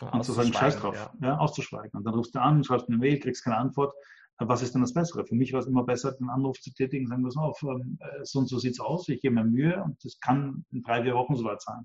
Ja, 0.03 0.11
und 0.11 0.25
zu 0.25 0.33
sagen, 0.33 0.53
scheiß 0.53 0.79
drauf, 0.79 0.95
ja. 0.95 1.29
ja. 1.29 1.39
auszuschweigen. 1.39 1.97
Und 1.99 2.05
dann 2.05 2.15
rufst 2.15 2.35
du 2.35 2.41
an, 2.41 2.63
schreibst 2.63 2.89
eine 2.89 2.99
Mail, 2.99 3.19
kriegst 3.19 3.43
keine 3.43 3.57
Antwort. 3.57 3.95
Was 4.39 4.63
ist 4.63 4.75
denn 4.75 4.83
das 4.83 4.95
Bessere? 4.95 5.27
Für 5.27 5.35
mich 5.35 5.53
war 5.53 5.61
es 5.61 5.67
immer 5.67 5.83
besser, 5.83 6.13
den 6.13 6.29
Anruf 6.29 6.61
zu 6.61 6.73
tätigen, 6.73 7.09
sagen 7.09 7.23
wir 7.23 7.29
es 7.29 7.37
auf, 7.37 7.61
ähm, 7.63 7.99
äh, 8.01 8.25
so 8.25 8.39
und 8.39 8.49
so 8.49 8.59
sieht 8.59 8.73
es 8.73 8.81
aus, 8.81 9.09
ich 9.09 9.21
gebe 9.21 9.35
mir 9.35 9.45
Mühe 9.45 9.83
und 9.83 10.05
das 10.05 10.21
kann 10.21 10.65
in 10.71 10.83
drei, 10.83 11.03
vier 11.03 11.15
Wochen 11.15 11.35
soweit 11.35 11.61
sein. 11.61 11.85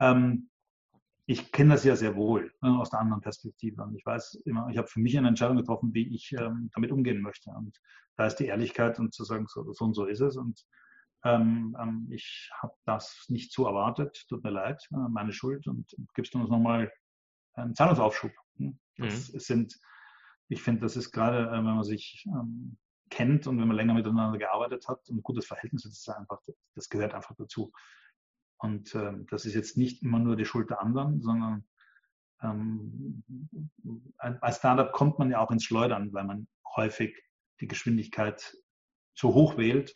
Ähm, 0.00 0.48
ich 1.26 1.52
kenne 1.52 1.74
das 1.74 1.84
ja 1.84 1.96
sehr 1.96 2.16
wohl 2.16 2.52
ne, 2.60 2.78
aus 2.78 2.90
der 2.90 3.00
anderen 3.00 3.22
Perspektive. 3.22 3.82
Und 3.82 3.96
ich 3.96 4.04
weiß 4.04 4.42
immer, 4.44 4.68
ich 4.70 4.76
habe 4.76 4.88
für 4.88 5.00
mich 5.00 5.16
eine 5.16 5.28
Entscheidung 5.28 5.56
getroffen, 5.56 5.94
wie 5.94 6.14
ich 6.14 6.32
ähm, 6.32 6.70
damit 6.74 6.92
umgehen 6.92 7.22
möchte. 7.22 7.50
Und 7.50 7.78
da 8.16 8.26
ist 8.26 8.36
die 8.36 8.46
Ehrlichkeit 8.46 8.98
und 8.98 9.14
zu 9.14 9.24
sagen, 9.24 9.46
so, 9.48 9.72
so 9.72 9.84
und 9.84 9.94
so 9.94 10.04
ist 10.04 10.20
es. 10.20 10.36
Und 10.36 10.62
ähm, 11.24 11.76
ähm, 11.80 12.08
ich 12.10 12.50
habe 12.60 12.74
das 12.84 13.24
nicht 13.28 13.52
so 13.52 13.66
erwartet. 13.66 14.26
Tut 14.28 14.44
mir 14.44 14.50
leid, 14.50 14.86
äh, 14.92 15.08
meine 15.08 15.32
Schuld. 15.32 15.66
Und 15.66 15.94
gibst 16.14 16.34
du 16.34 16.40
uns 16.40 16.50
nochmal 16.50 16.92
einen 17.54 17.74
Zahlungsaufschub. 17.74 18.32
Hm? 18.58 18.78
Das 18.98 19.32
mhm. 19.32 19.38
sind, 19.38 19.78
ich 20.48 20.62
finde, 20.62 20.82
das 20.82 20.96
ist 20.96 21.10
gerade, 21.10 21.48
äh, 21.48 21.52
wenn 21.52 21.64
man 21.64 21.84
sich 21.84 22.26
ähm, 22.26 22.76
kennt 23.08 23.46
und 23.46 23.58
wenn 23.58 23.68
man 23.68 23.76
länger 23.76 23.94
miteinander 23.94 24.38
gearbeitet 24.38 24.86
hat 24.88 25.08
und 25.08 25.18
ein 25.18 25.22
gutes 25.22 25.46
Verhältnis, 25.46 25.84
das 25.84 25.92
ist 25.92 26.08
einfach, 26.10 26.40
das 26.74 26.88
gehört 26.90 27.14
einfach 27.14 27.34
dazu. 27.36 27.72
Und 28.64 28.94
äh, 28.94 29.12
das 29.28 29.44
ist 29.44 29.54
jetzt 29.54 29.76
nicht 29.76 30.02
immer 30.02 30.18
nur 30.18 30.36
die 30.36 30.46
Schuld 30.46 30.70
der 30.70 30.80
anderen, 30.80 31.20
sondern 31.20 31.66
ähm, 32.40 33.22
als 34.18 34.56
Startup 34.56 34.90
kommt 34.90 35.18
man 35.18 35.30
ja 35.30 35.40
auch 35.40 35.50
ins 35.50 35.64
Schleudern, 35.64 36.14
weil 36.14 36.24
man 36.24 36.48
häufig 36.74 37.14
die 37.60 37.68
Geschwindigkeit 37.68 38.56
zu 39.14 39.34
hoch 39.34 39.58
wählt 39.58 39.94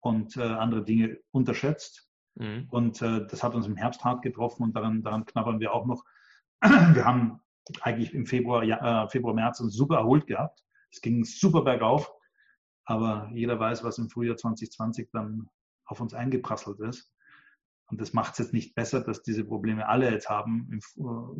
und 0.00 0.36
äh, 0.36 0.42
andere 0.42 0.84
Dinge 0.84 1.18
unterschätzt. 1.30 2.06
Mhm. 2.34 2.68
Und 2.70 3.00
äh, 3.00 3.26
das 3.26 3.42
hat 3.42 3.54
uns 3.54 3.66
im 3.66 3.76
Herbst 3.76 4.04
hart 4.04 4.20
getroffen 4.20 4.64
und 4.64 4.76
daran, 4.76 5.02
daran 5.02 5.24
knabbern 5.24 5.60
wir 5.60 5.72
auch 5.72 5.86
noch. 5.86 6.04
Wir 6.60 7.06
haben 7.06 7.40
eigentlich 7.80 8.12
im 8.12 8.26
Februar, 8.26 8.64
ja, 8.64 9.04
äh, 9.04 9.08
Februar, 9.08 9.32
März 9.32 9.60
uns 9.60 9.74
super 9.74 9.96
erholt 9.96 10.26
gehabt. 10.26 10.62
Es 10.90 11.00
ging 11.00 11.24
super 11.24 11.62
bergauf, 11.62 12.12
aber 12.84 13.30
jeder 13.32 13.58
weiß, 13.58 13.82
was 13.82 13.96
im 13.96 14.10
Frühjahr 14.10 14.36
2020 14.36 15.08
dann 15.10 15.48
auf 15.86 16.02
uns 16.02 16.12
eingeprasselt 16.12 16.80
ist. 16.80 17.13
Und 17.94 18.00
das 18.00 18.12
macht 18.12 18.32
es 18.32 18.38
jetzt 18.40 18.52
nicht 18.52 18.74
besser, 18.74 19.02
dass 19.02 19.22
diese 19.22 19.44
Probleme 19.44 19.86
alle 19.86 20.10
jetzt 20.10 20.28
haben, 20.28 20.80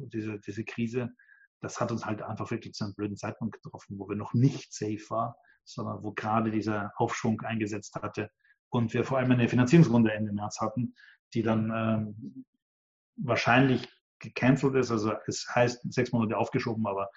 diese, 0.06 0.38
diese 0.38 0.62
Krise. 0.62 1.10
Das 1.60 1.80
hat 1.80 1.90
uns 1.90 2.06
halt 2.06 2.22
einfach 2.22 2.48
wirklich 2.52 2.74
zu 2.74 2.84
einem 2.84 2.94
blöden 2.94 3.16
Zeitpunkt 3.16 3.60
getroffen, 3.60 3.98
wo 3.98 4.08
wir 4.08 4.14
noch 4.14 4.34
nicht 4.34 4.72
safe 4.72 5.02
waren, 5.08 5.34
sondern 5.64 6.04
wo 6.04 6.12
gerade 6.12 6.52
dieser 6.52 6.92
Aufschwung 6.94 7.40
eingesetzt 7.40 7.96
hatte 7.96 8.30
und 8.68 8.94
wir 8.94 9.02
vor 9.02 9.18
allem 9.18 9.32
eine 9.32 9.48
Finanzierungsrunde 9.48 10.12
Ende 10.12 10.32
März 10.32 10.60
hatten, 10.60 10.94
die 11.32 11.42
dann 11.42 11.72
ähm, 11.74 12.44
wahrscheinlich 13.16 13.88
gecancelt 14.20 14.76
ist. 14.76 14.92
Also 14.92 15.12
es 15.26 15.48
heißt 15.52 15.92
sechs 15.92 16.12
Monate 16.12 16.38
aufgeschoben, 16.38 16.86
aber 16.86 17.10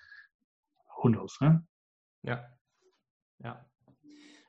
who 1.04 1.10
ne? 1.10 1.64
Ja. 2.24 2.44
Ja. 3.38 3.70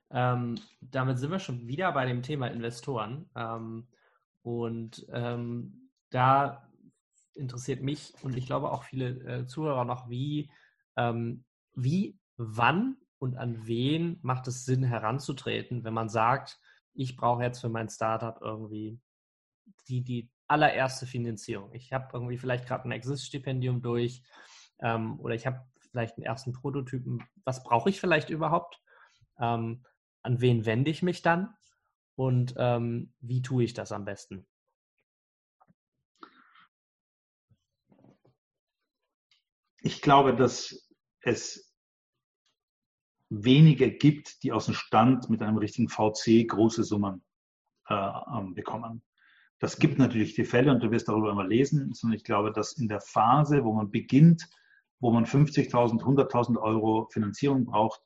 Ähm, 0.09 0.59
damit 0.81 1.19
sind 1.19 1.31
wir 1.31 1.41
schon 1.41 1.69
wieder 1.69 1.93
bei 1.93 2.07
dem 2.07 2.23
Thema 2.23 2.47
Investoren. 2.47 3.29
Ähm, 3.37 3.87
und 4.49 5.07
ähm, 5.13 5.91
da 6.09 6.67
interessiert 7.35 7.83
mich 7.83 8.15
und 8.23 8.35
ich 8.37 8.47
glaube 8.47 8.73
auch 8.73 8.83
viele 8.83 9.09
äh, 9.25 9.47
Zuhörer 9.47 9.85
noch, 9.85 10.09
wie, 10.09 10.51
ähm, 10.97 11.45
wie, 11.75 12.19
wann 12.39 12.97
und 13.19 13.37
an 13.37 13.67
wen 13.67 14.19
macht 14.23 14.49
es 14.49 14.65
Sinn 14.65 14.83
heranzutreten, 14.85 15.85
wenn 15.85 15.93
man 15.93 16.09
sagt, 16.09 16.59
ich 16.95 17.17
brauche 17.17 17.43
jetzt 17.43 17.61
für 17.61 17.69
mein 17.69 17.91
Startup 17.91 18.41
irgendwie 18.41 18.99
die, 19.87 20.03
die 20.03 20.31
allererste 20.47 21.07
Finanzierung. 21.07 21.73
Ich 21.75 21.93
habe 21.93 22.09
irgendwie 22.15 22.39
vielleicht 22.39 22.67
gerade 22.67 22.89
ein 22.89 22.93
Exist-Stipendium 22.93 23.83
durch 23.83 24.23
ähm, 24.81 25.21
oder 25.21 25.35
ich 25.35 25.47
habe 25.47 25.61
vielleicht 25.91 26.17
einen 26.17 26.25
ersten 26.25 26.53
Prototypen. 26.53 27.23
Was 27.45 27.63
brauche 27.63 27.91
ich 27.91 28.01
vielleicht 28.01 28.31
überhaupt? 28.31 28.81
Ähm, 29.39 29.85
an 30.23 30.41
wen 30.41 30.65
wende 30.65 30.91
ich 30.91 31.03
mich 31.03 31.21
dann? 31.21 31.55
Und 32.19 32.55
ähm, 32.57 33.13
wie 33.21 33.43
tue 33.43 33.63
ich 33.63 33.75
das 33.75 33.93
am 33.93 34.05
besten? 34.05 34.45
Ich 39.83 40.03
glaube, 40.03 40.35
dass 40.35 40.91
es 41.21 41.73
wenige 43.29 43.93
gibt, 43.93 44.43
die 44.43 44.51
aus 44.51 44.67
dem 44.67 44.75
Stand 44.75 45.31
mit 45.31 45.43
einem 45.43 45.59
richtigen 45.59 45.89
VC 45.89 46.49
große 46.49 46.83
Summen 46.83 47.23
äh, 47.87 48.11
bekommen. 48.53 49.05
Das 49.61 49.79
gibt 49.79 50.01
natürlich 50.01 50.35
die 50.35 50.45
Fälle 50.45 50.73
und 50.73 50.83
du 50.83 50.91
wirst 50.91 51.07
darüber 51.07 51.31
immer 51.31 51.47
lesen, 51.47 51.95
sondern 51.95 52.17
ich 52.17 52.25
glaube, 52.25 52.51
dass 52.51 52.73
in 52.73 52.89
der 52.89 53.01
Phase, 53.01 53.63
wo 53.63 53.73
man 53.73 53.93
beginnt, 53.93 54.51
wo 54.99 55.13
man 55.13 55.25
50.000, 55.25 56.03
100.000 56.03 56.61
Euro 56.61 57.09
Finanzierung 57.13 57.65
braucht, 57.65 58.01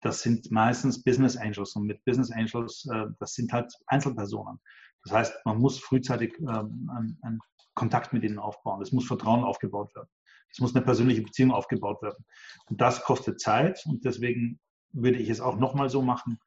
das 0.00 0.20
sind 0.20 0.50
meistens 0.50 1.02
Business 1.02 1.36
Angels 1.36 1.74
und 1.74 1.86
mit 1.86 2.04
Business 2.04 2.30
Angels, 2.30 2.86
äh, 2.92 3.06
das 3.18 3.34
sind 3.34 3.52
halt 3.52 3.72
Einzelpersonen. 3.86 4.60
Das 5.04 5.12
heißt, 5.12 5.34
man 5.44 5.58
muss 5.58 5.78
frühzeitig 5.78 6.38
ähm, 6.40 7.18
einen, 7.22 7.40
Kontakt 7.74 8.14
mit 8.14 8.24
ihnen 8.24 8.38
aufbauen. 8.38 8.80
Es 8.80 8.90
muss 8.90 9.06
Vertrauen 9.06 9.44
aufgebaut 9.44 9.94
werden. 9.94 10.08
Es 10.50 10.60
muss 10.60 10.74
eine 10.74 10.82
persönliche 10.82 11.20
Beziehung 11.20 11.52
aufgebaut 11.52 12.00
werden. 12.00 12.24
Und 12.70 12.80
das 12.80 13.04
kostet 13.04 13.38
Zeit 13.38 13.84
und 13.84 14.02
deswegen 14.04 14.58
würde 14.92 15.18
ich 15.18 15.28
es 15.28 15.42
auch 15.42 15.58
nochmal 15.58 15.90
so 15.90 16.00
machen. 16.00 16.38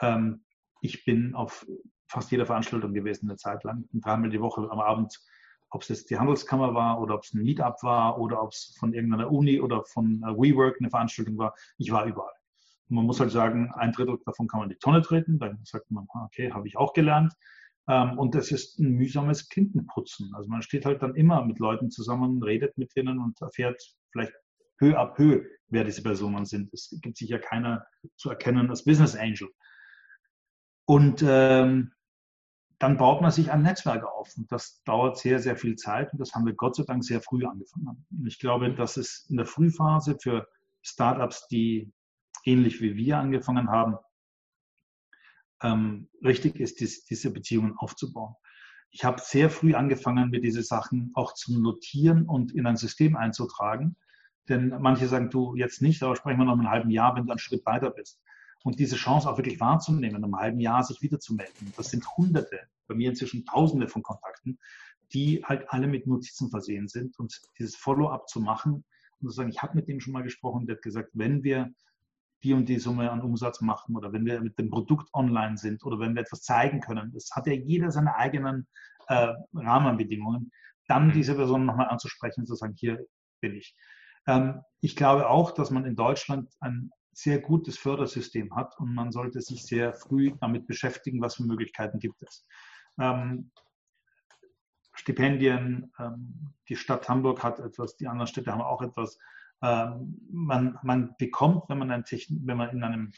Ähm, 0.00 0.44
ich 0.80 1.04
bin 1.04 1.34
auf 1.36 1.64
fast 2.08 2.32
jeder 2.32 2.44
Veranstaltung 2.44 2.92
gewesen 2.92 3.30
eine 3.30 3.36
Zeit 3.36 3.62
lang, 3.62 3.84
dreimal 3.92 4.30
die 4.30 4.40
Woche 4.40 4.68
am 4.68 4.80
Abend, 4.80 5.16
ob 5.70 5.82
es 5.82 5.88
jetzt 5.88 6.10
die 6.10 6.18
Handelskammer 6.18 6.74
war 6.74 7.00
oder 7.00 7.14
ob 7.14 7.22
es 7.22 7.32
ein 7.32 7.42
Meetup 7.42 7.82
war 7.82 8.18
oder 8.18 8.42
ob 8.42 8.50
es 8.50 8.76
von 8.78 8.92
irgendeiner 8.92 9.30
Uni 9.30 9.60
oder 9.60 9.84
von 9.84 10.22
äh, 10.22 10.36
WeWork 10.36 10.78
eine 10.80 10.90
Veranstaltung 10.90 11.38
war. 11.38 11.54
Ich 11.78 11.90
war 11.92 12.04
überall. 12.04 12.34
Man 12.94 13.06
muss 13.06 13.20
halt 13.20 13.30
sagen, 13.30 13.72
ein 13.74 13.92
Drittel 13.92 14.18
davon 14.24 14.48
kann 14.48 14.60
man 14.60 14.68
die 14.68 14.76
Tonne 14.76 15.02
treten. 15.02 15.38
Dann 15.38 15.58
sagt 15.64 15.90
man, 15.90 16.06
okay, 16.12 16.52
habe 16.52 16.68
ich 16.68 16.76
auch 16.76 16.92
gelernt. 16.92 17.34
Ähm, 17.88 18.18
und 18.18 18.34
das 18.34 18.50
ist 18.50 18.78
ein 18.78 18.92
mühsames 18.92 19.48
Klinkenputzen. 19.48 20.34
Also 20.34 20.48
man 20.48 20.62
steht 20.62 20.86
halt 20.86 21.02
dann 21.02 21.14
immer 21.14 21.44
mit 21.44 21.58
Leuten 21.58 21.90
zusammen, 21.90 22.42
redet 22.42 22.78
mit 22.78 22.94
denen 22.96 23.18
und 23.18 23.40
erfährt 23.40 23.82
vielleicht 24.10 24.32
Höhe 24.78 24.98
ab 24.98 25.18
Höhe, 25.18 25.46
wer 25.68 25.84
diese 25.84 26.02
Personen 26.02 26.46
sind. 26.46 26.72
Es 26.72 26.98
gibt 27.02 27.16
sicher 27.18 27.38
keiner 27.38 27.86
zu 28.16 28.30
erkennen 28.30 28.70
als 28.70 28.84
Business 28.84 29.14
Angel. 29.14 29.48
Und 30.86 31.24
ähm, 31.26 31.92
dann 32.78 32.96
baut 32.96 33.22
man 33.22 33.30
sich 33.30 33.50
ein 33.50 33.62
Netzwerk 33.62 34.04
auf. 34.04 34.32
Und 34.36 34.50
das 34.50 34.82
dauert 34.84 35.16
sehr, 35.18 35.38
sehr 35.38 35.56
viel 35.56 35.76
Zeit. 35.76 36.12
Und 36.12 36.18
das 36.18 36.34
haben 36.34 36.46
wir 36.46 36.54
Gott 36.54 36.76
sei 36.76 36.84
Dank 36.84 37.04
sehr 37.04 37.20
früh 37.20 37.44
angefangen. 37.44 38.06
Und 38.10 38.26
ich 38.26 38.38
glaube, 38.38 38.74
dass 38.74 38.96
es 38.96 39.26
in 39.28 39.36
der 39.36 39.46
Frühphase 39.46 40.16
für 40.20 40.46
Startups, 40.82 41.46
die 41.48 41.92
ähnlich 42.44 42.80
wie 42.80 42.96
wir 42.96 43.18
angefangen 43.18 43.70
haben, 43.70 43.96
ähm, 45.62 46.08
richtig 46.22 46.60
ist, 46.60 46.80
dies, 46.80 47.04
diese 47.04 47.30
Beziehungen 47.30 47.76
aufzubauen. 47.76 48.34
Ich 48.90 49.04
habe 49.04 49.20
sehr 49.20 49.50
früh 49.50 49.74
angefangen, 49.74 50.30
mir 50.30 50.40
diese 50.40 50.62
Sachen 50.62 51.10
auch 51.14 51.34
zu 51.34 51.60
notieren 51.60 52.26
und 52.26 52.54
in 52.54 52.66
ein 52.66 52.76
System 52.76 53.16
einzutragen. 53.16 53.96
Denn 54.48 54.68
manche 54.80 55.08
sagen, 55.08 55.30
du 55.30 55.56
jetzt 55.56 55.82
nicht, 55.82 56.02
aber 56.02 56.16
sprechen 56.16 56.38
wir 56.38 56.44
noch 56.44 56.54
in 56.54 56.60
einem 56.60 56.70
halben 56.70 56.90
Jahr, 56.90 57.16
wenn 57.16 57.24
du 57.26 57.32
einen 57.32 57.38
Schritt 57.38 57.64
weiter 57.66 57.90
bist. 57.90 58.20
Und 58.62 58.78
diese 58.78 58.96
Chance 58.96 59.28
auch 59.28 59.36
wirklich 59.36 59.58
wahrzunehmen, 59.58 60.16
in 60.16 60.24
einem 60.24 60.36
halben 60.36 60.60
Jahr 60.60 60.84
sich 60.84 61.02
wiederzumelden. 61.02 61.72
Das 61.76 61.90
sind 61.90 62.06
Hunderte, 62.16 62.60
bei 62.86 62.94
mir 62.94 63.10
inzwischen 63.10 63.44
Tausende 63.44 63.88
von 63.88 64.02
Kontakten, 64.02 64.58
die 65.12 65.42
halt 65.44 65.68
alle 65.70 65.86
mit 65.86 66.06
Notizen 66.06 66.50
versehen 66.50 66.88
sind. 66.88 67.18
Und 67.18 67.40
dieses 67.58 67.76
Follow-up 67.76 68.28
zu 68.28 68.40
machen 68.40 68.84
und 69.20 69.28
zu 69.28 69.34
sagen, 69.34 69.50
ich 69.50 69.62
habe 69.62 69.74
mit 69.74 69.88
dem 69.88 70.00
schon 70.00 70.12
mal 70.12 70.22
gesprochen, 70.22 70.66
der 70.66 70.76
hat 70.76 70.82
gesagt, 70.82 71.10
wenn 71.14 71.42
wir 71.42 71.72
die 72.44 72.52
und 72.52 72.68
die 72.68 72.78
Summe 72.78 73.10
an 73.10 73.22
Umsatz 73.22 73.60
machen 73.60 73.96
oder 73.96 74.12
wenn 74.12 74.24
wir 74.26 74.40
mit 74.40 74.58
dem 74.58 74.70
Produkt 74.70 75.08
online 75.14 75.56
sind 75.56 75.82
oder 75.84 75.98
wenn 75.98 76.14
wir 76.14 76.22
etwas 76.22 76.42
zeigen 76.42 76.80
können. 76.80 77.10
Das 77.12 77.30
hat 77.32 77.46
ja 77.46 77.54
jeder 77.54 77.90
seine 77.90 78.14
eigenen 78.14 78.68
äh, 79.08 79.32
Rahmenbedingungen. 79.54 80.52
Dann 80.86 81.08
mhm. 81.08 81.12
diese 81.12 81.34
Person 81.34 81.64
nochmal 81.64 81.88
anzusprechen 81.88 82.40
und 82.40 82.46
zu 82.46 82.54
sagen, 82.54 82.74
hier 82.76 83.04
bin 83.40 83.54
ich. 83.54 83.74
Ähm, 84.26 84.60
ich 84.80 84.94
glaube 84.94 85.28
auch, 85.28 85.52
dass 85.52 85.70
man 85.70 85.86
in 85.86 85.96
Deutschland 85.96 86.52
ein 86.60 86.90
sehr 87.12 87.40
gutes 87.40 87.78
Fördersystem 87.78 88.54
hat 88.54 88.78
und 88.78 88.94
man 88.94 89.10
sollte 89.10 89.40
sich 89.40 89.64
sehr 89.64 89.94
früh 89.94 90.32
damit 90.40 90.66
beschäftigen, 90.66 91.22
was 91.22 91.36
für 91.36 91.44
Möglichkeiten 91.44 91.98
gibt 91.98 92.22
es. 92.22 92.46
Ähm, 93.00 93.50
Stipendien, 94.92 95.92
ähm, 95.98 96.54
die 96.68 96.76
Stadt 96.76 97.08
Hamburg 97.08 97.42
hat 97.42 97.58
etwas, 97.58 97.96
die 97.96 98.06
anderen 98.06 98.26
Städte 98.26 98.52
haben 98.52 98.60
auch 98.60 98.82
etwas. 98.82 99.18
Ähm, 99.62 100.20
man, 100.30 100.78
man 100.82 101.14
bekommt, 101.18 101.64
wenn 101.68 101.78
man, 101.78 101.90
ein 101.90 102.04
wenn 102.04 102.56
man 102.56 102.70
in, 102.70 102.82
einem, 102.82 103.12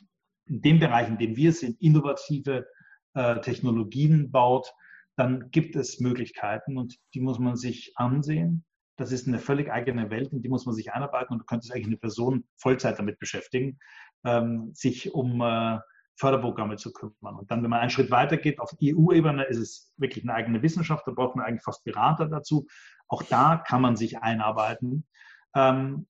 in 0.47 0.63
dem 0.63 0.79
Bereich, 0.79 1.09
in 1.09 1.19
dem 1.19 1.37
wir 1.37 1.53
sind, 1.53 1.81
innovative 1.81 2.67
äh, 3.15 3.41
Technologien 3.41 4.31
baut, 4.31 4.73
dann 5.17 5.51
gibt 5.51 5.77
es 5.77 6.01
Möglichkeiten 6.01 6.77
und 6.77 6.97
die 7.15 7.21
muss 7.21 7.39
man 7.39 7.57
sich 7.57 7.93
ansehen. 7.97 8.65
Das 8.97 9.13
ist 9.13 9.27
eine 9.27 9.39
völlig 9.39 9.71
eigene 9.71 10.11
Welt, 10.11 10.33
in 10.33 10.43
die 10.43 10.49
muss 10.49 10.67
man 10.67 10.75
sich 10.75 10.93
einarbeiten 10.93 11.33
und 11.33 11.41
du 11.41 11.45
könntest 11.45 11.73
eigentlich 11.73 11.87
eine 11.87 11.97
Person 11.97 12.45
Vollzeit 12.57 12.99
damit 12.99 13.19
beschäftigen, 13.19 13.79
ähm, 14.25 14.71
sich 14.75 15.13
um 15.13 15.41
äh, 15.41 15.79
Förderprogramme 16.17 16.77
zu 16.77 16.93
kümmern. 16.93 17.37
Und 17.37 17.51
dann, 17.51 17.63
wenn 17.63 17.71
man 17.71 17.81
einen 17.81 17.91
Schritt 17.91 18.11
weiter 18.11 18.37
geht, 18.39 18.59
auf 18.59 18.73
EU-Ebene 18.83 19.45
ist 19.45 19.59
es 19.59 19.93
wirklich 19.99 20.25
eine 20.25 20.35
eigene 20.35 20.63
Wissenschaft, 20.63 21.07
da 21.07 21.13
braucht 21.13 21.37
man 21.37 21.45
eigentlich 21.45 21.63
fast 21.63 21.85
Berater 21.85 22.27
dazu. 22.27 22.67
Auch 23.09 23.23
da 23.23 23.57
kann 23.57 23.83
man 23.83 23.97
sich 23.97 24.19
einarbeiten. 24.19 25.07
Ähm, 25.55 26.07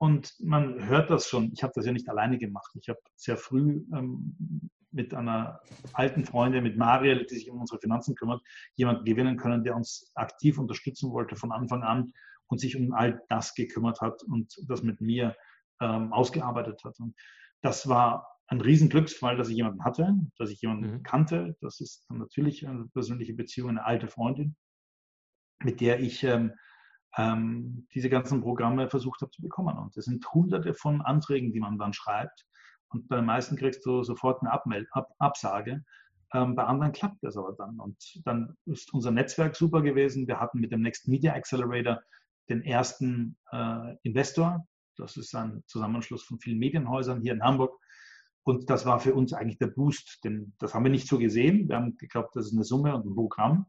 und 0.00 0.34
man 0.40 0.88
hört 0.88 1.10
das 1.10 1.28
schon. 1.28 1.52
Ich 1.52 1.62
habe 1.62 1.74
das 1.76 1.84
ja 1.84 1.92
nicht 1.92 2.08
alleine 2.08 2.38
gemacht. 2.38 2.72
Ich 2.80 2.88
habe 2.88 2.98
sehr 3.16 3.36
früh 3.36 3.84
ähm, 3.92 4.70
mit 4.90 5.12
einer 5.12 5.60
alten 5.92 6.24
Freundin, 6.24 6.62
mit 6.62 6.78
Mariel, 6.78 7.26
die 7.26 7.34
sich 7.34 7.50
um 7.50 7.60
unsere 7.60 7.78
Finanzen 7.80 8.14
kümmert, 8.14 8.40
jemanden 8.76 9.04
gewinnen 9.04 9.36
können, 9.36 9.62
der 9.62 9.76
uns 9.76 10.10
aktiv 10.14 10.58
unterstützen 10.58 11.12
wollte 11.12 11.36
von 11.36 11.52
Anfang 11.52 11.82
an 11.82 12.14
und 12.46 12.58
sich 12.58 12.76
um 12.76 12.94
all 12.94 13.22
das 13.28 13.54
gekümmert 13.54 14.00
hat 14.00 14.22
und 14.22 14.56
das 14.68 14.82
mit 14.82 15.02
mir 15.02 15.36
ähm, 15.82 16.14
ausgearbeitet 16.14 16.82
hat. 16.82 16.98
Und 16.98 17.14
das 17.60 17.86
war 17.86 18.26
ein 18.46 18.62
Riesenglücksfall, 18.62 19.36
dass 19.36 19.50
ich 19.50 19.56
jemanden 19.56 19.84
hatte, 19.84 20.14
dass 20.38 20.48
ich 20.48 20.62
jemanden 20.62 20.92
mhm. 20.92 21.02
kannte. 21.02 21.58
Das 21.60 21.78
ist 21.78 22.06
dann 22.08 22.16
natürlich 22.16 22.66
eine 22.66 22.86
persönliche 22.88 23.34
Beziehung, 23.34 23.68
eine 23.68 23.84
alte 23.84 24.08
Freundin, 24.08 24.56
mit 25.62 25.82
der 25.82 26.00
ich 26.00 26.24
ähm, 26.24 26.54
ähm, 27.16 27.86
diese 27.94 28.10
ganzen 28.10 28.40
Programme 28.40 28.88
versucht 28.88 29.20
habe 29.20 29.30
zu 29.30 29.42
bekommen. 29.42 29.76
Und 29.78 29.96
es 29.96 30.04
sind 30.04 30.26
hunderte 30.32 30.74
von 30.74 31.02
Anträgen, 31.02 31.52
die 31.52 31.60
man 31.60 31.78
dann 31.78 31.92
schreibt. 31.92 32.46
Und 32.88 33.08
bei 33.08 33.16
den 33.16 33.24
meisten 33.24 33.56
kriegst 33.56 33.84
du 33.86 34.02
sofort 34.02 34.42
eine 34.42 34.52
Abmeld 34.52 34.88
Ab 34.92 35.12
Absage. 35.18 35.84
Ähm, 36.32 36.54
bei 36.54 36.64
anderen 36.64 36.92
klappt 36.92 37.22
das 37.22 37.36
aber 37.36 37.52
dann. 37.52 37.80
Und 37.80 37.96
dann 38.24 38.56
ist 38.66 38.92
unser 38.94 39.10
Netzwerk 39.10 39.56
super 39.56 39.82
gewesen. 39.82 40.28
Wir 40.28 40.40
hatten 40.40 40.60
mit 40.60 40.72
dem 40.72 40.82
Next 40.82 41.08
Media 41.08 41.32
Accelerator 41.34 42.00
den 42.48 42.62
ersten 42.62 43.36
äh, 43.52 43.96
Investor. 44.02 44.66
Das 44.96 45.16
ist 45.16 45.34
ein 45.34 45.62
Zusammenschluss 45.66 46.22
von 46.22 46.38
vielen 46.38 46.58
Medienhäusern 46.58 47.22
hier 47.22 47.32
in 47.32 47.42
Hamburg. 47.42 47.78
Und 48.42 48.70
das 48.70 48.86
war 48.86 49.00
für 49.00 49.14
uns 49.14 49.32
eigentlich 49.32 49.58
der 49.58 49.68
Boost, 49.68 50.20
denn 50.24 50.54
das 50.58 50.74
haben 50.74 50.84
wir 50.84 50.90
nicht 50.90 51.06
so 51.06 51.18
gesehen. 51.18 51.68
Wir 51.68 51.76
haben 51.76 51.96
geglaubt, 51.96 52.34
das 52.34 52.46
ist 52.46 52.54
eine 52.54 52.64
Summe 52.64 52.94
und 52.94 53.06
ein 53.06 53.14
Programm. 53.14 53.66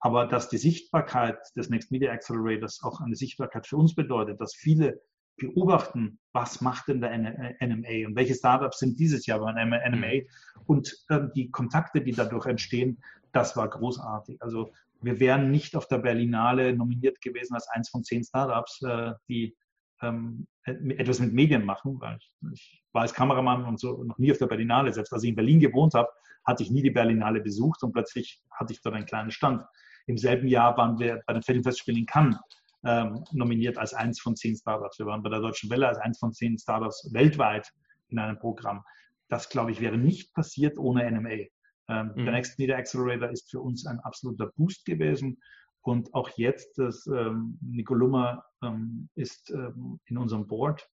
Aber 0.00 0.26
dass 0.26 0.48
die 0.48 0.58
Sichtbarkeit 0.58 1.38
des 1.56 1.68
Next 1.68 1.90
Media 1.90 2.10
Accelerators 2.10 2.82
auch 2.82 3.00
eine 3.00 3.16
Sichtbarkeit 3.16 3.66
für 3.66 3.76
uns 3.76 3.94
bedeutet, 3.94 4.40
dass 4.40 4.54
viele 4.54 5.00
beobachten, 5.36 6.18
was 6.32 6.60
macht 6.60 6.88
denn 6.88 7.00
der 7.00 7.16
NMA 7.18 8.06
und 8.06 8.16
welche 8.16 8.34
Startups 8.34 8.78
sind 8.78 8.98
dieses 8.98 9.26
Jahr 9.26 9.40
beim 9.40 9.70
NMA 9.70 10.24
und 10.66 10.94
ähm, 11.10 11.30
die 11.34 11.50
Kontakte, 11.50 12.00
die 12.02 12.12
dadurch 12.12 12.46
entstehen, 12.46 13.02
das 13.32 13.56
war 13.56 13.68
großartig. 13.68 14.42
Also 14.42 14.72
wir 15.02 15.18
wären 15.18 15.50
nicht 15.50 15.76
auf 15.76 15.88
der 15.88 15.98
Berlinale 15.98 16.74
nominiert 16.74 17.20
gewesen 17.20 17.54
als 17.54 17.68
eins 17.68 17.88
von 17.88 18.04
zehn 18.04 18.22
Startups, 18.22 18.82
äh, 18.82 19.12
die 19.28 19.56
ähm, 20.02 20.46
etwas 20.64 21.20
mit 21.20 21.32
Medien 21.32 21.64
machen, 21.64 22.00
weil 22.00 22.16
ich, 22.18 22.32
ich, 22.52 22.82
war 22.92 23.02
als 23.02 23.14
Kameramann 23.14 23.64
und 23.64 23.78
so 23.80 24.02
noch 24.04 24.18
nie 24.18 24.30
auf 24.30 24.38
der 24.38 24.46
Berlinale. 24.46 24.92
Selbst 24.92 25.12
als 25.12 25.22
ich 25.22 25.30
in 25.30 25.36
Berlin 25.36 25.60
gewohnt 25.60 25.94
habe, 25.94 26.08
hatte 26.44 26.62
ich 26.62 26.70
nie 26.70 26.82
die 26.82 26.90
Berlinale 26.90 27.40
besucht 27.40 27.82
und 27.82 27.92
plötzlich 27.92 28.42
hatte 28.50 28.72
ich 28.72 28.82
dort 28.82 28.94
einen 28.94 29.06
kleinen 29.06 29.30
Stand. 29.30 29.64
Im 30.06 30.18
selben 30.18 30.48
Jahr 30.48 30.76
waren 30.76 30.98
wir 30.98 31.22
bei 31.26 31.32
den 31.32 31.42
Filmfestspielen 31.42 32.00
in 32.00 32.06
Cannes 32.06 32.38
ähm, 32.84 33.24
nominiert 33.32 33.78
als 33.78 33.94
eins 33.94 34.20
von 34.20 34.36
zehn 34.36 34.56
Startups. 34.56 34.98
Wir 34.98 35.06
waren 35.06 35.22
bei 35.22 35.30
der 35.30 35.40
Deutschen 35.40 35.70
Welle 35.70 35.88
als 35.88 35.98
eins 35.98 36.18
von 36.18 36.32
zehn 36.32 36.58
Startups 36.58 37.10
weltweit 37.12 37.70
in 38.08 38.18
einem 38.18 38.38
Programm. 38.38 38.82
Das, 39.28 39.48
glaube 39.48 39.70
ich, 39.70 39.80
wäre 39.80 39.98
nicht 39.98 40.32
passiert 40.34 40.78
ohne 40.78 41.08
NMA. 41.10 41.46
Ähm, 41.88 42.12
mhm. 42.14 42.24
Der 42.24 42.32
Next 42.32 42.58
Media 42.58 42.76
Accelerator 42.76 43.30
ist 43.30 43.50
für 43.50 43.60
uns 43.60 43.86
ein 43.86 44.00
absoluter 44.00 44.50
Boost 44.56 44.84
gewesen. 44.84 45.38
Und 45.82 46.12
auch 46.14 46.28
jetzt, 46.36 46.78
das 46.78 47.06
ähm, 47.06 47.58
Nicolumma 47.60 48.44
ähm, 48.62 49.08
ist 49.14 49.50
ähm, 49.50 49.98
in 50.06 50.18
unserem 50.18 50.46
Board 50.46 50.86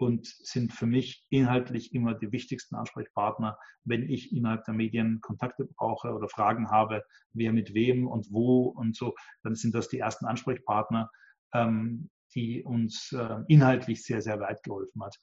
und 0.00 0.26
sind 0.26 0.72
für 0.72 0.86
mich 0.86 1.26
inhaltlich 1.28 1.94
immer 1.94 2.14
die 2.14 2.32
wichtigsten 2.32 2.74
Ansprechpartner, 2.74 3.58
wenn 3.84 4.08
ich 4.08 4.32
innerhalb 4.32 4.64
der 4.64 4.72
Medien 4.72 5.20
Kontakte 5.20 5.66
brauche 5.76 6.14
oder 6.14 6.26
Fragen 6.28 6.70
habe, 6.70 7.04
wer 7.34 7.52
mit 7.52 7.74
wem 7.74 8.08
und 8.08 8.26
wo 8.30 8.62
und 8.68 8.96
so, 8.96 9.14
dann 9.42 9.54
sind 9.54 9.74
das 9.74 9.88
die 9.88 9.98
ersten 9.98 10.24
Ansprechpartner, 10.24 11.10
ähm, 11.52 12.08
die 12.34 12.62
uns 12.64 13.12
äh, 13.12 13.40
inhaltlich 13.48 14.02
sehr, 14.02 14.22
sehr 14.22 14.40
weit 14.40 14.62
geholfen 14.62 15.02
hat. 15.02 15.16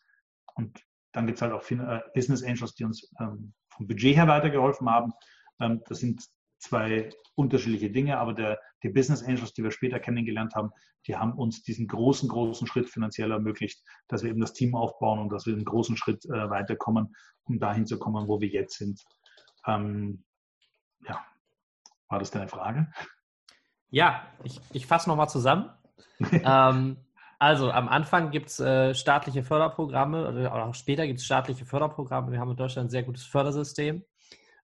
Und 0.53 0.79
dann 1.11 1.25
gibt 1.25 1.37
es 1.37 1.41
halt 1.41 1.53
auch 1.53 1.71
äh, 1.71 2.01
Business 2.13 2.43
Angels, 2.43 2.75
die 2.75 2.83
uns 2.83 3.11
ähm, 3.19 3.53
vom 3.69 3.87
Budget 3.87 4.15
her 4.15 4.27
weitergeholfen 4.27 4.87
haben. 4.87 5.11
Ähm, 5.59 5.81
das 5.87 6.01
sind 6.01 6.23
zwei 6.59 7.09
unterschiedliche 7.35 7.91
Dinge, 7.91 8.17
aber 8.17 8.33
der, 8.33 8.59
die 8.83 8.89
Business 8.89 9.23
Angels, 9.23 9.53
die 9.53 9.63
wir 9.63 9.71
später 9.71 9.99
kennengelernt 9.99 10.55
haben, 10.55 10.71
die 11.05 11.15
haben 11.15 11.33
uns 11.33 11.63
diesen 11.63 11.87
großen, 11.87 12.27
großen 12.27 12.67
Schritt 12.67 12.89
finanziell 12.89 13.31
ermöglicht, 13.31 13.81
dass 14.07 14.23
wir 14.23 14.31
eben 14.31 14.41
das 14.41 14.53
Team 14.53 14.75
aufbauen 14.75 15.19
und 15.19 15.29
dass 15.29 15.45
wir 15.45 15.53
einen 15.53 15.65
großen 15.65 15.97
Schritt 15.97 16.25
äh, 16.25 16.49
weiterkommen, 16.49 17.15
um 17.45 17.59
dahin 17.59 17.85
zu 17.85 17.99
kommen, 17.99 18.27
wo 18.27 18.41
wir 18.41 18.49
jetzt 18.49 18.77
sind. 18.77 19.03
Ähm, 19.65 20.23
ja, 21.07 21.23
war 22.09 22.19
das 22.19 22.31
deine 22.31 22.47
Frage? 22.47 22.91
Ja, 23.89 24.27
ich, 24.43 24.59
ich 24.73 24.85
fasse 24.85 25.09
nochmal 25.09 25.29
zusammen. 25.29 25.69
ähm, 26.31 26.97
also 27.39 27.71
am 27.71 27.87
Anfang 27.87 28.31
gibt 28.31 28.47
es 28.47 28.59
äh, 28.59 28.95
staatliche 28.95 29.43
Förderprogramme 29.43 30.27
oder 30.27 30.65
auch 30.65 30.73
später 30.73 31.05
gibt 31.05 31.19
es 31.19 31.25
staatliche 31.25 31.65
Förderprogramme. 31.65 32.31
Wir 32.31 32.39
haben 32.39 32.51
in 32.51 32.57
Deutschland 32.57 32.87
ein 32.87 32.91
sehr 32.91 33.03
gutes 33.03 33.25
Fördersystem. 33.25 34.03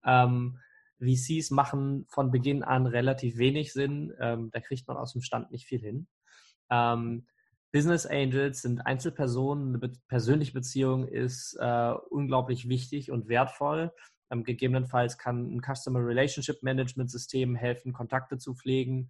Ähm, 0.06 0.58
VCs 1.02 1.52
machen 1.52 2.06
von 2.08 2.32
Beginn 2.32 2.64
an 2.64 2.86
relativ 2.86 3.38
wenig 3.38 3.74
Sinn. 3.74 4.14
Ähm, 4.20 4.50
da 4.52 4.60
kriegt 4.60 4.88
man 4.88 4.98
aus 4.98 5.14
dem 5.14 5.22
Stand 5.22 5.52
nicht 5.52 5.66
viel 5.66 5.80
hin. 5.80 6.08
Ähm, 6.70 7.26
Business 7.72 8.06
Angels 8.06 8.62
sind 8.62 8.86
Einzelpersonen, 8.86 9.76
eine 9.76 9.94
persönliche 10.10 10.52
Beziehung 10.52 11.08
ist 11.08 11.58
äh, 11.60 11.94
unglaublich 12.10 12.68
wichtig 12.68 13.12
und 13.12 13.30
wertvoll. 13.30 13.94
Ähm, 14.30 14.44
gegebenenfalls 14.44 15.18
kann 15.18 15.56
ein 15.56 15.62
Customer 15.62 16.06
Relationship 16.06 16.64
Management 16.64 17.10
System 17.10 17.56
helfen, 17.56 17.94
Kontakte 17.94 18.38
zu 18.38 18.56
pflegen, 18.56 19.10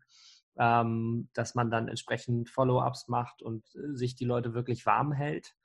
ähm, 0.58 1.30
dass 1.34 1.56
man 1.56 1.72
dann 1.72 1.88
entsprechend 1.88 2.50
Follow-ups 2.50 3.08
macht 3.08 3.42
und 3.42 3.66
äh, 3.76 3.96
sich 3.96 4.16
die 4.16 4.26
Leute 4.26 4.54
wirklich 4.54 4.86
warm 4.86 5.12
hält. 5.12 5.56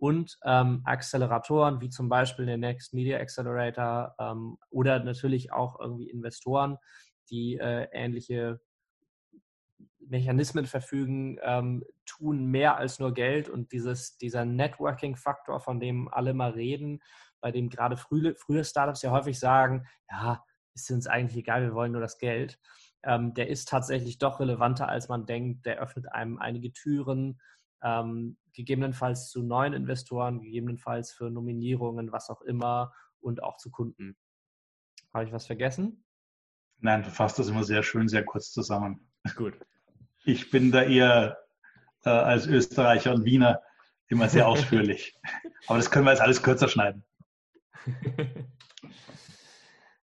Und 0.00 0.38
ähm, 0.44 0.80
Acceleratoren 0.84 1.82
wie 1.82 1.90
zum 1.90 2.08
Beispiel 2.08 2.46
der 2.46 2.56
Next 2.56 2.94
Media 2.94 3.18
Accelerator 3.18 4.14
ähm, 4.18 4.56
oder 4.70 4.98
natürlich 5.04 5.52
auch 5.52 5.78
irgendwie 5.78 6.08
Investoren, 6.08 6.78
die 7.28 7.58
äh, 7.58 7.86
ähnliche 7.92 8.60
Mechanismen 10.00 10.64
verfügen, 10.64 11.38
ähm, 11.42 11.84
tun 12.06 12.46
mehr 12.46 12.78
als 12.78 12.98
nur 12.98 13.12
Geld. 13.12 13.50
Und 13.50 13.72
dieses, 13.72 14.16
dieser 14.16 14.46
Networking-Faktor, 14.46 15.60
von 15.60 15.80
dem 15.80 16.08
alle 16.08 16.32
mal 16.32 16.52
reden, 16.52 17.02
bei 17.42 17.52
dem 17.52 17.68
gerade 17.68 17.98
frühe, 17.98 18.34
frühe 18.34 18.64
Startups 18.64 19.02
ja 19.02 19.10
häufig 19.10 19.38
sagen, 19.38 19.86
ja, 20.10 20.42
ist 20.74 20.90
uns 20.90 21.06
eigentlich 21.06 21.36
egal, 21.36 21.62
wir 21.62 21.74
wollen 21.74 21.92
nur 21.92 22.00
das 22.00 22.16
Geld, 22.16 22.58
ähm, 23.02 23.34
der 23.34 23.48
ist 23.48 23.68
tatsächlich 23.68 24.16
doch 24.16 24.40
relevanter, 24.40 24.88
als 24.88 25.08
man 25.08 25.26
denkt. 25.26 25.66
Der 25.66 25.78
öffnet 25.78 26.10
einem 26.10 26.38
einige 26.38 26.72
Türen, 26.72 27.38
ähm, 27.82 28.36
gegebenenfalls 28.52 29.30
zu 29.30 29.42
neuen 29.42 29.72
Investoren, 29.72 30.40
gegebenenfalls 30.40 31.12
für 31.12 31.30
Nominierungen, 31.30 32.12
was 32.12 32.30
auch 32.30 32.42
immer 32.42 32.92
und 33.20 33.42
auch 33.42 33.56
zu 33.56 33.70
Kunden. 33.70 34.16
Habe 35.12 35.24
ich 35.24 35.32
was 35.32 35.46
vergessen? 35.46 36.04
Nein, 36.78 37.02
du 37.02 37.10
fasst 37.10 37.38
das 37.38 37.48
immer 37.48 37.64
sehr 37.64 37.82
schön, 37.82 38.08
sehr 38.08 38.24
kurz 38.24 38.52
zusammen. 38.52 39.10
Gut. 39.36 39.54
Ich 40.24 40.50
bin 40.50 40.72
da 40.72 40.82
eher 40.82 41.38
äh, 42.04 42.10
als 42.10 42.46
Österreicher 42.46 43.14
und 43.14 43.24
Wiener 43.24 43.60
immer 44.08 44.28
sehr 44.28 44.48
ausführlich. 44.48 45.18
Aber 45.66 45.78
das 45.78 45.90
können 45.90 46.06
wir 46.06 46.12
jetzt 46.12 46.22
alles 46.22 46.42
kürzer 46.42 46.68
schneiden. 46.68 47.04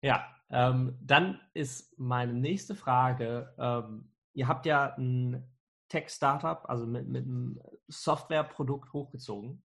ja, 0.02 0.26
ähm, 0.50 0.98
dann 1.02 1.40
ist 1.54 1.98
meine 2.00 2.34
nächste 2.34 2.76
Frage, 2.76 3.54
ähm, 3.58 4.12
ihr 4.34 4.48
habt 4.48 4.66
ja 4.66 4.96
ein 4.96 5.44
Tech-Startup, 5.90 6.68
also 6.70 6.86
mit, 6.86 7.08
mit 7.08 7.26
einem 7.26 7.60
Softwareprodukt 7.88 8.94
hochgezogen. 8.94 9.64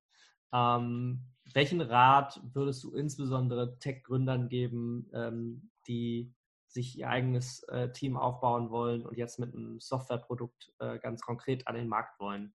Ähm, 0.53 1.20
welchen 1.53 1.81
Rat 1.81 2.41
würdest 2.53 2.83
du 2.85 2.95
insbesondere 2.95 3.79
Tech-Gründern 3.79 4.49
geben, 4.49 5.11
ähm, 5.12 5.70
die 5.87 6.35
sich 6.66 6.99
ihr 6.99 7.09
eigenes 7.09 7.62
äh, 7.64 7.93
Team 7.93 8.16
aufbauen 8.16 8.70
wollen 8.70 9.07
und 9.07 9.16
jetzt 9.16 9.39
mit 9.39 9.55
einem 9.55 9.79
Softwareprodukt 9.81 10.72
äh, 10.81 10.99
ganz 10.99 11.20
konkret 11.20 11.68
an 11.68 11.77
den 11.77 11.89
Markt 11.89 12.18
wollen. 12.18 12.53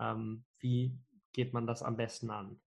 Ähm, 0.00 0.44
wie 0.58 0.98
geht 1.32 1.52
man 1.52 1.66
das 1.66 1.82
am 1.82 1.96
besten 1.96 2.30
an? 2.30 2.60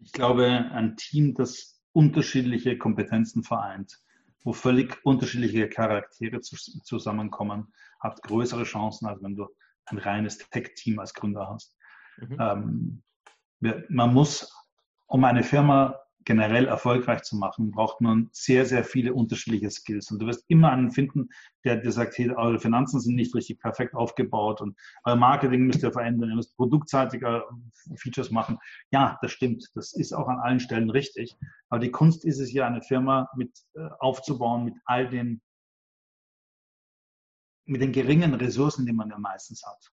Ich 0.00 0.12
glaube, 0.12 0.46
ein 0.46 0.96
Team, 0.96 1.34
das 1.34 1.80
unterschiedliche 1.92 2.78
Kompetenzen 2.78 3.42
vereint, 3.42 4.00
wo 4.42 4.52
völlig 4.52 5.04
unterschiedliche 5.04 5.68
Charaktere 5.68 6.40
zu, 6.40 6.56
zusammenkommen, 6.56 7.72
hat 8.00 8.22
größere 8.22 8.64
Chancen, 8.64 9.06
als 9.06 9.22
wenn 9.22 9.36
du 9.36 9.46
ein 9.86 9.98
reines 9.98 10.38
Tech-Team 10.38 10.98
als 10.98 11.14
Gründer 11.14 11.48
hast. 11.48 11.76
Mhm. 12.18 12.36
Ähm, 12.38 13.02
wir, 13.60 13.84
man 13.88 14.14
muss, 14.14 14.52
um 15.06 15.24
eine 15.24 15.42
Firma 15.42 16.00
generell 16.24 16.66
erfolgreich 16.66 17.22
zu 17.22 17.36
machen, 17.36 17.70
braucht 17.70 18.00
man 18.00 18.28
sehr, 18.32 18.66
sehr 18.66 18.84
viele 18.84 19.14
unterschiedliche 19.14 19.70
Skills. 19.70 20.10
Und 20.10 20.20
du 20.20 20.26
wirst 20.26 20.44
immer 20.48 20.70
einen 20.70 20.90
finden, 20.90 21.30
der 21.64 21.76
dir 21.76 21.92
sagt, 21.92 22.16
hey, 22.18 22.30
eure 22.30 22.58
Finanzen 22.58 23.00
sind 23.00 23.14
nicht 23.14 23.34
richtig 23.34 23.58
perfekt 23.58 23.94
aufgebaut 23.94 24.60
und 24.60 24.76
euer 25.04 25.16
Marketing 25.16 25.66
müsst 25.66 25.82
ihr 25.82 25.92
verändern, 25.92 26.30
ihr 26.30 26.36
müsst 26.36 26.56
produktseitiger 26.56 27.44
Features 27.96 28.30
machen. 28.30 28.58
Ja, 28.90 29.18
das 29.22 29.32
stimmt. 29.32 29.70
Das 29.74 29.92
ist 29.92 30.12
auch 30.12 30.28
an 30.28 30.38
allen 30.38 30.60
Stellen 30.60 30.90
richtig. 30.90 31.36
Aber 31.68 31.80
die 31.80 31.90
Kunst 31.90 32.24
ist 32.24 32.38
es 32.38 32.52
ja, 32.52 32.66
eine 32.66 32.82
Firma 32.82 33.28
mit 33.36 33.52
äh, 33.74 33.88
aufzubauen 33.98 34.64
mit 34.64 34.74
all 34.84 35.08
den, 35.08 35.40
mit 37.70 37.80
den 37.80 37.92
geringen 37.92 38.34
Ressourcen, 38.34 38.84
die 38.84 38.92
man 38.92 39.10
ja 39.10 39.18
meistens 39.18 39.64
hat. 39.64 39.92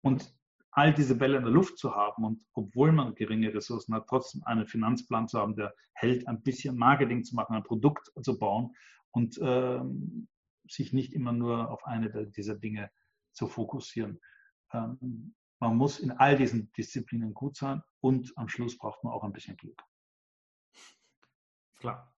Und 0.00 0.32
all 0.70 0.94
diese 0.94 1.16
Bälle 1.16 1.38
in 1.38 1.42
der 1.42 1.52
Luft 1.52 1.76
zu 1.76 1.94
haben 1.94 2.24
und 2.24 2.44
obwohl 2.52 2.92
man 2.92 3.14
geringe 3.14 3.52
Ressourcen 3.52 3.94
hat, 3.94 4.06
trotzdem 4.06 4.44
einen 4.44 4.66
Finanzplan 4.66 5.26
zu 5.26 5.38
haben, 5.38 5.56
der 5.56 5.74
hält, 5.94 6.28
ein 6.28 6.42
bisschen 6.42 6.76
Marketing 6.76 7.24
zu 7.24 7.34
machen, 7.34 7.56
ein 7.56 7.64
Produkt 7.64 8.12
zu 8.22 8.38
bauen 8.38 8.76
und 9.10 9.38
ähm, 9.42 10.28
sich 10.68 10.92
nicht 10.92 11.14
immer 11.14 11.32
nur 11.32 11.70
auf 11.70 11.84
eine 11.84 12.28
dieser 12.28 12.54
Dinge 12.54 12.90
zu 13.32 13.48
fokussieren. 13.48 14.20
Ähm, 14.72 15.34
man 15.58 15.76
muss 15.76 15.98
in 15.98 16.12
all 16.12 16.36
diesen 16.36 16.70
Disziplinen 16.72 17.34
gut 17.34 17.56
sein 17.56 17.82
und 18.00 18.32
am 18.36 18.48
Schluss 18.48 18.78
braucht 18.78 19.02
man 19.02 19.12
auch 19.12 19.24
ein 19.24 19.32
bisschen 19.32 19.56
Glück. 19.56 19.82
Klar. 21.78 22.12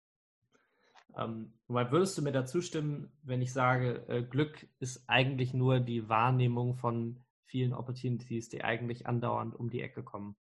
Ähm, 1.18 1.52
wobei 1.66 1.90
würdest 1.90 2.16
du 2.16 2.22
mir 2.22 2.32
dazu 2.32 2.62
stimmen, 2.62 3.12
wenn 3.22 3.42
ich 3.42 3.52
sage, 3.52 4.06
äh, 4.08 4.22
Glück 4.22 4.68
ist 4.78 5.08
eigentlich 5.08 5.52
nur 5.52 5.80
die 5.80 6.08
Wahrnehmung 6.08 6.76
von 6.76 7.24
vielen 7.44 7.72
Opportunities, 7.72 8.48
die 8.48 8.62
eigentlich 8.62 9.06
andauernd 9.06 9.56
um 9.56 9.68
die 9.68 9.82
Ecke 9.82 10.04
kommen. 10.04 10.36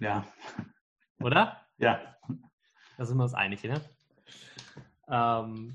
Ja. 0.00 0.26
Oder? 1.20 1.62
Ja. 1.78 2.00
Da 2.96 3.04
sind 3.04 3.18
wir 3.18 3.24
uns 3.24 3.34
einig, 3.34 3.62
ne? 3.62 3.82
Ähm, 5.08 5.74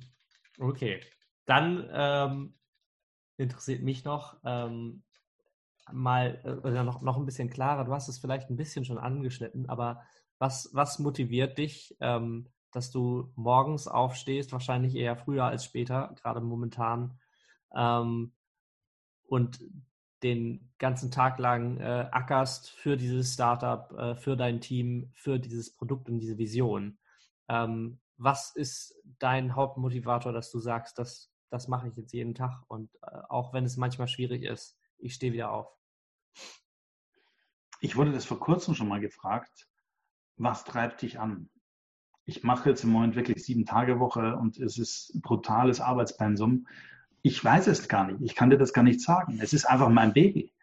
okay. 0.58 1.00
Dann 1.46 1.88
ähm, 1.92 2.56
interessiert 3.38 3.84
mich 3.84 4.04
noch 4.04 4.40
ähm, 4.44 5.04
mal 5.92 6.42
äh, 6.44 6.68
oder 6.68 6.84
noch, 6.84 7.04
noch 7.04 7.18
ein 7.18 7.26
bisschen 7.28 7.52
klarer, 7.52 7.86
du 7.86 7.94
hast 7.94 8.08
es 8.08 8.18
vielleicht 8.18 8.50
ein 8.50 8.58
bisschen 8.58 8.84
schon 8.84 8.98
angeschnitten, 8.98 9.70
aber 9.70 10.04
was, 10.40 10.72
was 10.74 10.98
motiviert 10.98 11.60
dich, 11.60 11.96
ähm, 12.00 12.50
dass 12.72 12.92
du 12.92 13.32
morgens 13.36 13.88
aufstehst, 13.88 14.52
wahrscheinlich 14.52 14.96
eher 14.96 15.18
früher 15.18 15.46
als 15.46 15.66
später, 15.66 16.14
gerade 16.22 16.42
momentan, 16.42 17.20
ähm, 17.76 18.34
und 19.28 19.60
den 20.24 20.72
ganzen 20.78 21.10
Tag 21.10 21.40
lang 21.40 21.78
äh, 21.78 22.08
ackerst 22.12 22.70
für 22.70 22.98
dieses 22.98 23.34
Startup, 23.34 23.92
äh, 23.98 24.16
für 24.16 24.38
dein 24.38 24.62
Team, 24.62 25.12
für 25.16 25.40
dieses 25.40 25.76
Produkt 25.76 26.10
und 26.10 26.20
diese 26.20 26.38
Vision. 26.38 27.00
Ähm, 27.48 28.00
was 28.18 28.56
ist 28.56 28.96
dein 29.20 29.56
Hauptmotivator, 29.56 30.32
dass 30.32 30.52
du 30.52 30.60
sagst, 30.60 31.00
das, 31.00 31.32
das 31.50 31.68
mache 31.68 31.88
ich 31.88 31.96
jetzt 31.96 32.14
jeden 32.14 32.36
Tag 32.36 32.64
und 32.68 32.94
äh, 33.02 33.18
auch 33.30 33.54
wenn 33.54 33.66
es 33.66 33.78
manchmal 33.78 34.08
schwierig 34.08 34.44
ist, 34.44 34.78
ich 35.00 35.16
stehe 35.16 35.34
wieder 35.34 35.52
auf? 35.52 35.76
Ich 37.80 37.96
wurde 37.96 38.12
das 38.12 38.26
vor 38.26 38.40
kurzem 38.40 38.76
schon 38.76 38.88
mal 38.88 39.02
gefragt, 39.02 39.68
was 40.38 40.64
treibt 40.64 41.02
dich 41.02 41.20
an? 41.20 41.50
Ich 42.32 42.44
mache 42.44 42.70
jetzt 42.70 42.84
im 42.84 42.92
Moment 42.92 43.16
wirklich 43.16 43.44
sieben 43.44 43.66
Tage 43.66 44.00
Woche 44.00 44.36
und 44.36 44.58
es 44.58 44.78
ist 44.78 45.22
brutales 45.22 45.82
Arbeitspensum 45.82 46.66
ich 47.24 47.44
weiß 47.44 47.68
es 47.68 47.88
gar 47.88 48.06
nicht. 48.08 48.22
Ich 48.22 48.36
kann 48.36 48.50
dir 48.50 48.58
das 48.58 48.74
gar 48.74 48.84
nicht 48.84 49.02
sagen. 49.02 49.40
Es 49.42 49.54
ist 49.54 49.66
einfach 49.66 49.90
mein 49.90 50.14
Baby. 50.14 50.54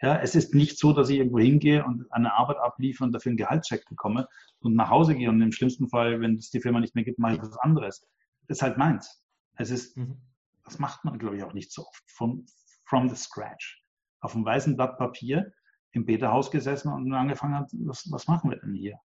Ja, 0.00 0.20
es 0.20 0.34
ist 0.34 0.54
nicht 0.54 0.78
so, 0.78 0.92
dass 0.92 1.08
ich 1.10 1.18
irgendwo 1.18 1.40
hingehe 1.40 1.84
und 1.84 2.10
eine 2.12 2.32
Arbeit 2.32 2.58
abliefere 2.58 3.04
und 3.04 3.12
dafür 3.12 3.30
einen 3.30 3.36
Gehaltscheck 3.36 3.84
bekomme 3.88 4.28
und 4.60 4.74
nach 4.74 4.90
Hause 4.90 5.16
gehe 5.16 5.28
und 5.28 5.40
im 5.42 5.50
schlimmsten 5.50 5.88
Fall, 5.88 6.20
wenn 6.20 6.36
es 6.36 6.50
die 6.50 6.60
Firma 6.60 6.78
nicht 6.78 6.94
mehr 6.94 7.04
gibt, 7.04 7.18
mache 7.18 7.34
ich 7.34 7.42
was 7.42 7.56
anderes. 7.58 8.06
Das 8.46 8.58
ist 8.58 8.62
halt 8.62 8.78
meins. 8.78 9.24
Es 9.56 9.70
ist, 9.70 9.96
mhm. 9.96 10.20
das 10.64 10.78
macht 10.78 11.04
man, 11.04 11.18
glaube 11.18 11.36
ich, 11.36 11.42
auch 11.42 11.52
nicht 11.52 11.72
so 11.72 11.84
oft. 11.86 12.02
From, 12.06 12.46
from 12.84 13.08
the 13.08 13.16
scratch. 13.16 13.84
Auf 14.20 14.36
einem 14.36 14.44
weißen 14.44 14.76
Blatt 14.76 14.98
Papier 14.98 15.52
im 15.92 16.06
Beta-Haus 16.06 16.50
gesessen 16.52 16.92
und 16.92 17.12
angefangen 17.12 17.56
hat, 17.56 17.70
was, 17.72 18.08
was 18.10 18.28
machen 18.28 18.50
wir 18.50 18.58
denn 18.58 18.74
hier? 18.74 18.98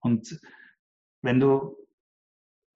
Und 0.00 0.40
wenn 1.22 1.40
du 1.40 1.76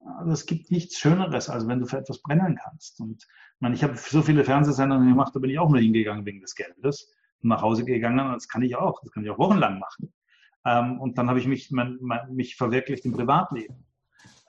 also 0.05 0.31
es 0.31 0.45
gibt 0.45 0.71
nichts 0.71 0.97
Schöneres, 0.97 1.49
als 1.49 1.67
wenn 1.67 1.79
du 1.79 1.85
für 1.85 1.97
etwas 1.97 2.21
brennen 2.21 2.59
kannst. 2.61 2.99
Und 2.99 3.23
ich, 3.23 3.61
meine, 3.61 3.75
ich 3.75 3.83
habe 3.83 3.95
so 3.95 4.21
viele 4.21 4.43
Fernsehsendungen 4.43 5.07
gemacht, 5.07 5.35
da 5.35 5.39
bin 5.39 5.49
ich 5.49 5.59
auch 5.59 5.69
nur 5.69 5.79
hingegangen 5.79 6.25
wegen 6.25 6.41
des 6.41 6.55
Geldes 6.55 7.13
und 7.41 7.49
nach 7.49 7.61
Hause 7.61 7.85
gegangen. 7.85 8.33
Das 8.33 8.47
kann 8.47 8.61
ich 8.61 8.75
auch. 8.75 8.99
Das 9.01 9.11
kann 9.11 9.23
ich 9.23 9.29
auch 9.29 9.39
wochenlang 9.39 9.79
machen. 9.79 10.13
Ähm, 10.65 10.99
und 10.99 11.17
dann 11.17 11.29
habe 11.29 11.39
ich 11.39 11.47
mich, 11.47 11.71
mein, 11.71 11.97
mein, 12.01 12.33
mich 12.33 12.55
verwirklicht 12.55 13.05
im 13.05 13.13
Privatleben. 13.13 13.85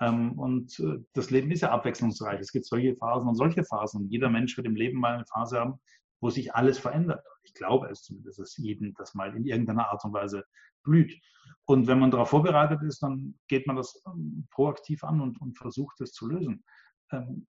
Ähm, 0.00 0.38
und 0.38 0.78
äh, 0.80 1.04
das 1.12 1.30
Leben 1.30 1.50
ist 1.50 1.62
ja 1.62 1.70
abwechslungsreich. 1.70 2.40
Es 2.40 2.52
gibt 2.52 2.66
solche 2.66 2.96
Phasen 2.96 3.28
und 3.28 3.36
solche 3.36 3.64
Phasen. 3.64 4.08
Jeder 4.08 4.30
Mensch 4.30 4.56
wird 4.56 4.66
im 4.66 4.76
Leben 4.76 4.98
mal 4.98 5.14
eine 5.14 5.26
Phase 5.26 5.60
haben, 5.60 5.80
wo 6.24 6.30
sich 6.30 6.54
alles 6.54 6.78
verändert. 6.78 7.22
Ich 7.42 7.52
glaube 7.52 7.90
es 7.90 8.02
zumindest, 8.02 8.38
dass 8.38 8.56
jedem 8.56 8.94
das 8.94 9.12
mal 9.12 9.36
in 9.36 9.44
irgendeiner 9.44 9.90
Art 9.90 10.02
und 10.06 10.14
Weise 10.14 10.46
blüht. 10.82 11.20
Und 11.66 11.86
wenn 11.86 11.98
man 11.98 12.10
darauf 12.10 12.30
vorbereitet 12.30 12.80
ist, 12.82 13.02
dann 13.02 13.38
geht 13.46 13.66
man 13.66 13.76
das 13.76 14.02
ähm, 14.06 14.48
proaktiv 14.50 15.04
an 15.04 15.20
und, 15.20 15.38
und 15.38 15.58
versucht 15.58 16.00
es 16.00 16.12
zu 16.12 16.26
lösen. 16.26 16.64
Ähm, 17.12 17.46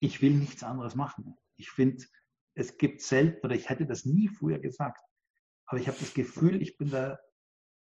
ich 0.00 0.20
will 0.20 0.34
nichts 0.34 0.62
anderes 0.62 0.94
machen. 0.94 1.38
Ich 1.56 1.70
finde, 1.70 2.04
es 2.52 2.76
gibt 2.76 3.00
selten, 3.00 3.46
oder 3.46 3.54
ich 3.54 3.70
hätte 3.70 3.86
das 3.86 4.04
nie 4.04 4.28
früher 4.28 4.58
gesagt, 4.58 5.00
aber 5.64 5.80
ich 5.80 5.88
habe 5.88 5.96
das 5.98 6.12
Gefühl, 6.12 6.60
ich 6.60 6.76
bin 6.76 6.90
da 6.90 7.18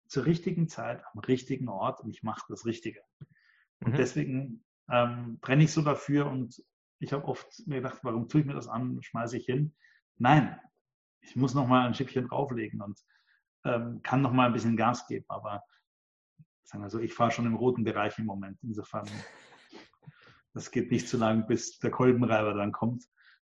zur 0.07 0.27
richtigen 0.27 0.69
Zeit 0.69 1.03
am 1.11 1.19
richtigen 1.19 1.67
Ort 1.67 1.99
und 1.99 2.09
ich 2.09 2.23
mache 2.23 2.45
das 2.47 2.65
Richtige. 2.65 3.01
Und 3.81 3.91
mhm. 3.91 3.97
deswegen 3.97 4.65
ähm, 4.89 5.39
brenne 5.41 5.65
ich 5.65 5.73
so 5.73 5.81
dafür 5.81 6.27
und 6.27 6.63
ich 6.99 7.13
habe 7.13 7.25
oft 7.25 7.47
mir 7.65 7.77
gedacht, 7.77 7.99
warum 8.03 8.27
tue 8.27 8.41
ich 8.41 8.47
mir 8.47 8.53
das 8.53 8.67
an, 8.67 9.01
schmeiße 9.01 9.37
ich 9.37 9.45
hin. 9.45 9.75
nein, 10.17 10.59
ich 11.21 11.35
muss 11.35 11.53
noch 11.53 11.67
mal 11.67 11.85
ein 11.85 11.93
Schippchen 11.93 12.27
drauflegen 12.27 12.81
und 12.81 12.99
ähm, 13.65 14.01
kann 14.03 14.21
noch 14.21 14.31
mal 14.31 14.47
ein 14.47 14.53
bisschen 14.53 14.77
Gas 14.77 15.07
geben. 15.07 15.25
Aber 15.27 15.63
sagen 16.63 16.83
wir 16.83 16.89
so, 16.89 16.99
ich 16.99 17.13
fahre 17.13 17.31
schon 17.31 17.45
im 17.45 17.55
roten 17.55 17.83
Bereich 17.83 18.17
im 18.19 18.25
Moment. 18.25 18.57
Insofern, 18.63 19.07
das 20.53 20.71
geht 20.71 20.91
nicht 20.91 21.07
so 21.09 21.17
lange, 21.17 21.43
bis 21.43 21.79
der 21.79 21.91
Kolbenreiber 21.91 22.53
dann 22.53 22.71
kommt. 22.71 23.05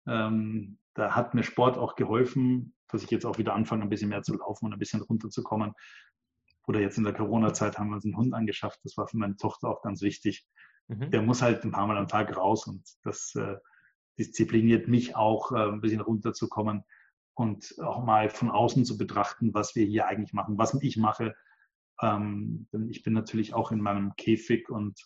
Ähm, 0.07 0.79
da 0.95 1.15
hat 1.15 1.35
mir 1.35 1.43
Sport 1.43 1.77
auch 1.77 1.97
geholfen, 1.97 2.75
dass 2.89 3.03
ich 3.03 3.11
jetzt 3.11 3.27
auch 3.27 3.39
wieder 3.39 3.55
anfange, 3.55 3.83
ein 3.83 3.89
bisschen 3.89 4.09
mehr 4.09 4.23
zu 4.23 4.37
laufen 4.37 4.67
und 4.67 4.73
ein 4.73 4.79
bisschen 4.79 5.03
runterzukommen. 5.03 5.73
Oder 6.67 6.81
jetzt 6.81 6.99
in 6.99 7.05
der 7.05 7.13
Corona-Zeit 7.13 7.79
haben 7.79 7.89
wir 7.89 7.97
uns 7.97 8.05
einen 8.05 8.17
Hund 8.17 8.35
angeschafft. 8.35 8.81
Das 8.85 8.97
war 8.97 9.07
für 9.07 9.19
meine 9.19 9.37
Tochter 9.37 9.69
auch 9.69 9.83
ganz 9.83 10.03
wichtig. 10.03 10.47
Mhm. 10.89 11.11
Der 11.11 11.23
muss 11.23 11.43
halt 11.43 11.65
ein 11.65 11.73
paar 11.73 11.87
Mal 11.87 11.97
am 11.97 12.09
Tag 12.09 12.37
raus 12.37 12.67
und 12.67 12.85
das 13.03 13.35
äh, 13.35 13.57
diszipliniert 14.19 14.89
mich 14.89 15.17
auch, 15.17 15.53
äh, 15.53 15.69
ein 15.69 15.81
bisschen 15.81 16.01
runterzukommen 16.01 16.85
und 17.35 17.75
auch 17.83 18.05
mal 18.05 18.31
von 18.31 18.51
außen 18.51 18.85
zu 18.85 18.97
betrachten, 18.97 19.53
was 19.53 19.75
wir 19.75 19.85
hier 19.85 20.07
eigentlich 20.07 20.33
machen, 20.33 20.59
was 20.59 20.75
ich 20.83 20.97
mache. 20.97 21.35
Ähm, 22.01 22.69
denn 22.73 22.89
ich 22.89 23.03
bin 23.03 23.13
natürlich 23.15 23.55
auch 23.55 23.73
in 23.73 23.81
meinem 23.81 24.15
Käfig 24.17 24.69
und 24.69 25.01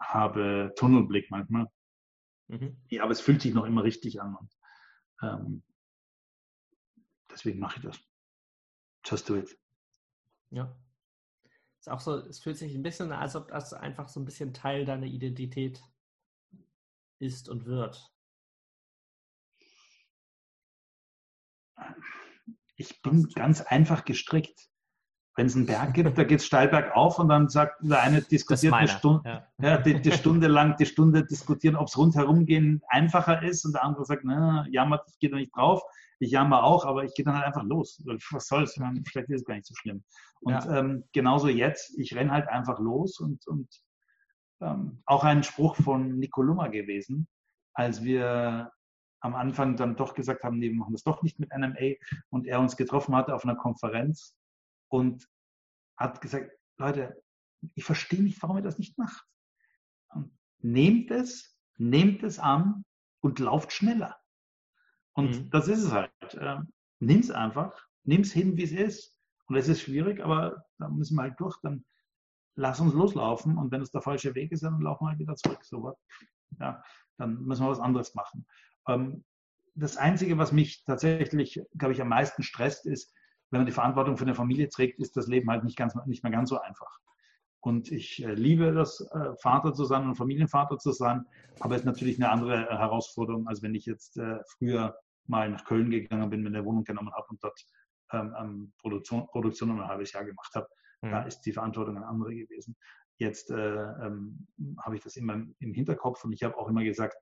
habe 0.00 0.72
Tunnelblick 0.76 1.30
manchmal. 1.30 1.68
Mhm. 2.48 2.76
Ja, 2.88 3.02
aber 3.04 3.12
es 3.12 3.20
fühlt 3.20 3.42
sich 3.42 3.54
noch 3.54 3.64
immer 3.64 3.84
richtig 3.84 4.20
an. 4.20 4.36
Und, 4.36 4.52
ähm, 5.22 5.62
deswegen 7.30 7.58
mache 7.58 7.78
ich 7.78 7.84
das. 7.84 7.98
Just 9.04 9.28
do 9.28 9.36
it. 9.36 9.58
Ja. 10.50 10.76
Ist 11.84 11.90
auch 11.90 12.00
so, 12.00 12.16
es 12.16 12.38
fühlt 12.38 12.56
sich 12.56 12.74
ein 12.74 12.82
bisschen, 12.82 13.12
als 13.12 13.36
ob 13.36 13.48
das 13.48 13.74
einfach 13.74 14.08
so 14.08 14.18
ein 14.18 14.24
bisschen 14.24 14.54
Teil 14.54 14.86
deiner 14.86 15.04
Identität 15.04 15.82
ist 17.18 17.50
und 17.50 17.66
wird. 17.66 18.10
Ich 22.76 23.02
bin 23.02 23.28
ganz 23.34 23.60
einfach 23.60 24.06
gestrickt. 24.06 24.70
Wenn 25.36 25.46
es 25.46 25.56
einen 25.56 25.66
Berg 25.66 25.94
gibt, 25.94 26.16
da 26.16 26.22
geht 26.22 26.38
es 26.38 26.46
steil 26.46 26.68
bergauf 26.68 27.18
und 27.18 27.28
dann 27.28 27.48
sagt 27.48 27.82
der 27.82 28.02
eine 28.02 28.22
diskutiert 28.22 28.72
eine 28.72 28.86
Stunde, 28.86 29.22
ja. 29.24 29.68
ja 29.68 29.78
die, 29.78 30.00
die, 30.00 30.12
Stunde 30.12 30.46
lang, 30.46 30.76
die 30.76 30.86
Stunde 30.86 31.24
diskutieren, 31.24 31.74
ob 31.74 31.88
es 31.88 31.98
rundherum 31.98 32.46
gehen 32.46 32.82
einfacher 32.88 33.42
ist 33.42 33.64
und 33.64 33.74
der 33.74 33.82
andere 33.82 34.04
sagt, 34.04 34.22
na, 34.24 34.64
jammert, 34.70 35.08
ich 35.08 35.18
gehe 35.18 35.30
da 35.30 35.36
nicht 35.36 35.54
drauf. 35.56 35.82
Ich 36.20 36.30
jammer 36.30 36.62
auch, 36.62 36.86
aber 36.86 37.04
ich 37.04 37.12
gehe 37.14 37.24
dann 37.24 37.34
halt 37.34 37.46
einfach 37.46 37.64
los. 37.64 38.02
Was 38.30 38.46
soll's? 38.46 38.74
Vielleicht 38.74 39.28
ist 39.28 39.40
es 39.40 39.44
gar 39.44 39.54
nicht 39.54 39.66
so 39.66 39.74
schlimm. 39.74 40.04
Und 40.40 40.52
ja. 40.52 40.78
ähm, 40.78 41.04
genauso 41.12 41.48
jetzt, 41.48 41.98
ich 41.98 42.14
renne 42.14 42.30
halt 42.30 42.48
einfach 42.48 42.78
los 42.78 43.18
und, 43.18 43.44
und 43.48 43.68
ähm, 44.60 45.02
auch 45.04 45.24
ein 45.24 45.42
Spruch 45.42 45.76
von 45.76 46.18
Nico 46.18 46.42
Lummer 46.42 46.68
gewesen, 46.68 47.26
als 47.74 48.04
wir 48.04 48.70
am 49.20 49.34
Anfang 49.34 49.76
dann 49.76 49.96
doch 49.96 50.14
gesagt 50.14 50.44
haben, 50.44 50.58
nee, 50.58 50.68
wir 50.68 50.76
machen 50.76 50.92
das 50.92 51.02
doch 51.02 51.22
nicht 51.22 51.40
mit 51.40 51.50
NMA 51.50 51.96
und 52.30 52.46
er 52.46 52.60
uns 52.60 52.76
getroffen 52.76 53.16
hatte 53.16 53.34
auf 53.34 53.44
einer 53.44 53.56
Konferenz 53.56 54.36
und 54.94 55.28
hat 55.96 56.20
gesagt, 56.20 56.52
Leute, 56.78 57.20
ich 57.74 57.82
verstehe 57.82 58.22
nicht, 58.22 58.40
warum 58.40 58.58
ihr 58.58 58.62
das 58.62 58.78
nicht 58.78 58.96
macht. 58.96 59.26
Und 60.10 60.38
nehmt 60.60 61.10
es, 61.10 61.58
nehmt 61.78 62.22
es 62.22 62.38
an 62.38 62.84
und 63.20 63.40
lauft 63.40 63.72
schneller. 63.72 64.16
Und 65.14 65.30
mhm. 65.30 65.50
das 65.50 65.66
ist 65.66 65.82
es 65.82 65.90
halt. 65.90 66.12
Äh, 66.34 66.60
Nimm 67.00 67.20
es 67.20 67.32
einfach, 67.32 67.76
nimm 68.04 68.20
es 68.20 68.32
hin, 68.32 68.56
wie 68.56 68.62
es 68.62 68.70
ist. 68.70 69.18
Und 69.46 69.56
es 69.56 69.66
ist 69.66 69.80
schwierig, 69.80 70.22
aber 70.22 70.64
da 70.78 70.88
müssen 70.88 71.16
wir 71.16 71.22
halt 71.22 71.40
durch. 71.40 71.58
Dann 71.62 71.84
lass 72.54 72.78
uns 72.78 72.94
loslaufen. 72.94 73.58
Und 73.58 73.72
wenn 73.72 73.82
es 73.82 73.90
der 73.90 74.00
falsche 74.00 74.36
Weg 74.36 74.52
ist, 74.52 74.62
dann 74.62 74.80
laufen 74.80 75.04
wir 75.04 75.10
halt 75.10 75.18
wieder 75.18 75.34
zurück. 75.34 75.64
So, 75.64 75.92
ja, 76.60 76.82
dann 77.18 77.42
müssen 77.42 77.64
wir 77.64 77.70
was 77.70 77.80
anderes 77.80 78.14
machen. 78.14 78.46
Ähm, 78.86 79.24
das 79.74 79.96
Einzige, 79.96 80.38
was 80.38 80.52
mich 80.52 80.84
tatsächlich, 80.84 81.60
glaube 81.76 81.94
ich, 81.94 82.00
am 82.00 82.08
meisten 82.08 82.44
stresst, 82.44 82.86
ist, 82.86 83.12
wenn 83.54 83.60
man 83.60 83.66
die 83.66 83.72
Verantwortung 83.72 84.16
für 84.16 84.24
eine 84.24 84.34
Familie 84.34 84.68
trägt, 84.68 84.98
ist 84.98 85.16
das 85.16 85.28
Leben 85.28 85.48
halt 85.48 85.62
nicht, 85.62 85.76
ganz, 85.76 85.94
nicht 86.06 86.24
mehr 86.24 86.32
ganz 86.32 86.50
so 86.50 86.60
einfach. 86.60 86.98
Und 87.60 87.92
ich 87.92 88.24
äh, 88.24 88.34
liebe 88.34 88.72
das, 88.72 89.00
äh, 89.12 89.36
Vater 89.40 89.72
zu 89.72 89.84
sein 89.84 90.04
und 90.08 90.16
Familienvater 90.16 90.76
zu 90.76 90.90
sein, 90.90 91.24
aber 91.60 91.76
es 91.76 91.82
ist 91.82 91.86
natürlich 91.86 92.16
eine 92.16 92.30
andere 92.30 92.68
äh, 92.68 92.76
Herausforderung, 92.76 93.46
als 93.46 93.62
wenn 93.62 93.76
ich 93.76 93.86
jetzt 93.86 94.20
früher 94.58 94.98
mal 95.26 95.48
nach 95.50 95.64
Köln 95.64 95.88
gegangen 95.90 96.28
bin, 96.30 96.42
mir 96.42 96.48
eine 96.48 96.64
Wohnung 96.64 96.82
genommen 96.82 97.12
habe 97.12 97.26
und 97.30 97.42
dort 97.44 97.58
ähm, 98.12 98.72
Produktion, 98.78 99.28
Produktion 99.28 99.70
um 99.70 99.80
ein 99.80 99.88
halbes 99.88 100.12
Jahr 100.12 100.24
gemacht 100.24 100.52
habe. 100.56 100.66
Mhm. 101.02 101.10
Da 101.10 101.22
ist 101.22 101.40
die 101.42 101.52
Verantwortung 101.52 101.96
eine 101.96 102.06
andere 102.06 102.34
gewesen. 102.34 102.76
Jetzt 103.18 103.50
äh, 103.50 103.54
ähm, 103.54 104.48
habe 104.82 104.96
ich 104.96 105.02
das 105.02 105.16
immer 105.16 105.34
im 105.34 105.72
Hinterkopf 105.72 106.24
und 106.24 106.32
ich 106.32 106.42
habe 106.42 106.58
auch 106.58 106.68
immer 106.68 106.82
gesagt, 106.82 107.16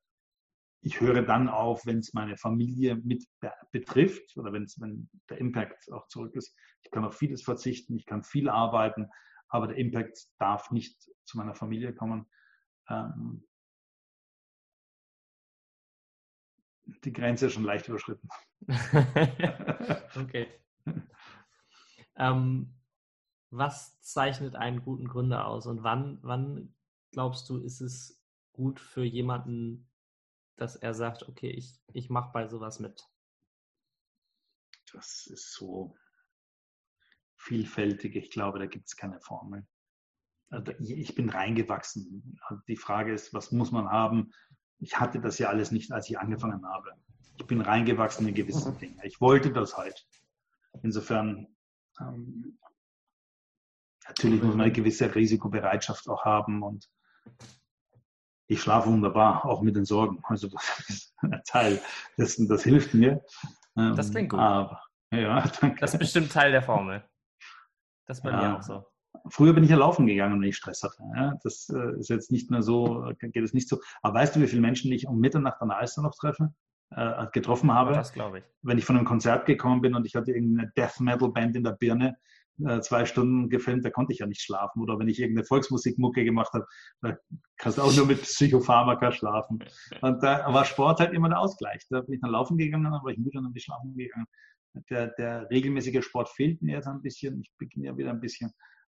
ich 0.83 1.01
höre 1.01 1.23
dann 1.23 1.49
auf, 1.49 1.87
wenn 1.87 1.99
es 1.99 2.13
meine 2.13 2.37
Familie 2.37 2.97
mit 2.97 3.25
betrifft 3.71 4.37
oder 4.37 4.53
wenn's, 4.53 4.81
wenn 4.81 5.09
der 5.31 5.39
Impact 5.39 5.91
auch 5.93 6.09
zurück 6.09 6.35
ist. 6.35 6.57
Ich 6.83 6.91
kann 6.91 7.05
auf 7.05 7.17
vieles 7.17 7.43
verzichten, 7.43 7.95
ich 7.97 8.05
kann 8.05 8.25
viel 8.25 8.49
arbeiten, 8.49 9.09
aber 9.49 9.69
der 9.69 9.77
Impact 9.77 10.27
darf 10.39 10.73
nicht 10.73 11.09
zu 11.25 11.37
meiner 11.39 11.55
Familie 11.55 11.95
kommen. 11.95 12.29
Ähm, 12.89 13.47
die 17.05 17.13
Grenze 17.13 17.47
ist 17.47 17.53
schon 17.53 17.65
leicht 17.65 17.89
überschritten. 17.89 18.29
okay. 20.17 20.49
Ähm, 22.17 22.75
was 23.51 24.01
zeichnet 24.01 24.57
einen 24.57 24.83
guten 24.83 25.07
Gründer 25.07 25.47
aus 25.47 25.67
und 25.67 25.85
wann, 25.85 26.19
wann 26.23 26.75
glaubst 27.13 27.49
du, 27.49 27.59
ist 27.59 27.81
es 27.81 28.21
gut 28.53 28.81
für 28.81 29.05
jemanden, 29.05 29.89
dass 30.57 30.77
er 30.77 30.95
sagt, 30.95 31.29
okay, 31.29 31.51
ich, 31.51 31.81
ich 31.93 32.11
mache 32.11 32.31
bei 32.33 32.47
sowas 32.47 32.79
mit? 32.79 33.09
Das 34.93 35.27
ist 35.27 35.55
so 35.55 35.97
vielfältig. 37.37 38.17
Ich 38.17 38.31
glaube, 38.31 38.59
da 38.59 38.67
gibt 38.67 38.89
es 38.89 38.97
keine 38.97 39.21
Formel. 39.21 39.67
Also, 40.51 40.73
ich 40.79 41.15
bin 41.15 41.31
reingewachsen. 41.31 42.39
Die 42.69 42.77
Frage 42.77 43.13
ist, 43.13 43.33
was 43.33 43.53
muss 43.53 43.73
man 43.73 43.89
haben? 43.89 44.33
Ich 44.79 44.99
hatte 44.99 45.21
das 45.21 45.39
ja 45.39 45.49
alles 45.49 45.71
nicht, 45.71 45.93
als 45.93 46.11
ich 46.11 46.19
angefangen 46.19 46.67
habe. 46.67 46.93
Ich 47.39 47.47
bin 47.47 47.61
reingewachsen 47.61 48.29
in 48.29 48.35
gewisse 48.35 48.73
Dinge. 48.73 49.05
Ich 49.07 49.21
wollte 49.21 49.53
das 49.53 49.77
halt. 49.77 50.07
Insofern, 50.83 51.49
ähm, 52.01 52.59
natürlich 54.07 54.43
muss 54.43 54.55
man 54.55 54.67
eine 54.67 54.73
gewisse 54.73 55.15
Risikobereitschaft 55.15 56.09
auch 56.09 56.25
haben 56.25 56.63
und 56.63 56.91
ich 58.49 58.61
schlafe 58.61 58.91
wunderbar, 58.91 59.45
auch 59.45 59.63
mit 59.63 59.77
den 59.77 59.85
Sorgen. 59.85 60.21
Also 60.25 60.49
das 60.49 60.85
ist 60.89 61.15
ein 61.23 61.41
Teil 61.47 61.81
dessen, 62.19 62.49
das 62.49 62.65
hilft 62.65 62.95
mir. 62.95 63.23
Das 63.75 64.11
klingt 64.11 64.31
gut. 64.31 64.41
Aber, 64.41 64.83
ja, 65.13 65.43
danke. 65.61 65.81
Das 65.81 65.95
ist 65.95 65.99
bestimmt 65.99 66.33
Teil 66.33 66.53
der 66.53 66.63
Formel. 66.63 67.05
Das 68.07 68.19
ist 68.19 68.23
bei 68.23 68.31
ja. 68.31 68.37
mir 68.37 68.57
auch 68.59 68.63
so. 68.63 68.85
Früher 69.29 69.53
bin 69.53 69.63
ich 69.63 69.71
ja 69.71 69.77
laufen 69.77 70.07
gegangen, 70.07 70.41
wenn 70.41 70.49
ich 70.49 70.57
Stress 70.57 70.83
hatte. 70.83 71.03
Ja, 71.15 71.35
das 71.43 71.69
äh, 71.69 71.99
ist 71.99 72.09
jetzt 72.09 72.33
nicht 72.33 72.51
mehr 72.51 72.63
so, 72.63 73.13
geht 73.21 73.37
es 73.37 73.55
nicht 73.55 73.69
so. 73.69 73.81
Aber 74.03 74.19
weißt 74.19 74.35
du, 74.35 74.41
wie 74.41 74.47
viele 74.47 74.63
Menschen 74.63 74.91
ich 74.91 75.07
um 75.07 75.19
Mitternacht 75.19 75.61
an 75.61 75.69
der 75.69 75.79
Alster 75.79 76.03
noch 76.03 76.15
treffe? 76.15 76.53
Äh, 76.95 77.27
getroffen 77.33 77.73
habe. 77.73 77.95
Das 77.95 78.13
glaube 78.13 78.41
ich. 78.41 78.45
Wenn 78.61 78.77
ich 78.77 78.85
von 78.85 78.97
einem 78.97 79.07
Konzert 79.07 79.47
gekommen 79.47 79.81
bin 79.81 79.95
und 79.95 80.05
ich 80.05 80.15
hatte 80.15 80.33
irgendeine 80.33 80.71
Death 80.77 81.01
Metal 81.01 81.31
Band 81.31 81.57
in 81.57 81.65
der 81.65 81.73
Birne, 81.73 82.19
zwei 82.83 83.07
Stunden 83.07 83.49
gefilmt, 83.49 83.85
da 83.85 83.91
konnte 83.91 84.13
ich 84.13 84.21
ja 84.21 84.27
nicht 84.27 84.43
schlafen. 84.43 84.83
Oder 84.83 84.99
wenn 84.99 85.09
ich 85.09 85.19
irgendeine 85.19 85.47
Volksmusikmucke 85.47 86.25
gemacht 86.25 86.53
habe, 86.53 86.67
da 87.01 87.17
kannst 87.57 87.79
du 87.79 87.83
auch 87.83 87.95
nur 87.95 88.07
mit 88.07 88.23
Psychopharmaka 88.23 89.13
schlafen. 89.13 89.65
Und 90.01 90.23
da 90.23 90.53
war 90.53 90.65
Sport 90.65 91.01
halt 91.01 91.13
immer 91.13 91.29
der 91.29 91.41
Ausgleich. 91.41 91.87
Da 91.91 92.03
bin 92.03 92.15
ich 92.15 92.21
dann 92.21 92.31
laufen 92.31 92.59
gegangen, 92.59 92.85
dann 92.85 92.93
war 92.93 93.11
ich 93.11 93.19
müde 93.19 93.39
und 93.39 93.45
dann 93.45 93.53
bin 93.53 93.59
ich 93.59 93.65
schlafen 93.65 93.95
gegangen. 93.97 94.27
Der, 94.91 95.09
der 95.09 95.51
regelmäßige 95.51 96.05
Sport 96.05 96.29
fehlt 96.31 96.63
mir 96.63 96.77
jetzt 96.77 96.87
ein 96.87 97.03
bisschen. 97.03 97.41
Ich 97.41 97.53
beginne 97.59 97.87
ja 97.87 97.97
wieder 97.97 98.11
ein 98.11 98.21
bisschen. 98.21 98.53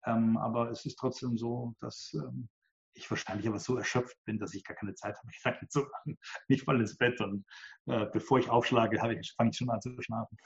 Ähm, 0.07 0.36
aber 0.36 0.70
es 0.70 0.84
ist 0.86 0.96
trotzdem 0.96 1.36
so, 1.36 1.74
dass 1.80 2.12
ähm, 2.14 2.48
ich 2.96 3.11
wahrscheinlich 3.11 3.46
aber 3.46 3.59
so 3.59 3.76
erschöpft 3.76 4.16
bin, 4.24 4.38
dass 4.38 4.54
ich 4.54 4.64
gar 4.64 4.76
keine 4.76 4.94
Zeit 4.94 5.16
habe, 5.16 5.26
mich 5.26 5.40
reinzumachen. 5.44 6.18
Ich 6.48 6.62
falle 6.62 6.80
ins 6.80 6.96
Bett 6.96 7.20
und 7.20 7.44
äh, 7.86 8.07
bevor 8.12 8.38
ich 8.38 8.48
aufschlage, 8.48 8.96
ich, 9.20 9.34
fange 9.36 9.50
ich 9.50 9.57
schon 9.57 9.70
an 9.70 9.80
zu 9.80 9.94
schlafen. 10.00 10.36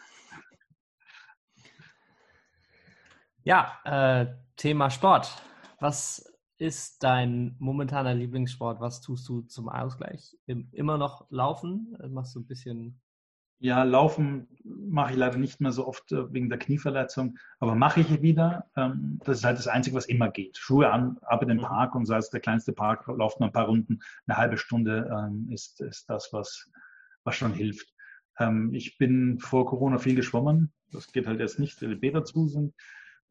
Ja, 3.43 3.79
äh, 3.85 4.27
Thema 4.57 4.91
Sport. 4.91 5.43
Was 5.79 6.31
ist 6.59 7.03
dein 7.03 7.57
momentaner 7.59 8.15
Lieblingssport? 8.15 8.81
Was 8.81 9.01
tust 9.01 9.29
du 9.29 9.43
zum 9.43 9.69
Ausgleich? 9.69 10.37
Immer 10.47 10.99
noch 10.99 11.31
laufen? 11.31 11.97
Machst 12.11 12.35
du 12.35 12.41
ein 12.41 12.47
bisschen 12.47 13.01
ja, 13.63 13.83
Laufen 13.83 14.49
mache 14.65 15.13
ich 15.13 15.19
leider 15.19 15.37
nicht 15.37 15.61
mehr 15.61 15.71
so 15.71 15.87
oft 15.87 16.11
äh, 16.13 16.33
wegen 16.33 16.49
der 16.49 16.59
Knieverletzung, 16.59 17.39
aber 17.59 17.75
mache 17.75 18.01
ich 18.01 18.23
wieder. 18.23 18.71
Ähm, 18.75 19.21
das 19.23 19.39
ist 19.39 19.45
halt 19.45 19.59
das 19.59 19.69
Einzige, 19.69 19.97
was 19.97 20.07
immer 20.07 20.31
geht. 20.31 20.57
Schuhe 20.57 20.91
an, 20.91 21.19
ab 21.21 21.43
in 21.43 21.49
den 21.49 21.59
mhm. 21.59 21.65
Park 21.65 21.95
und 21.95 22.07
sei 22.07 22.17
es 22.17 22.31
der 22.31 22.41
kleinste 22.41 22.73
Park, 22.73 23.07
lauft 23.07 23.39
noch 23.39 23.49
ein 23.49 23.53
paar 23.53 23.67
Runden, 23.67 24.01
eine 24.27 24.39
halbe 24.39 24.57
Stunde 24.57 25.11
ähm, 25.15 25.51
ist, 25.53 25.83
ist 25.83 26.09
das, 26.09 26.31
was, 26.33 26.71
was 27.23 27.37
schon 27.37 27.53
hilft. 27.53 27.93
Ähm, 28.39 28.73
ich 28.73 28.97
bin 28.97 29.39
vor 29.39 29.67
Corona 29.67 29.99
viel 29.99 30.15
geschwommen. 30.15 30.73
Das 30.91 31.13
geht 31.13 31.27
halt 31.27 31.41
jetzt 31.41 31.59
nicht, 31.59 31.83
weil 31.83 31.91
die 31.91 31.97
Bäder 31.97 32.25
zu 32.25 32.49
sind. 32.49 32.75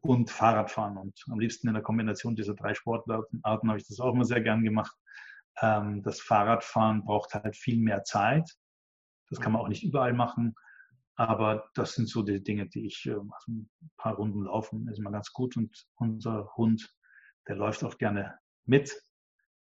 Und 0.02 0.32
Fahrradfahren. 0.32 0.98
Und 0.98 1.22
am 1.30 1.40
liebsten 1.40 1.68
in 1.68 1.74
der 1.74 1.84
Kombination 1.84 2.36
dieser 2.36 2.56
drei 2.56 2.74
Sportarten 2.74 3.42
habe 3.44 3.78
ich 3.78 3.88
das 3.88 4.00
auch 4.00 4.14
immer 4.14 4.26
sehr 4.26 4.42
gern 4.42 4.64
gemacht. 4.64 4.96
Das 5.56 6.22
Fahrradfahren 6.22 7.04
braucht 7.04 7.34
halt 7.34 7.58
viel 7.58 7.82
mehr 7.82 8.04
Zeit 8.06 8.50
das 9.30 9.40
kann 9.40 9.52
man 9.52 9.62
auch 9.62 9.68
nicht 9.68 9.84
überall 9.84 10.14
machen. 10.14 10.56
aber 11.16 11.70
das 11.74 11.94
sind 11.96 12.08
so 12.08 12.24
die 12.24 12.42
Dinge, 12.42 12.68
die 12.68 12.86
ich, 12.86 13.06
also 13.10 13.26
ein 13.50 13.70
paar 13.98 14.16
Runden 14.16 14.44
laufen, 14.44 14.88
ist 14.88 15.00
immer 15.00 15.12
ganz 15.12 15.34
gut. 15.34 15.58
Und 15.58 15.88
unser 15.96 16.50
Hund, 16.56 16.96
der 17.48 17.58
läuft 17.58 17.84
auch 17.84 17.98
gerne 17.98 18.40
mit. 18.66 18.90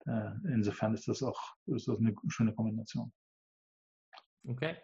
Äh, 0.06 0.32
insofern 0.54 0.94
ist 0.94 1.08
das 1.08 1.24
auch 1.24 1.56
ist 1.66 1.88
das 1.88 1.98
eine 1.98 2.14
schöne 2.28 2.54
Kombination. 2.54 3.12
Okay. 4.48 4.78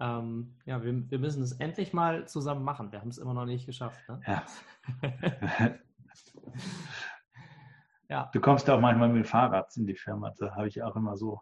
Ähm, 0.00 0.56
ja, 0.66 0.82
wir, 0.82 1.10
wir 1.10 1.18
müssen 1.18 1.42
es 1.42 1.52
endlich 1.52 1.92
mal 1.92 2.26
zusammen 2.26 2.64
machen. 2.64 2.90
Wir 2.90 3.00
haben 3.00 3.10
es 3.10 3.18
immer 3.18 3.34
noch 3.34 3.46
nicht 3.46 3.66
geschafft. 3.66 4.00
Ne? 4.08 4.20
Ja. 4.26 4.42
ja. 8.08 8.30
Du 8.32 8.40
kommst 8.40 8.66
ja 8.66 8.74
auch 8.74 8.80
manchmal 8.80 9.08
mit 9.08 9.24
dem 9.24 9.28
Fahrrad 9.28 9.76
in 9.76 9.86
die 9.86 9.94
Firma. 9.94 10.32
Da 10.38 10.54
habe 10.56 10.68
ich 10.68 10.82
auch 10.82 10.96
immer 10.96 11.16
so 11.16 11.40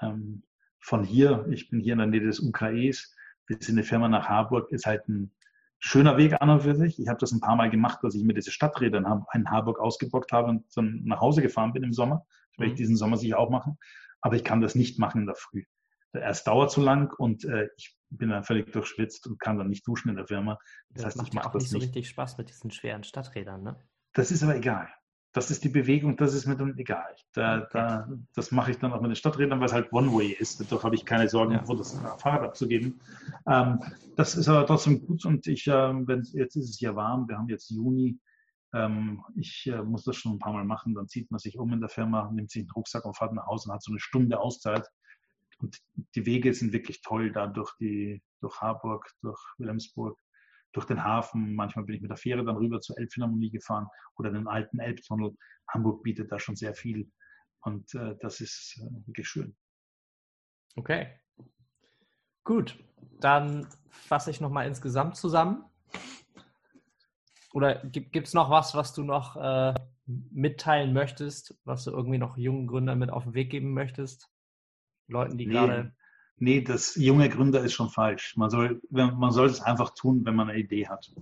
ähm, 0.00 0.42
von 0.80 1.04
hier, 1.04 1.46
ich 1.50 1.68
bin 1.68 1.80
hier 1.80 1.92
in 1.92 1.98
der 1.98 2.08
Nähe 2.08 2.22
des 2.22 2.40
UKEs, 2.40 3.14
bis 3.46 3.68
in 3.68 3.76
die 3.76 3.82
Firma 3.82 4.08
nach 4.08 4.28
Harburg, 4.28 4.70
ist 4.72 4.86
halt 4.86 5.06
ein 5.08 5.32
schöner 5.78 6.16
Weg 6.16 6.40
an 6.40 6.48
und 6.48 6.62
für 6.62 6.74
sich. 6.74 6.98
Ich 6.98 7.08
habe 7.08 7.18
das 7.18 7.32
ein 7.32 7.40
paar 7.40 7.56
Mal 7.56 7.68
gemacht, 7.68 7.98
dass 8.02 8.14
ich 8.14 8.24
mir 8.24 8.34
diese 8.34 8.50
Stadträder 8.50 8.98
in 9.34 9.50
Harburg 9.50 9.80
ausgebockt 9.80 10.32
habe 10.32 10.48
und 10.48 10.64
dann 10.76 11.02
nach 11.04 11.20
Hause 11.20 11.42
gefahren 11.42 11.72
bin 11.72 11.82
im 11.82 11.92
Sommer. 11.92 12.24
Das 12.52 12.58
werde 12.58 12.66
ich 12.66 12.72
mhm. 12.72 12.82
diesen 12.82 12.96
Sommer 12.96 13.16
sicher 13.16 13.38
auch 13.38 13.50
machen. 13.50 13.78
Aber 14.20 14.36
ich 14.36 14.44
kann 14.44 14.60
das 14.60 14.74
nicht 14.74 14.98
machen 14.98 15.22
in 15.22 15.26
der 15.26 15.34
Früh. 15.34 15.64
Es 16.12 16.44
dauert 16.44 16.70
zu 16.70 16.80
lang 16.82 17.12
und 17.18 17.44
äh, 17.44 17.68
ich 17.76 17.96
bin 18.10 18.28
dann 18.28 18.44
völlig 18.44 18.70
durchschwitzt 18.72 19.26
und 19.26 19.40
kann 19.40 19.58
dann 19.58 19.68
nicht 19.68 19.86
duschen 19.86 20.10
in 20.10 20.16
der 20.16 20.26
Firma. 20.26 20.58
Das, 20.90 21.02
das 21.02 21.04
heißt, 21.04 21.16
macht 21.16 21.28
ich 21.28 21.34
mache 21.34 21.48
auch 21.48 21.54
nicht 21.54 21.70
so 21.70 21.78
richtig 21.78 22.08
Spaß 22.08 22.38
mit 22.38 22.48
diesen 22.48 22.70
schweren 22.70 23.04
Stadträdern, 23.04 23.62
ne? 23.62 23.80
Das 24.12 24.30
ist 24.30 24.42
aber 24.42 24.56
egal. 24.56 24.88
Das 25.34 25.50
ist 25.50 25.64
die 25.64 25.70
Bewegung, 25.70 26.18
das 26.18 26.34
ist 26.34 26.46
mir 26.46 26.56
dann 26.56 26.76
egal. 26.76 27.16
Da, 27.32 27.62
okay. 27.62 27.68
da, 27.72 28.08
das 28.34 28.50
mache 28.50 28.72
ich 28.72 28.78
dann 28.78 28.92
auch 28.92 29.00
mit 29.00 29.10
den 29.10 29.16
Stadträdern, 29.16 29.60
weil 29.60 29.66
es 29.66 29.72
halt 29.72 29.90
One-Way 29.90 30.32
ist. 30.32 30.60
Dadurch 30.60 30.84
habe 30.84 30.94
ich 30.94 31.06
keine 31.06 31.26
Sorgen, 31.26 31.54
ja. 31.54 31.66
wo 31.66 31.74
das 31.74 31.98
Fahrrad 32.18 32.42
abzugeben. 32.42 33.00
Ähm, 33.46 33.80
das 34.16 34.34
ist 34.34 34.48
aber 34.48 34.66
trotzdem 34.66 35.06
gut 35.06 35.24
und 35.24 35.46
ich, 35.46 35.66
äh, 35.66 35.72
wenn, 35.72 36.22
jetzt 36.34 36.56
ist 36.56 36.68
es 36.68 36.80
ja 36.80 36.94
warm, 36.94 37.26
wir 37.28 37.38
haben 37.38 37.48
jetzt 37.48 37.70
Juni. 37.70 38.20
Ähm, 38.74 39.24
ich 39.34 39.66
äh, 39.72 39.82
muss 39.82 40.04
das 40.04 40.16
schon 40.16 40.32
ein 40.32 40.38
paar 40.38 40.52
Mal 40.52 40.64
machen. 40.64 40.94
Dann 40.94 41.08
zieht 41.08 41.30
man 41.30 41.38
sich 41.38 41.58
um 41.58 41.72
in 41.72 41.80
der 41.80 41.88
Firma, 41.88 42.30
nimmt 42.30 42.50
sich 42.50 42.62
einen 42.62 42.70
Rucksack 42.70 43.06
und 43.06 43.16
fährt 43.16 43.32
nach 43.32 43.46
Hause 43.46 43.70
und 43.70 43.74
hat 43.74 43.82
so 43.82 43.92
eine 43.92 44.00
Stunde 44.00 44.38
Auszeit. 44.38 44.86
Und 45.62 45.78
die 46.14 46.26
Wege 46.26 46.52
sind 46.52 46.72
wirklich 46.72 47.00
toll, 47.02 47.32
da 47.32 47.46
durch, 47.46 47.72
die, 47.78 48.22
durch 48.40 48.60
Harburg, 48.60 49.08
durch 49.22 49.40
Wilhelmsburg, 49.58 50.18
durch 50.72 50.86
den 50.86 51.04
Hafen. 51.04 51.54
Manchmal 51.54 51.84
bin 51.84 51.94
ich 51.94 52.02
mit 52.02 52.10
der 52.10 52.16
Fähre 52.16 52.44
dann 52.44 52.56
rüber 52.56 52.80
zur 52.80 52.98
Elbphilharmonie 52.98 53.50
gefahren 53.50 53.86
oder 54.16 54.30
den 54.30 54.48
alten 54.48 54.80
Elbtunnel. 54.80 55.36
Hamburg 55.68 56.02
bietet 56.02 56.32
da 56.32 56.38
schon 56.38 56.56
sehr 56.56 56.74
viel. 56.74 57.10
Und 57.60 57.94
äh, 57.94 58.16
das 58.20 58.40
ist 58.40 58.78
äh, 58.82 59.06
wirklich 59.06 59.28
schön. 59.28 59.56
Okay. 60.74 61.20
Gut, 62.44 62.82
dann 63.20 63.68
fasse 63.88 64.30
ich 64.30 64.40
nochmal 64.40 64.66
insgesamt 64.66 65.16
zusammen. 65.16 65.64
Oder 67.52 67.76
gibt 67.84 68.26
es 68.26 68.34
noch 68.34 68.50
was, 68.50 68.74
was 68.74 68.94
du 68.94 69.04
noch 69.04 69.36
äh, 69.36 69.74
mitteilen 70.06 70.92
möchtest, 70.92 71.60
was 71.64 71.84
du 71.84 71.90
irgendwie 71.90 72.18
noch 72.18 72.36
jungen 72.36 72.66
Gründern 72.66 72.98
mit 72.98 73.10
auf 73.10 73.24
den 73.24 73.34
Weg 73.34 73.50
geben 73.50 73.74
möchtest? 73.74 74.31
Leuten, 75.08 75.38
die 75.38 75.46
nee, 75.46 75.52
gerade. 75.52 75.94
Nee, 76.38 76.60
das 76.62 76.96
junge 76.96 77.28
Gründer 77.28 77.62
ist 77.62 77.72
schon 77.72 77.88
falsch. 77.88 78.36
Man 78.36 78.50
soll, 78.50 78.80
man 78.90 79.30
soll 79.30 79.46
es 79.46 79.60
einfach 79.60 79.94
tun, 79.94 80.24
wenn 80.24 80.34
man 80.34 80.50
eine 80.50 80.58
Idee 80.58 80.88
hat. 80.88 81.12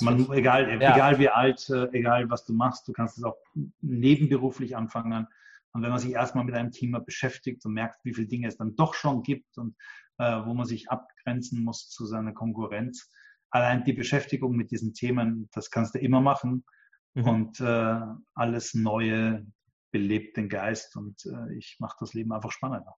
Man, 0.00 0.30
egal, 0.32 0.80
ja. 0.80 0.94
egal 0.94 1.18
wie 1.18 1.28
alt, 1.28 1.68
äh, 1.68 1.88
egal 1.92 2.30
was 2.30 2.46
du 2.46 2.54
machst, 2.54 2.88
du 2.88 2.92
kannst 2.92 3.18
es 3.18 3.24
auch 3.24 3.36
nebenberuflich 3.82 4.74
anfangen. 4.74 5.26
Und 5.72 5.82
wenn 5.82 5.90
man 5.90 5.98
sich 5.98 6.12
erstmal 6.12 6.44
mit 6.44 6.54
einem 6.54 6.72
Thema 6.72 7.00
beschäftigt 7.00 7.66
und 7.66 7.74
merkt, 7.74 8.02
wie 8.04 8.14
viele 8.14 8.28
Dinge 8.28 8.48
es 8.48 8.56
dann 8.56 8.76
doch 8.76 8.94
schon 8.94 9.22
gibt 9.22 9.58
und 9.58 9.76
äh, 10.16 10.40
wo 10.46 10.54
man 10.54 10.64
sich 10.64 10.90
abgrenzen 10.90 11.62
muss 11.62 11.90
zu 11.90 12.06
seiner 12.06 12.32
Konkurrenz, 12.32 13.10
allein 13.50 13.84
die 13.84 13.92
Beschäftigung 13.92 14.56
mit 14.56 14.70
diesen 14.70 14.94
Themen, 14.94 15.50
das 15.52 15.70
kannst 15.70 15.94
du 15.94 15.98
immer 15.98 16.22
machen. 16.22 16.64
Mhm. 17.12 17.28
Und 17.28 17.60
äh, 17.60 18.00
alles 18.34 18.72
Neue 18.74 19.46
belebt 19.90 20.36
den 20.36 20.48
Geist 20.48 20.96
und 20.96 21.24
äh, 21.26 21.54
ich 21.54 21.76
mache 21.78 21.96
das 22.00 22.14
Leben 22.14 22.32
einfach 22.32 22.52
spannender. 22.52 22.94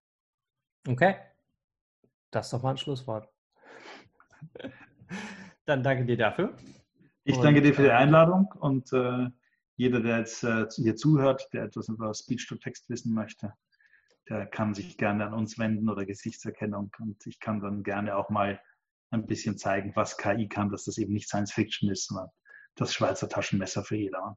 Okay. 0.86 1.16
Das 2.30 2.46
ist 2.46 2.52
doch 2.52 2.62
mal 2.62 2.70
ein 2.70 2.78
Schlusswort. 2.78 3.28
Dann 5.64 5.82
danke 5.82 6.04
dir 6.04 6.16
dafür. 6.16 6.56
Ich 7.24 7.36
danke 7.38 7.60
dir 7.60 7.74
für 7.74 7.82
die 7.82 7.88
äh, 7.88 7.92
Einladung 7.92 8.52
und 8.58 8.92
äh, 8.92 9.28
jeder, 9.76 10.00
der 10.00 10.18
jetzt 10.18 10.42
äh, 10.44 10.66
hier 10.76 10.96
zuhört, 10.96 11.48
der 11.52 11.64
etwas 11.64 11.88
über 11.88 12.12
Speech-to-Text 12.12 12.88
wissen 12.88 13.12
möchte, 13.12 13.52
der 14.28 14.46
kann 14.46 14.74
sich 14.74 14.96
gerne 14.96 15.26
an 15.26 15.34
uns 15.34 15.58
wenden 15.58 15.88
oder 15.88 16.06
Gesichtserkennung 16.06 16.90
und 16.98 17.26
ich 17.26 17.38
kann 17.38 17.60
dann 17.60 17.82
gerne 17.82 18.16
auch 18.16 18.30
mal 18.30 18.60
ein 19.10 19.26
bisschen 19.26 19.56
zeigen, 19.56 19.92
was 19.94 20.16
KI 20.16 20.48
kann, 20.48 20.70
dass 20.70 20.84
das 20.84 20.98
eben 20.98 21.12
nicht 21.12 21.28
Science 21.28 21.52
Fiction 21.52 21.90
ist, 21.90 22.06
sondern 22.06 22.28
das 22.74 22.92
Schweizer 22.92 23.28
Taschenmesser 23.28 23.84
für 23.84 23.96
jedermann. 23.96 24.34